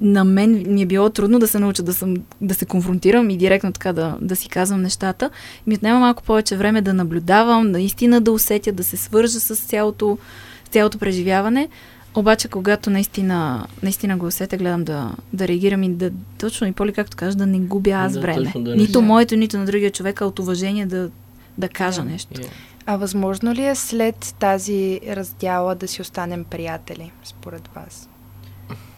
на 0.00 0.24
мен 0.24 0.64
ми 0.68 0.82
е 0.82 0.86
било 0.86 1.10
трудно 1.10 1.38
да 1.38 1.48
се 1.48 1.58
науча 1.58 1.82
да, 1.82 1.94
съм, 1.94 2.16
да 2.40 2.54
се 2.54 2.66
конфронтирам 2.66 3.30
и 3.30 3.36
директно 3.36 3.72
така 3.72 3.92
да, 3.92 4.16
да 4.20 4.36
си 4.36 4.48
казвам 4.48 4.82
нещата. 4.82 5.30
Ми 5.66 5.74
отнема 5.74 6.00
малко 6.00 6.22
повече 6.22 6.56
време 6.56 6.82
да 6.82 6.94
наблюдавам, 6.94 7.70
наистина 7.70 8.20
да 8.20 8.32
усетя, 8.32 8.72
да 8.72 8.84
се 8.84 8.96
свържа 8.96 9.40
с 9.40 9.56
цялото, 9.56 10.18
с 10.64 10.68
цялото 10.68 10.98
преживяване. 10.98 11.68
Обаче, 12.16 12.48
когато 12.48 12.90
наистина, 12.90 13.66
наистина 13.82 14.16
го 14.16 14.26
усетя, 14.26 14.56
гледам 14.56 14.84
да, 14.84 15.10
да 15.32 15.48
реагирам 15.48 15.82
и 15.82 15.88
да 15.94 16.10
точно 16.38 16.66
и 16.66 16.72
поли, 16.72 16.92
както 16.92 17.16
кажа, 17.16 17.36
да 17.36 17.46
не 17.46 17.58
губя 17.58 17.90
аз 17.90 18.12
Да, 18.12 18.20
време. 18.20 18.52
да 18.56 18.70
не 18.70 18.76
нито 18.76 19.02
моето, 19.02 19.36
нито 19.36 19.58
на 19.58 19.64
другия 19.64 19.90
човек, 19.90 20.20
а 20.20 20.26
от 20.26 20.38
уважение 20.38 20.86
да, 20.86 21.10
да 21.58 21.68
кажа 21.68 22.02
Да. 22.02 22.08
нещо. 22.10 22.40
Е, 22.40 22.44
А 22.86 22.96
възможно 22.96 23.54
ли 23.54 23.66
е 23.66 23.74
след 23.74 24.34
тази 24.38 25.00
раздяла 25.08 25.74
да 25.74 25.88
си 25.88 26.02
останем 26.02 26.44
приятели, 26.44 27.12
според 27.24 27.68
вас? 27.76 28.08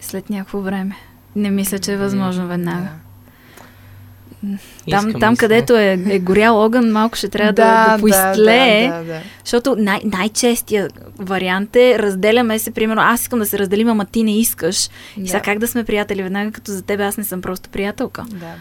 След 0.01 0.29
някакво 0.29 0.59
време. 0.59 0.95
Не 1.35 1.49
мисля, 1.49 1.79
че 1.79 1.93
е 1.93 1.97
възможно 1.97 2.47
веднага. 2.47 2.87
Там, 4.89 5.07
искам 5.07 5.19
там 5.19 5.33
да 5.33 5.39
където 5.39 5.75
е, 5.75 6.03
е 6.07 6.19
горял 6.19 6.65
огън, 6.65 6.91
малко 6.91 7.15
ще 7.17 7.29
трябва 7.29 7.53
да, 7.53 7.87
да, 7.87 7.99
поизтлее. 7.99 8.87
Да, 8.87 8.97
да, 8.97 9.03
да. 9.03 9.19
Защото 9.43 9.75
най- 9.75 10.01
най-честия 10.05 10.89
вариант 11.19 11.75
е 11.75 11.99
разделяме 11.99 12.59
се, 12.59 12.71
примерно, 12.71 13.01
аз 13.01 13.21
искам 13.21 13.39
да 13.39 13.45
се 13.45 13.59
разделим, 13.59 13.89
ама 13.89 14.05
ти 14.05 14.23
не 14.23 14.39
искаш. 14.39 14.89
И 15.17 15.21
Да. 15.21 15.27
сега 15.27 15.41
как 15.41 15.59
да 15.59 15.67
сме 15.67 15.83
приятели 15.83 16.23
веднага, 16.23 16.51
като 16.51 16.71
за 16.71 16.81
тебе 16.81 17.03
аз 17.03 17.17
не 17.17 17.23
съм 17.23 17.41
просто 17.41 17.69
приятелка. 17.69 18.25
Да. 18.29 18.53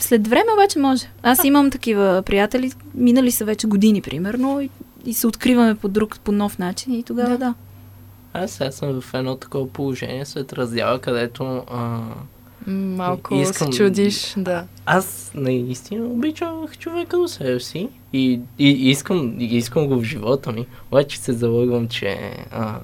След 0.00 0.28
време 0.28 0.44
обаче 0.54 0.78
може. 0.78 1.06
Аз 1.22 1.44
имам 1.44 1.70
такива 1.70 2.22
приятели, 2.26 2.72
минали 2.94 3.30
са 3.30 3.44
вече 3.44 3.66
години, 3.66 4.02
примерно, 4.02 4.60
и, 4.60 4.70
и 5.04 5.14
се 5.14 5.26
откриваме 5.26 5.74
по 5.74 5.88
друг, 5.88 6.18
по 6.18 6.32
нов 6.32 6.58
начин 6.58 6.92
и 6.94 7.02
тогава 7.02 7.30
Да. 7.30 7.38
да. 7.38 7.54
Аз 8.34 8.50
сега 8.50 8.70
съм 8.70 9.00
в 9.00 9.14
едно 9.14 9.36
такова 9.36 9.68
положение 9.68 10.24
след 10.24 10.52
раздяла, 10.52 10.98
където 10.98 11.62
а, 11.70 12.00
Малко 12.66 13.34
Искам- 13.34 13.72
се 13.72 13.78
чудиш, 13.78 14.34
да. 14.36 14.66
аз 14.86 15.32
наистина 15.34 16.06
обичах 16.06 16.48
човека 16.78 17.16
до 17.16 17.28
себе 17.28 17.60
си 17.60 17.88
и, 18.12 18.40
и 18.58 18.90
искам, 18.90 19.36
и 19.40 19.44
искам 19.44 19.86
го 19.86 20.00
в 20.00 20.04
живота 20.04 20.52
ми, 20.52 20.66
обаче 20.88 21.18
се 21.18 21.32
залъгвам, 21.32 21.88
че 21.88 22.18
а, 22.50 22.80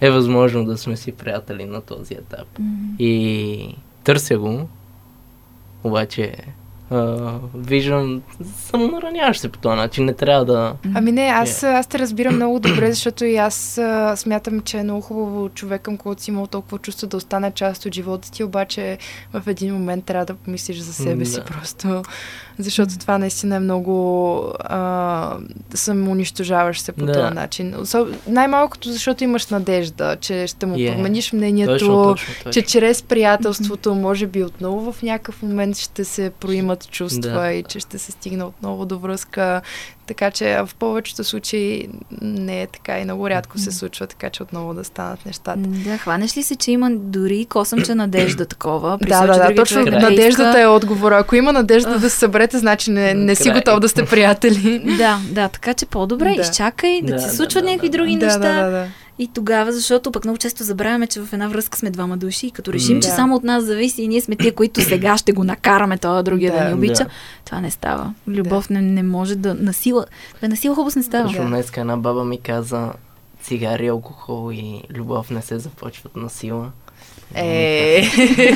е 0.00 0.10
възможно 0.10 0.64
да 0.64 0.78
сме 0.78 0.96
си 0.96 1.12
приятели 1.12 1.64
на 1.64 1.80
този 1.80 2.14
етап. 2.14 2.48
И 2.98 3.74
търся 4.04 4.38
го, 4.38 4.68
обаче 5.84 6.34
виждам, 7.54 8.22
съм 8.56 8.90
нараняващ 8.90 9.40
се 9.40 9.48
по 9.48 9.58
този 9.58 9.76
начин, 9.76 10.04
не 10.04 10.12
трябва 10.12 10.44
да... 10.44 10.74
Ами 10.94 11.12
не, 11.12 11.22
аз, 11.22 11.62
аз 11.62 11.86
те 11.86 11.98
разбирам 11.98 12.34
много 12.34 12.60
добре, 12.60 12.92
защото 12.92 13.24
и 13.24 13.36
аз 13.36 13.78
а, 13.78 14.16
смятам, 14.16 14.60
че 14.60 14.78
е 14.78 14.82
много 14.82 15.00
хубаво 15.00 15.48
човек, 15.48 15.82
към 15.82 15.96
който 15.96 16.22
си 16.22 16.30
имал 16.30 16.46
толкова 16.46 16.78
чувство 16.78 17.06
да 17.06 17.16
остане 17.16 17.50
част 17.50 17.86
от 17.86 17.94
живота 17.94 18.30
ти, 18.30 18.44
обаче 18.44 18.98
в 19.32 19.42
един 19.46 19.74
момент 19.74 20.04
трябва 20.04 20.26
да 20.26 20.34
помислиш 20.34 20.78
за 20.78 20.92
себе 20.92 21.24
си 21.24 21.38
Да. 21.38 21.44
просто. 21.44 22.02
Защото 22.58 22.98
това 22.98 23.18
наистина 23.18 23.56
е 23.56 23.60
много 23.60 24.34
а, 24.60 25.36
самоунищожаваш 25.74 26.80
се 26.80 26.92
по 26.92 27.06
Да. 27.06 27.12
този 27.12 27.34
начин. 27.34 27.74
Особ... 27.80 28.08
Най-малкото, 28.26 28.92
защото 28.92 29.24
имаш 29.24 29.46
надежда, 29.46 30.16
че 30.16 30.46
ще 30.46 30.66
му 30.66 30.74
Е. 30.78 30.86
промениш 30.86 31.32
мнението, 31.32 31.72
Точно, 31.72 32.04
точно, 32.04 32.34
точно. 32.34 32.52
че 32.52 32.62
чрез 32.62 33.02
приятелството, 33.02 33.94
може 33.94 34.26
би 34.26 34.44
отново 34.44 34.92
в 34.92 35.02
някакъв 35.02 35.42
момент 35.42 35.76
ще 35.76 36.04
се 36.04 36.30
проимат 36.30 36.90
чувства 36.90 37.30
Да. 37.32 37.52
и 37.52 37.62
че 37.62 37.80
ще 37.80 37.98
се 37.98 38.12
стигне 38.12 38.44
отново 38.44 38.86
до 38.86 38.98
връзка. 38.98 39.60
Така 40.08 40.30
че 40.30 40.56
в 40.56 40.74
повечето 40.74 41.24
случаи 41.24 41.88
не 42.22 42.62
е 42.62 42.66
така 42.66 42.98
и 42.98 43.04
много 43.04 43.30
рядко 43.30 43.58
се 43.58 43.72
случва, 43.72 44.06
така 44.06 44.30
че 44.30 44.42
отново 44.42 44.74
да 44.74 44.84
станат 44.84 45.26
нещата. 45.26 45.58
Да, 45.58 45.98
хванеш 45.98 46.36
ли 46.36 46.42
се, 46.42 46.56
че 46.56 46.70
има 46.70 46.90
дори 46.90 47.46
косъмче 47.46 47.94
надежда 47.94 48.46
такова? 48.46 48.98
При 48.98 49.08
Да, 49.08 49.26
да, 49.26 49.38
да, 49.38 49.54
точно 49.54 49.76
човек 49.76 49.90
да 49.90 50.00
надеждата 50.00 50.48
иска. 50.50 50.60
е 50.60 50.66
отговора. 50.66 51.18
Ако 51.18 51.36
има 51.36 51.52
надежда 51.52 51.98
да 51.98 52.10
се 52.10 52.16
съберете, 52.18 52.58
значи 52.58 52.90
не, 52.90 53.14
не 53.14 53.34
си 53.34 53.42
Край. 53.42 53.54
готов 53.54 53.80
да 53.80 53.88
сте 53.88 54.04
приятели. 54.06 54.96
Да, 54.98 55.18
да, 55.30 55.48
така 55.48 55.74
че 55.74 55.86
по-добре, 55.86 56.32
Да. 56.36 56.42
изчакай 56.42 57.00
да, 57.02 57.12
Да, 57.12 57.16
ти 57.16 57.22
се 57.22 57.36
случват 57.36 57.64
да, 57.64 57.70
някакви 57.70 57.88
да, 57.88 57.98
други 57.98 58.16
да, 58.16 58.26
неща. 58.26 58.38
да, 58.38 58.64
да, 58.64 58.70
да. 58.70 58.86
И 59.18 59.28
тогава, 59.28 59.72
защото 59.72 60.12
пък 60.12 60.24
много 60.24 60.38
често 60.38 60.64
забравяме, 60.64 61.06
че 61.06 61.20
в 61.20 61.32
една 61.32 61.48
връзка 61.48 61.78
сме 61.78 61.90
двама 61.90 62.16
души 62.16 62.46
и 62.46 62.50
като 62.50 62.72
решим, 62.72 62.96
М. 62.96 63.02
че 63.02 63.08
Да. 63.08 63.14
само 63.14 63.36
от 63.36 63.44
нас 63.44 63.64
зависи 63.64 64.02
и 64.02 64.08
ние 64.08 64.20
сме 64.20 64.36
тия, 64.36 64.54
които 64.54 64.80
сега 64.80 65.18
ще 65.18 65.32
го 65.32 65.44
накараме 65.44 65.98
това 65.98 66.22
другия 66.22 66.52
да, 66.52 66.58
Да. 66.58 66.64
ни 66.64 66.74
обича, 66.74 66.94
Да. 66.94 67.10
това 67.44 67.60
не 67.60 67.70
става. 67.70 68.14
Любов 68.28 68.70
не, 68.70 68.82
не 68.82 69.02
може 69.02 69.36
да 69.36 69.54
насила. 69.54 70.06
Да, 70.40 70.48
насила 70.48 70.74
хубаво 70.74 70.96
не 70.96 71.02
става. 71.02 71.32
Да. 71.32 71.44
днес 71.44 71.70
една 71.76 71.96
баба 71.96 72.24
ми 72.24 72.38
каза, 72.38 72.92
цигари, 73.42 73.88
алкохол 73.88 74.52
и 74.52 74.82
любов 74.90 75.30
не 75.30 75.42
се 75.42 75.58
започват 75.58 76.16
на 76.16 76.30
сила. 76.30 76.70
Е, 77.34 78.02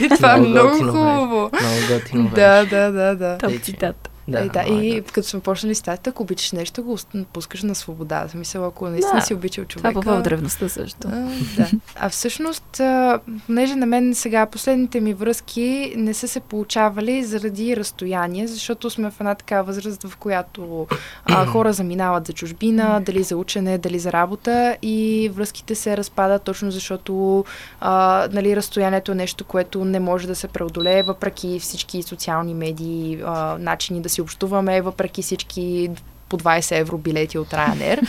това 0.17 0.35
е 0.35 0.41
Много 0.41 0.69
хубаво. 0.71 1.51
Много 1.53 1.77
готино 1.91 2.31
Да, 2.35 2.65
да, 2.65 2.91
да, 2.91 3.15
да. 3.15 3.39
Топ 3.39 3.53
цитат. 3.63 4.09
Да, 4.29 4.41
е, 4.41 4.49
да, 4.49 4.63
много 4.63 4.83
е 4.83 4.87
и 4.87 5.03
като 5.03 5.29
сме 5.29 5.41
почнали 5.41 5.75
статията, 5.75 6.11
ако 6.11 6.23
обичаш 6.23 6.53
нещо, 6.53 6.83
го 6.83 6.99
пускаш 7.33 7.63
на 7.63 7.75
свобода. 7.75 8.25
В 8.29 8.31
смисъл, 8.31 8.67
ако 8.67 8.89
наистина 8.89 9.15
Да. 9.21 9.27
си 9.27 9.35
обичал 9.35 9.65
Това 9.65 9.91
е 9.91 9.93
човека. 9.93 10.17
по 10.17 10.23
древността 10.23 10.69
също. 10.69 11.09
А, 11.13 11.29
да. 11.57 11.71
А 11.97 12.09
всъщност, 12.09 12.81
а, 12.81 13.21
понеже 13.47 13.75
на 13.77 13.87
мен 13.87 14.15
сега 14.15 14.47
последните 14.47 15.01
ми 15.01 15.15
връзки 15.15 15.95
не 15.97 16.15
са 16.15 16.29
се 16.29 16.41
получавали 16.41 17.25
заради 17.25 17.77
разстояние, 17.77 18.47
защото 18.47 18.91
сме 18.91 19.11
в 19.11 19.21
една 19.21 19.35
така 19.35 19.63
възраст, 19.63 20.03
в 20.03 20.17
която 20.17 20.87
а, 21.25 21.47
хора 21.47 21.73
заминават 21.73 22.27
за 22.27 22.33
чужбина, 22.33 23.01
дали 23.07 23.23
за 23.23 23.37
учене, 23.37 23.79
дали 23.79 23.99
за 23.99 24.13
работа 24.13 24.77
и 24.83 25.31
връзките 25.35 25.75
се 25.75 25.97
разпадат 25.97 26.43
точно 26.43 26.71
защото 26.71 27.45
а, 27.81 28.29
нали, 28.33 28.57
разстоянието 28.57 29.13
е 29.13 29.15
нещо, 29.15 29.45
което 29.45 29.85
не 29.85 30.01
може 30.01 30.27
да 30.27 30.35
се 30.35 30.49
преодолее, 30.49 31.03
въпреки 31.03 31.59
всички 31.61 32.03
социални 32.03 32.55
медии, 32.55 33.23
а, 33.27 33.57
начини 33.59 34.01
да 34.01 34.09
си 34.13 34.21
общуваме, 34.21 34.81
въпреки 34.81 35.23
всички 35.23 35.91
по 36.33 36.39
20 36.39 36.79
евро 36.79 36.99
билети 36.99 37.39
от 37.39 37.49
Ryanair. 37.49 38.01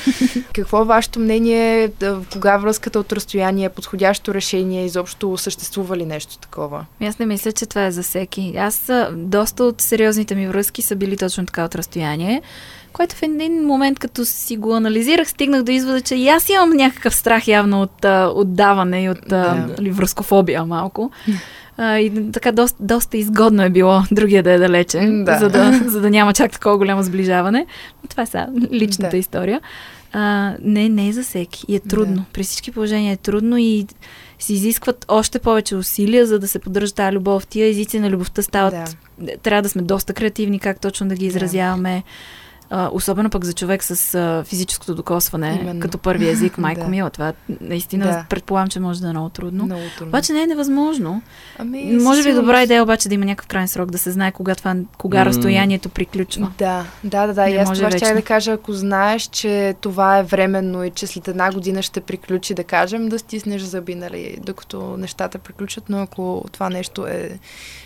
Какво 0.54 0.82
е 0.82 0.86
вашето 0.86 1.20
мнение? 1.20 1.92
Кога 2.34 2.58
връзката 2.58 3.00
от 3.00 3.14
разстояние 3.14 3.66
е 3.66 3.70
подходящо 3.70 4.34
решение? 4.34 4.86
Изобщо 4.86 5.38
съществува 5.38 5.98
ли 5.98 6.06
нещо 6.06 6.38
такова? 6.38 6.86
Ами 7.00 7.10
Аз 7.10 7.20
не 7.20 7.26
мисля, 7.26 7.52
че 7.52 7.66
това 7.66 7.86
е 7.86 7.92
за 7.92 8.04
всеки. 8.04 8.54
Аз 8.58 8.92
доста 9.14 9.64
от 9.64 9.82
сериозните 9.82 10.36
ми 10.36 10.48
връзки 10.48 10.82
са 10.82 10.96
били 10.96 11.18
точно 11.18 11.46
така 11.46 11.66
от 11.66 11.76
разстояние, 11.76 12.42
което 12.94 13.16
в 13.16 13.24
един 13.24 13.66
момент, 13.66 14.00
като 14.00 14.26
си 14.26 14.58
го 14.58 14.76
анализирах, 14.76 15.30
стигнах 15.30 15.64
до 15.64 15.72
извода, 15.72 16.02
че 16.02 16.16
и 16.16 16.28
аз 16.28 16.50
имам 16.50 16.70
някакъв 16.70 17.16
страх 17.16 17.48
явно 17.48 17.82
от 17.82 18.06
а, 18.06 18.32
отдаване 18.36 19.04
и 19.04 19.10
от 19.10 19.32
а, 19.32 19.56
Да. 19.56 19.56
нали, 19.78 19.92
връзкофобия 19.92 20.66
малко. 20.66 21.12
А, 21.78 22.00
и 22.00 22.32
така 22.32 22.52
доста, 22.52 22.84
доста 22.84 23.18
изгодно 23.18 23.64
е 23.64 23.70
било 23.70 24.02
другия 24.12 24.44
да 24.44 24.52
е 24.52 24.58
далече, 24.58 25.00
Да. 25.26 25.40
за, 25.40 25.50
да, 25.50 25.82
за 25.86 26.02
да 26.02 26.10
няма 26.10 26.34
чак 26.34 26.52
такова 26.52 26.78
голямо 26.78 27.04
сближаване. 27.04 27.66
Но 28.04 28.10
това 28.10 28.24
е 28.24 28.26
сега 28.26 28.48
личната 28.72 29.12
Да. 29.12 29.18
история. 29.18 29.62
А, 30.14 30.54
не, 30.62 30.90
не 30.90 31.08
е 31.08 31.14
за 31.14 31.24
всеки. 31.24 31.66
И 31.68 31.76
е 31.76 31.80
трудно. 31.80 32.16
Да. 32.16 32.24
При 32.34 32.44
всички 32.44 32.72
положения 32.72 33.14
е 33.14 33.18
трудно 33.18 33.58
и 33.58 33.88
се 34.40 34.54
изискват 34.54 35.06
още 35.08 35.40
повече 35.40 35.76
усилия, 35.76 36.26
за 36.26 36.40
да 36.40 36.48
се 36.48 36.60
поддържа 36.60 36.94
тази 36.94 37.16
любов. 37.16 37.48
Тия 37.48 37.68
езици 37.68 38.00
на 38.00 38.10
любовта 38.10 38.42
стават. 38.42 38.74
Да. 39.20 39.38
Трябва 39.38 39.62
да 39.62 39.70
сме 39.70 39.82
доста 39.82 40.14
креативни, 40.14 40.60
как 40.60 40.80
точно 40.80 41.08
да 41.08 41.16
ги 41.16 41.28
Да. 41.28 41.34
А, 42.76 42.90
особено 42.94 43.30
пък 43.30 43.46
за 43.46 43.54
човек 43.54 43.84
с 43.84 44.16
а, 44.16 44.44
физическото 44.48 44.96
докосване, 44.96 45.60
Именно. 45.62 45.80
като 45.80 45.98
първи 45.98 46.30
език, 46.30 46.58
майко 46.58 46.82
Да. 46.82 46.88
мила. 46.88 47.10
Това 47.10 47.34
наистина 47.62 48.06
Да. 48.06 48.26
предполагам, 48.30 48.70
че 48.70 48.80
може 48.80 49.02
да 49.02 49.08
е 49.08 49.12
много 49.12 49.30
трудно. 49.30 49.66
Много 49.66 49.82
трудно. 49.98 50.10
Обаче 50.10 50.34
не 50.34 50.42
е 50.42 50.48
невъзможно. 50.48 51.22
ами, 51.60 51.98
Може 52.02 52.24
би 52.24 52.30
е 52.30 52.34
добра 52.34 52.64
идея 52.64 52.84
обаче 52.84 53.10
да 53.10 53.16
има 53.16 53.26
някакъв 53.26 53.48
крайен 53.48 53.68
срок, 53.68 53.92
да 53.92 53.98
се 53.98 54.12
знае 54.12 54.32
кога, 54.32 54.56
това, 54.56 54.76
кога 54.98 55.20
М. 55.20 55.26
разстоянието 55.26 55.90
приключва. 55.90 56.52
Да, 56.58 56.86
да, 57.04 57.28
да, 57.28 57.34
да. 57.34 57.44
Не 57.44 57.50
И 57.52 57.58
аз 57.58 57.74
това 57.74 57.92
ще 57.92 58.14
да 58.14 58.22
кажа, 58.22 58.52
ако 58.52 58.74
знаеш, 58.74 59.24
че 59.24 59.76
това 59.82 60.18
е 60.18 60.24
временно 60.24 60.84
и 60.84 60.90
че 60.90 61.08
след 61.08 61.28
една 61.28 61.52
година 61.52 61.82
ще 61.82 62.02
приключи, 62.02 62.54
да 62.54 62.64
кажем, 62.64 63.10
да 63.10 63.20
стиснеш 63.20 63.62
зъби, 63.62 63.96
нали, 63.96 64.38
докато 64.42 64.98
нещата 64.98 65.38
приключат, 65.38 65.84
но 65.90 66.02
ако 66.02 66.46
това 66.52 66.70
нещо 66.70 67.08
е 67.08 67.40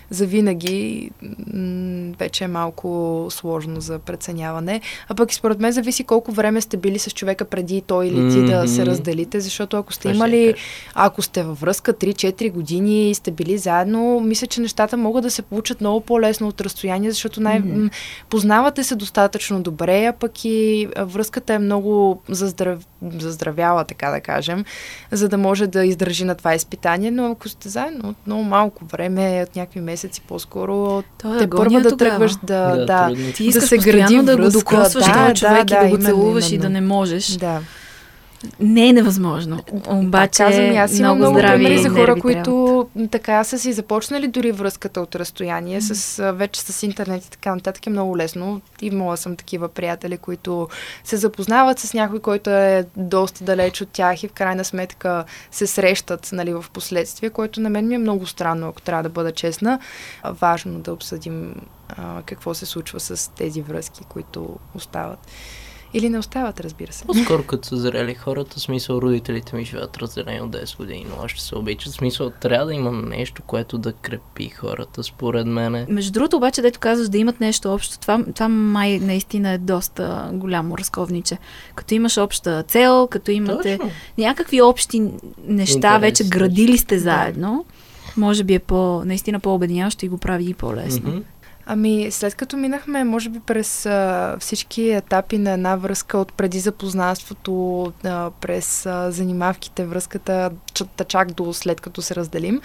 завинаги, 0.10 1.10
м- 1.54 2.14
вече 2.20 2.44
е 2.44 2.48
малко 2.48 3.28
сложно 3.30 3.82
за 3.82 4.00
преценяване. 4.00 4.82
А 5.10 5.16
пък 5.16 5.32
и 5.32 5.36
според 5.36 5.60
мен 5.60 5.72
зависи 5.72 6.04
колко 6.04 6.32
време 6.32 6.62
сте 6.62 6.78
били 6.78 7.00
с 7.00 7.12
човека 7.12 7.46
преди 7.46 7.82
той 7.82 8.08
или 8.08 8.32
ти 8.32 8.46
да 8.46 8.68
се 8.68 8.86
разделите, 8.86 9.40
защото 9.40 9.78
ако 9.78 9.94
сте 9.94 10.10
имали 10.10 10.54
ако 10.94 11.22
сте 11.22 11.44
във 11.44 11.60
връзка 11.60 11.94
3-4 11.94 12.52
години 12.52 13.10
и 13.10 13.16
сте 13.16 13.32
били 13.32 13.58
заедно, 13.58 14.20
мисля, 14.20 14.48
че 14.48 14.62
нещата 14.62 14.98
могат 14.98 15.24
да 15.24 15.32
се 15.32 15.42
получат 15.42 15.82
много 15.82 16.02
по-лесно 16.02 16.48
от 16.48 16.62
разстояние, 16.62 17.12
защото 17.12 17.42
най- 17.42 17.60
м, 17.60 17.90
познавате 18.30 18.84
се 18.84 18.96
достатъчно 18.96 19.62
добре, 19.62 20.06
а 20.06 20.14
пък 20.14 20.46
и 20.46 20.88
връзката 20.98 21.54
е 21.54 21.60
много 21.60 22.22
заздрав... 22.30 22.84
заздравяла, 23.20 23.84
така 23.84 24.12
да 24.12 24.22
кажем, 24.22 24.66
за 25.12 25.30
да 25.30 25.38
може 25.38 25.68
да 25.68 25.86
издържи 25.86 26.26
на 26.26 26.36
това 26.36 26.56
изпитание, 26.56 27.12
но 27.12 27.32
ако 27.32 27.50
сте 27.50 27.70
заедно 27.70 28.10
от 28.10 28.16
много 28.28 28.44
малко 28.44 28.86
време, 28.86 29.46
от 29.50 29.56
някакви 29.56 29.80
месеци 29.82 29.97
по-скоро, 30.28 31.04
То 31.18 31.36
е 31.36 31.38
те 31.38 31.50
първа 31.50 31.82
да 31.82 31.90
тогава. 31.90 31.98
тръгваш 31.98 32.32
да... 32.44 32.76
Да, 32.76 32.86
да. 32.86 33.16
Ти 33.34 33.52
да 33.52 33.62
се 33.62 33.78
гради 33.78 34.22
да 34.24 34.38
го 34.38 34.50
докосваш 34.50 35.06
Да, 35.06 35.28
да, 35.28 35.34
човек 35.34 35.66
да, 35.66 35.76
и 35.76 35.80
да 35.80 35.80
го 35.80 35.86
именно, 35.88 36.06
целуваш 36.06 36.52
и 36.52 36.56
именно. 36.56 36.62
да 36.62 36.70
не 36.70 36.82
можеш. 36.82 37.28
да. 37.28 37.60
Не 38.60 38.88
е 38.88 38.94
невъзможно. 38.94 39.64
Обаче 39.88 40.44
да, 40.44 40.50
казвам, 40.50 40.78
аз 40.78 41.00
имам 41.00 41.18
много, 41.18 41.38
здрави 41.38 41.64
примери 41.64 41.82
за 41.82 41.90
хора, 41.90 42.16
които 42.20 42.88
трябва. 42.94 43.10
така 43.10 43.44
са 43.44 43.60
си 43.60 43.74
започнали 43.74 44.28
дори 44.28 44.52
връзката 44.52 45.02
от 45.02 45.16
разстояние, 45.16 45.82
mm. 45.82 45.94
с, 45.94 46.32
вече 46.34 46.62
с 46.62 46.84
интернет 46.84 47.26
и 47.26 47.30
така 47.30 47.56
нататък 47.56 47.88
е 47.88 47.90
много 47.90 48.18
лесно. 48.18 48.62
Имала 48.82 49.18
съм 49.18 49.36
такива 49.36 49.70
приятели, 49.70 50.18
които 50.18 50.68
се 51.04 51.18
запознават 51.18 51.80
с 51.80 51.94
някой, 51.94 52.20
който 52.20 52.50
е 52.50 52.86
доста 52.98 53.44
далеч 53.44 53.82
от 53.82 53.90
тях 53.90 54.24
и 54.24 54.28
в 54.28 54.34
крайна 54.34 54.66
сметка 54.66 55.24
се 55.52 55.68
срещат 55.68 56.30
нали, 56.32 56.54
в 56.54 56.66
последствие, 56.74 57.30
което 57.30 57.62
на 57.62 57.70
мен 57.70 57.88
ми 57.88 57.96
е 57.96 57.98
много 57.98 58.26
странно, 58.26 58.68
ако 58.68 58.82
трябва 58.82 59.04
да 59.04 59.10
бъда 59.10 59.32
честна. 59.32 59.80
Важно 60.26 60.80
да 60.80 60.94
обсъдим 60.94 61.56
а, 61.90 62.22
какво 62.26 62.54
се 62.54 62.66
случва 62.66 63.00
с 63.00 63.32
тези 63.36 63.62
връзки, 63.62 64.04
които 64.10 64.60
остават. 64.76 65.20
Или 65.94 66.10
не 66.10 66.20
остават, 66.20 66.60
разбира 66.60 66.92
се. 66.92 67.06
По-скоро 67.06 67.44
като 67.44 67.68
са 67.68 67.78
зрели 67.78 68.14
хората, 68.14 68.60
смисъл 68.60 68.98
родителите 68.98 69.56
ми 69.56 69.66
живеят 69.66 69.98
разделени 69.98 70.42
от 70.42 70.52
10 70.52 70.78
години, 70.78 71.06
но 71.10 71.24
още 71.24 71.42
се 71.42 71.56
обичат. 71.56 71.94
Смисъл 71.94 72.30
трябва 72.30 72.66
да 72.66 72.74
има 72.74 72.92
нещо, 72.92 73.42
което 73.42 73.78
да 73.78 73.94
крепи 73.94 74.50
хората, 74.50 75.04
според 75.04 75.48
мен. 75.48 75.86
Между 75.90 76.12
другото, 76.12 76.38
обаче, 76.38 76.62
дето 76.62 76.80
казваш 76.80 77.10
да 77.10 77.18
имат 77.18 77.40
нещо 77.40 77.74
общо, 77.74 78.00
това, 78.00 78.24
това 78.36 78.50
май 78.50 79.00
наистина 79.00 79.50
е 79.50 79.58
доста 79.58 80.30
голямо 80.34 80.78
разковниче. 80.78 81.38
Като 81.76 81.94
имаш 81.94 82.18
обща 82.18 82.64
цел, 82.64 83.08
като 83.12 83.32
имате 83.32 83.78
Точно. 83.78 83.92
някакви 84.18 84.62
общи 84.62 85.12
неща, 85.48 85.96
Интерес, 85.96 86.02
вече 86.02 86.30
градили 86.30 86.78
сте 86.78 87.00
заедно, 87.00 87.66
да. 87.68 88.22
може 88.22 88.44
би 88.44 88.54
е 88.54 88.60
по, 88.60 89.02
наистина 89.06 89.40
по-обединяващо 89.40 90.06
и 90.06 90.10
го 90.10 90.18
прави 90.18 90.50
и 90.50 90.54
по-лесно. 90.54 91.10
Mm-hmm. 91.10 91.24
Ами, 91.70 92.12
след 92.12 92.36
като 92.36 92.58
минахме, 92.58 93.04
може 93.04 93.30
би, 93.30 93.40
през 93.40 93.86
а, 93.86 94.38
всички 94.40 94.90
етапи 94.90 95.38
на 95.38 95.52
една 95.52 95.76
връзка 95.76 96.18
от 96.18 96.34
преди 96.34 96.60
запознанството, 96.60 97.84
а, 98.04 98.32
през 98.42 98.86
а, 98.86 99.12
занимавките, 99.12 99.86
връзката, 99.86 100.52
чак 101.08 101.32
до 101.32 101.54
след 101.54 101.82
като 101.82 102.02
се 102.02 102.16
разделим. 102.16 102.62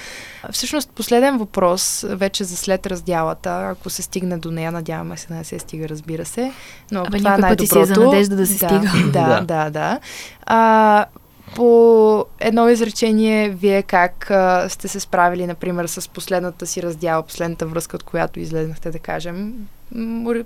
Всъщност, 0.50 0.90
последен 0.90 1.38
въпрос, 1.38 2.05
вече 2.09 2.44
за 2.44 2.57
след 2.57 2.86
раздялата, 2.86 3.68
ако 3.70 3.90
се 3.90 4.03
стигне 4.03 4.38
до 4.38 4.50
нея, 4.50 4.72
надяваме 4.72 5.16
се 5.16 5.28
да 5.28 5.34
не 5.34 5.44
се 5.44 5.59
стига, 5.59 5.88
разбира 5.88 6.24
се. 6.24 6.53
Но 6.90 7.00
Абе, 7.00 7.18
това 7.18 7.34
е 7.34 7.38
най-доброто. 7.38 7.74
Пъти 7.74 7.86
си 7.86 7.92
е 7.92 7.94
за 7.94 8.00
надежда 8.00 8.36
да 8.36 8.46
се 8.46 8.53
да, 8.53 8.68
стига. 8.68 9.11
Да, 9.12 9.26
да, 9.26 9.40
да. 9.40 9.70
да. 9.70 10.00
А, 10.46 11.05
по 11.55 12.24
едно 12.40 12.68
изречение, 12.68 13.48
вие 13.48 13.82
как 13.82 14.30
а, 14.30 14.68
сте 14.68 14.88
се 14.88 15.00
справили, 15.00 15.46
например, 15.46 15.86
с 15.86 16.09
последната 16.09 16.66
си 16.66 16.82
раздяла, 16.82 17.22
последната 17.22 17.66
връзка, 17.66 17.96
от 17.96 18.03
която 18.03 18.40
излезнахте, 18.40 18.90
да 18.90 18.98
кажем? 18.98 19.55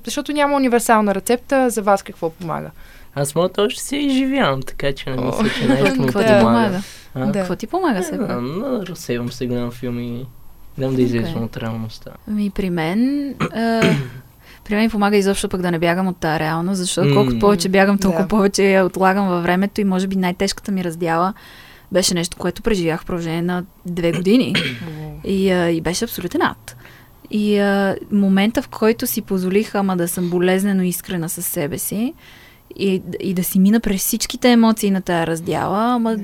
Защото 0.05 0.33
няма 0.33 0.57
универсална 0.57 1.15
рецепта, 1.15 1.71
за 1.71 1.83
вас 1.83 2.03
какво 2.03 2.31
помага? 2.31 2.71
Аз 3.15 3.35
мога 3.35 3.51
още 3.59 3.81
си 3.81 3.97
изживявам, 3.97 4.63
така 4.63 4.93
че 4.93 5.11
не 5.11 5.17
мисля, 5.17 5.51
че 5.59 5.69
нещо 5.69 6.03
ми 6.03 6.07
помага. 6.07 6.41
помага? 6.41 6.83
А? 7.15 7.27
Да. 7.27 7.33
Какво 7.33 7.57
ти 7.57 7.67
помага 7.67 8.03
сега? 8.03 8.27
Да, 8.27 8.87
разсейвам 8.87 9.33
се, 9.33 9.47
гледам 9.47 9.71
филми, 9.71 10.27
гледам 10.79 10.97
да 10.97 11.03
излизам 11.03 11.35
okay. 11.35 11.45
от 11.45 11.57
реалността. 11.57 12.11
Ами 12.29 12.51
при 12.51 12.71
мен... 12.71 13.35
При 14.69 14.75
мен 14.75 14.91
помага 14.91 15.17
изобщо 15.17 15.49
пък 15.49 15.63
да 15.63 15.71
не 15.71 15.79
бягам 15.79 16.07
от 16.07 16.17
тази 16.17 16.41
реалност, 16.41 16.79
защото 16.79 17.15
колкото 17.15 17.39
повече 17.39 17.69
бягам, 17.69 17.99
толкова 17.99 18.29
повече 18.29 18.63
я 18.63 18.85
отлагам 18.85 19.29
във 19.29 19.43
времето 19.43 19.81
и 19.81 19.85
може 19.85 20.07
би 20.07 20.17
най-тежката 20.17 20.73
ми 20.73 20.85
раздяла 20.85 21.35
беше 21.93 22.15
нещо, 22.15 22.37
което 22.37 22.63
преживях 22.63 23.03
в 23.03 23.07
продължение 23.07 23.43
на 23.43 23.65
две 23.87 24.13
години. 24.13 24.55
и, 25.25 25.51
а, 25.51 25.71
и 25.71 25.81
беше 25.81 26.05
абсолютен 26.05 26.43
ад. 26.43 26.77
И 27.31 27.59
а, 27.59 27.97
момента, 28.13 28.63
в 28.63 28.69
който 28.69 29.07
си 29.07 29.23
позволих, 29.23 29.75
ама 29.75 29.97
да 29.97 30.09
съм 30.09 30.31
болезнено 30.31 30.83
искрена 30.83 31.29
със 31.29 31.47
себе 31.47 31.79
си 31.79 32.15
и, 32.77 33.03
и 33.21 33.35
да 33.35 33.45
си 33.45 33.59
мина 33.59 33.81
през 33.81 34.01
всичките 34.01 34.53
емоции 34.53 34.91
на 34.91 35.01
тази 35.01 35.27
раздяла, 35.27 35.95
ама 35.95 36.17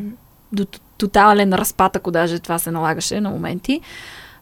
до 0.52 0.66
тотален 0.98 1.52
разпад, 1.52 1.96
ако 1.96 2.10
даже 2.10 2.38
това 2.38 2.58
се 2.58 2.70
налагаше 2.70 3.20
на 3.20 3.30
моменти, 3.30 3.80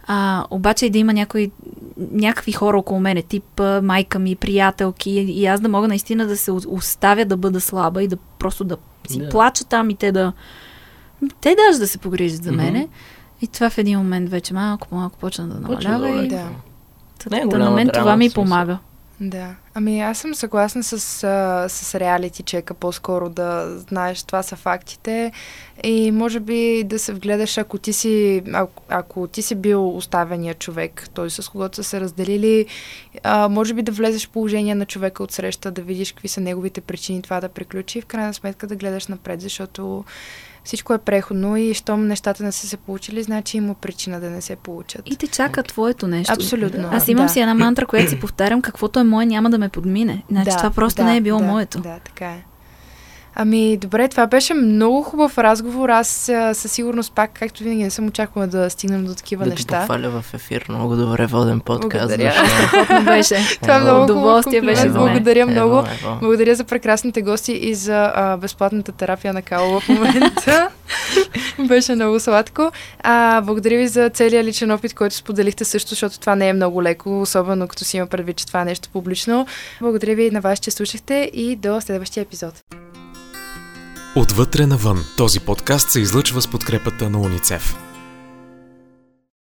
а, 0.07 0.45
обаче 0.51 0.87
и 0.87 0.91
да 0.91 0.99
има 0.99 1.13
някои, 1.13 1.51
някакви 1.97 2.53
хора 2.53 2.79
около 2.79 3.01
мене, 3.01 3.23
тип 3.23 3.61
майка 3.83 4.19
ми, 4.19 4.37
приятелки, 4.37 5.11
и 5.11 5.47
аз 5.47 5.61
да 5.61 5.69
мога 5.69 5.89
наистина 5.89 6.27
да 6.27 6.37
се 6.37 6.53
оставя 6.53 7.25
да 7.25 7.37
бъда 7.37 7.61
слаба 7.61 8.03
и 8.03 8.09
да 8.09 8.17
просто 8.17 8.65
да 8.65 8.77
си 9.09 9.21
yeah. 9.21 9.31
плача 9.31 9.65
там 9.65 9.91
и 9.91 9.95
те 9.95 10.13
да. 10.13 10.33
Те 11.41 11.57
даже 11.67 11.79
да 11.79 11.87
се 11.87 11.99
погрижат 11.99 12.43
за 12.43 12.53
мене. 12.53 12.87
Mm-hmm. 12.87 13.45
И 13.45 13.47
това 13.47 13.71
в 13.71 13.79
един 13.79 13.99
момент 13.99 14.31
вече 14.31 14.55
малко 14.55 14.89
малко 14.93 15.19
почна 15.19 15.49
да 15.49 15.61
намалява. 15.61 16.25
И... 16.25 16.29
Да. 16.29 16.47
Не, 17.31 17.47
да, 17.47 17.59
на 17.59 17.71
мен 17.71 17.91
това 17.95 18.17
ми 18.17 18.31
помага. 18.31 18.79
Да. 19.21 19.55
Ами 19.75 20.01
аз 20.01 20.19
съм 20.19 20.35
съгласна 20.35 20.83
с, 20.83 20.99
с 21.69 21.95
реалити 21.95 22.43
чека, 22.43 22.75
по-скоро 22.75 23.29
да 23.29 23.79
знаеш 23.79 24.23
това 24.23 24.43
са 24.43 24.57
фактите 24.57 25.33
и 25.85 26.11
може 26.11 26.41
би 26.41 26.85
да 26.85 26.99
се 26.99 27.13
вгледаш, 27.13 27.59
ако 27.59 27.79
ти 27.79 27.93
си, 27.93 28.43
ако, 28.53 28.83
ако 28.89 29.27
ти 29.27 29.43
си 29.43 29.55
бил 29.55 29.97
оставения 29.97 30.55
човек, 30.55 31.09
той 31.15 31.31
с 31.31 31.49
когото 31.49 31.77
са 31.77 31.85
се 31.85 32.01
разделили, 32.01 32.67
а, 33.23 33.49
може 33.49 33.75
би 33.75 33.83
да 33.83 33.93
влезеш 33.93 34.27
в 34.27 34.31
положение 34.31 34.75
на 34.75 34.87
човека 34.87 35.23
от 35.23 35.33
среща, 35.33 35.71
да 35.71 35.83
видиш 35.83 36.13
какви 36.13 36.29
са 36.29 36.41
неговите 36.41 36.81
причини 36.81 37.23
това 37.23 37.41
да 37.41 37.49
приключи 37.49 37.99
и 37.99 38.03
в 38.03 38.07
крайна 38.07 38.35
сметка 38.35 38.67
да 38.67 38.77
гледаш 38.77 39.07
напред, 39.07 39.41
защото 39.41 40.05
всичко 40.71 40.95
е 40.95 40.99
преходно 40.99 41.57
и 41.57 41.75
щом 41.75 42.07
нещата 42.07 42.45
не 42.45 42.53
са 42.53 42.67
се 42.67 42.77
получили, 42.77 43.23
значи 43.23 43.57
има 43.57 43.75
причина 43.75 44.21
да 44.21 44.31
не 44.31 44.41
се 44.41 44.57
получат. 44.57 45.03
И 45.07 45.17
те 45.17 45.27
чака 45.27 45.63
твоето 45.63 46.07
нещо. 46.07 46.33
Абсолютно. 46.33 46.89
Аз 46.93 47.09
имам 47.09 47.27
да. 47.27 47.33
си 47.33 47.41
една 47.41 47.55
мантра, 47.55 47.87
която 47.87 48.11
си 48.11 48.21
повтарям, 48.21 48.63
каквото 48.63 49.01
е 49.01 49.05
мое 49.05 49.27
няма 49.27 49.51
да 49.51 49.59
ме 49.59 49.69
подмине. 49.69 50.23
Значи 50.31 50.51
да, 50.51 50.57
това 50.57 50.71
просто 50.71 51.03
да, 51.03 51.09
не 51.09 51.17
е 51.17 51.21
било 51.21 51.39
да, 51.39 51.45
моето. 51.45 51.81
Да, 51.81 51.99
така 52.05 52.27
е. 52.27 52.45
Ами, 53.43 53.77
добре, 53.77 54.09
това 54.09 54.27
беше 54.27 54.55
много 54.55 55.03
хубав 55.03 55.39
разговор. 55.39 55.89
Аз 55.89 56.31
със 56.53 56.73
сигурност 56.73 57.13
пак, 57.13 57.31
както 57.33 57.63
винаги, 57.63 57.83
не 57.83 57.91
съм 57.91 58.07
очаквала 58.07 58.47
да 58.47 58.71
стигнем 58.71 59.05
до 59.05 59.15
такива 59.15 59.45
да 59.45 59.51
неща. 59.51 59.75
Да 59.75 59.81
похваля 59.81 60.11
в 60.11 60.35
ефир. 60.35 60.65
Много 60.69 60.97
добре 60.97 61.27
воден 61.27 61.61
подкаст. 61.61 62.09
Благодаря. 62.09 62.33
Страхотно 62.33 63.05
беше. 63.05 63.59
това 63.63 63.77
е 63.77 63.81
много 63.81 64.05
удоволствие 64.05 64.61
беше. 64.61 64.89
Благодаря 64.89 65.41
ево, 65.41 65.51
много. 65.51 65.79
Ево. 65.79 66.19
Благодаря 66.21 66.55
за 66.55 66.65
прекрасните 66.65 67.23
гости 67.23 67.53
и 67.53 67.75
за 67.75 68.13
а, 68.15 68.37
безплатната 68.37 68.93
терапия 68.93 69.33
на 69.33 69.43
Кало 69.43 69.81
в 69.81 69.89
момента. 69.89 70.69
беше 71.69 71.95
много 71.95 72.21
сладко. 72.21 72.71
А, 73.03 73.41
благодаря 73.41 73.79
ви 73.79 73.89
за 73.89 74.09
целият 74.11 74.47
личен 74.47 74.71
опит, 74.71 74.95
който 74.95 75.15
споделихте 75.15 75.65
също, 75.65 75.89
защото 75.89 76.21
това 76.21 76.37
не 76.37 76.49
е 76.49 76.53
много 76.53 76.83
леко, 76.83 77.21
особено 77.21 77.69
като 77.69 77.85
си 77.85 77.97
има 77.97 78.07
предвид, 78.07 78.37
че 78.37 78.47
това 78.47 78.63
е 78.63 78.65
нещо 78.65 78.89
публично. 78.93 79.47
Благодаря 79.81 80.15
ви 80.15 80.31
на 80.31 80.41
вас, 80.41 80.59
че 80.59 80.71
слушахте 80.71 81.31
и 81.35 81.57
до 81.57 81.81
следващия 81.81 82.23
епизод. 82.23 82.80
Отвътре 84.17 84.67
навън. 84.67 85.05
Този 85.17 85.41
подкаст 85.41 85.91
се 85.91 86.01
излъчва 86.01 86.43
с 86.43 86.49
подкрепата 86.49 87.11
на 87.11 87.19
уницев. 87.19 87.90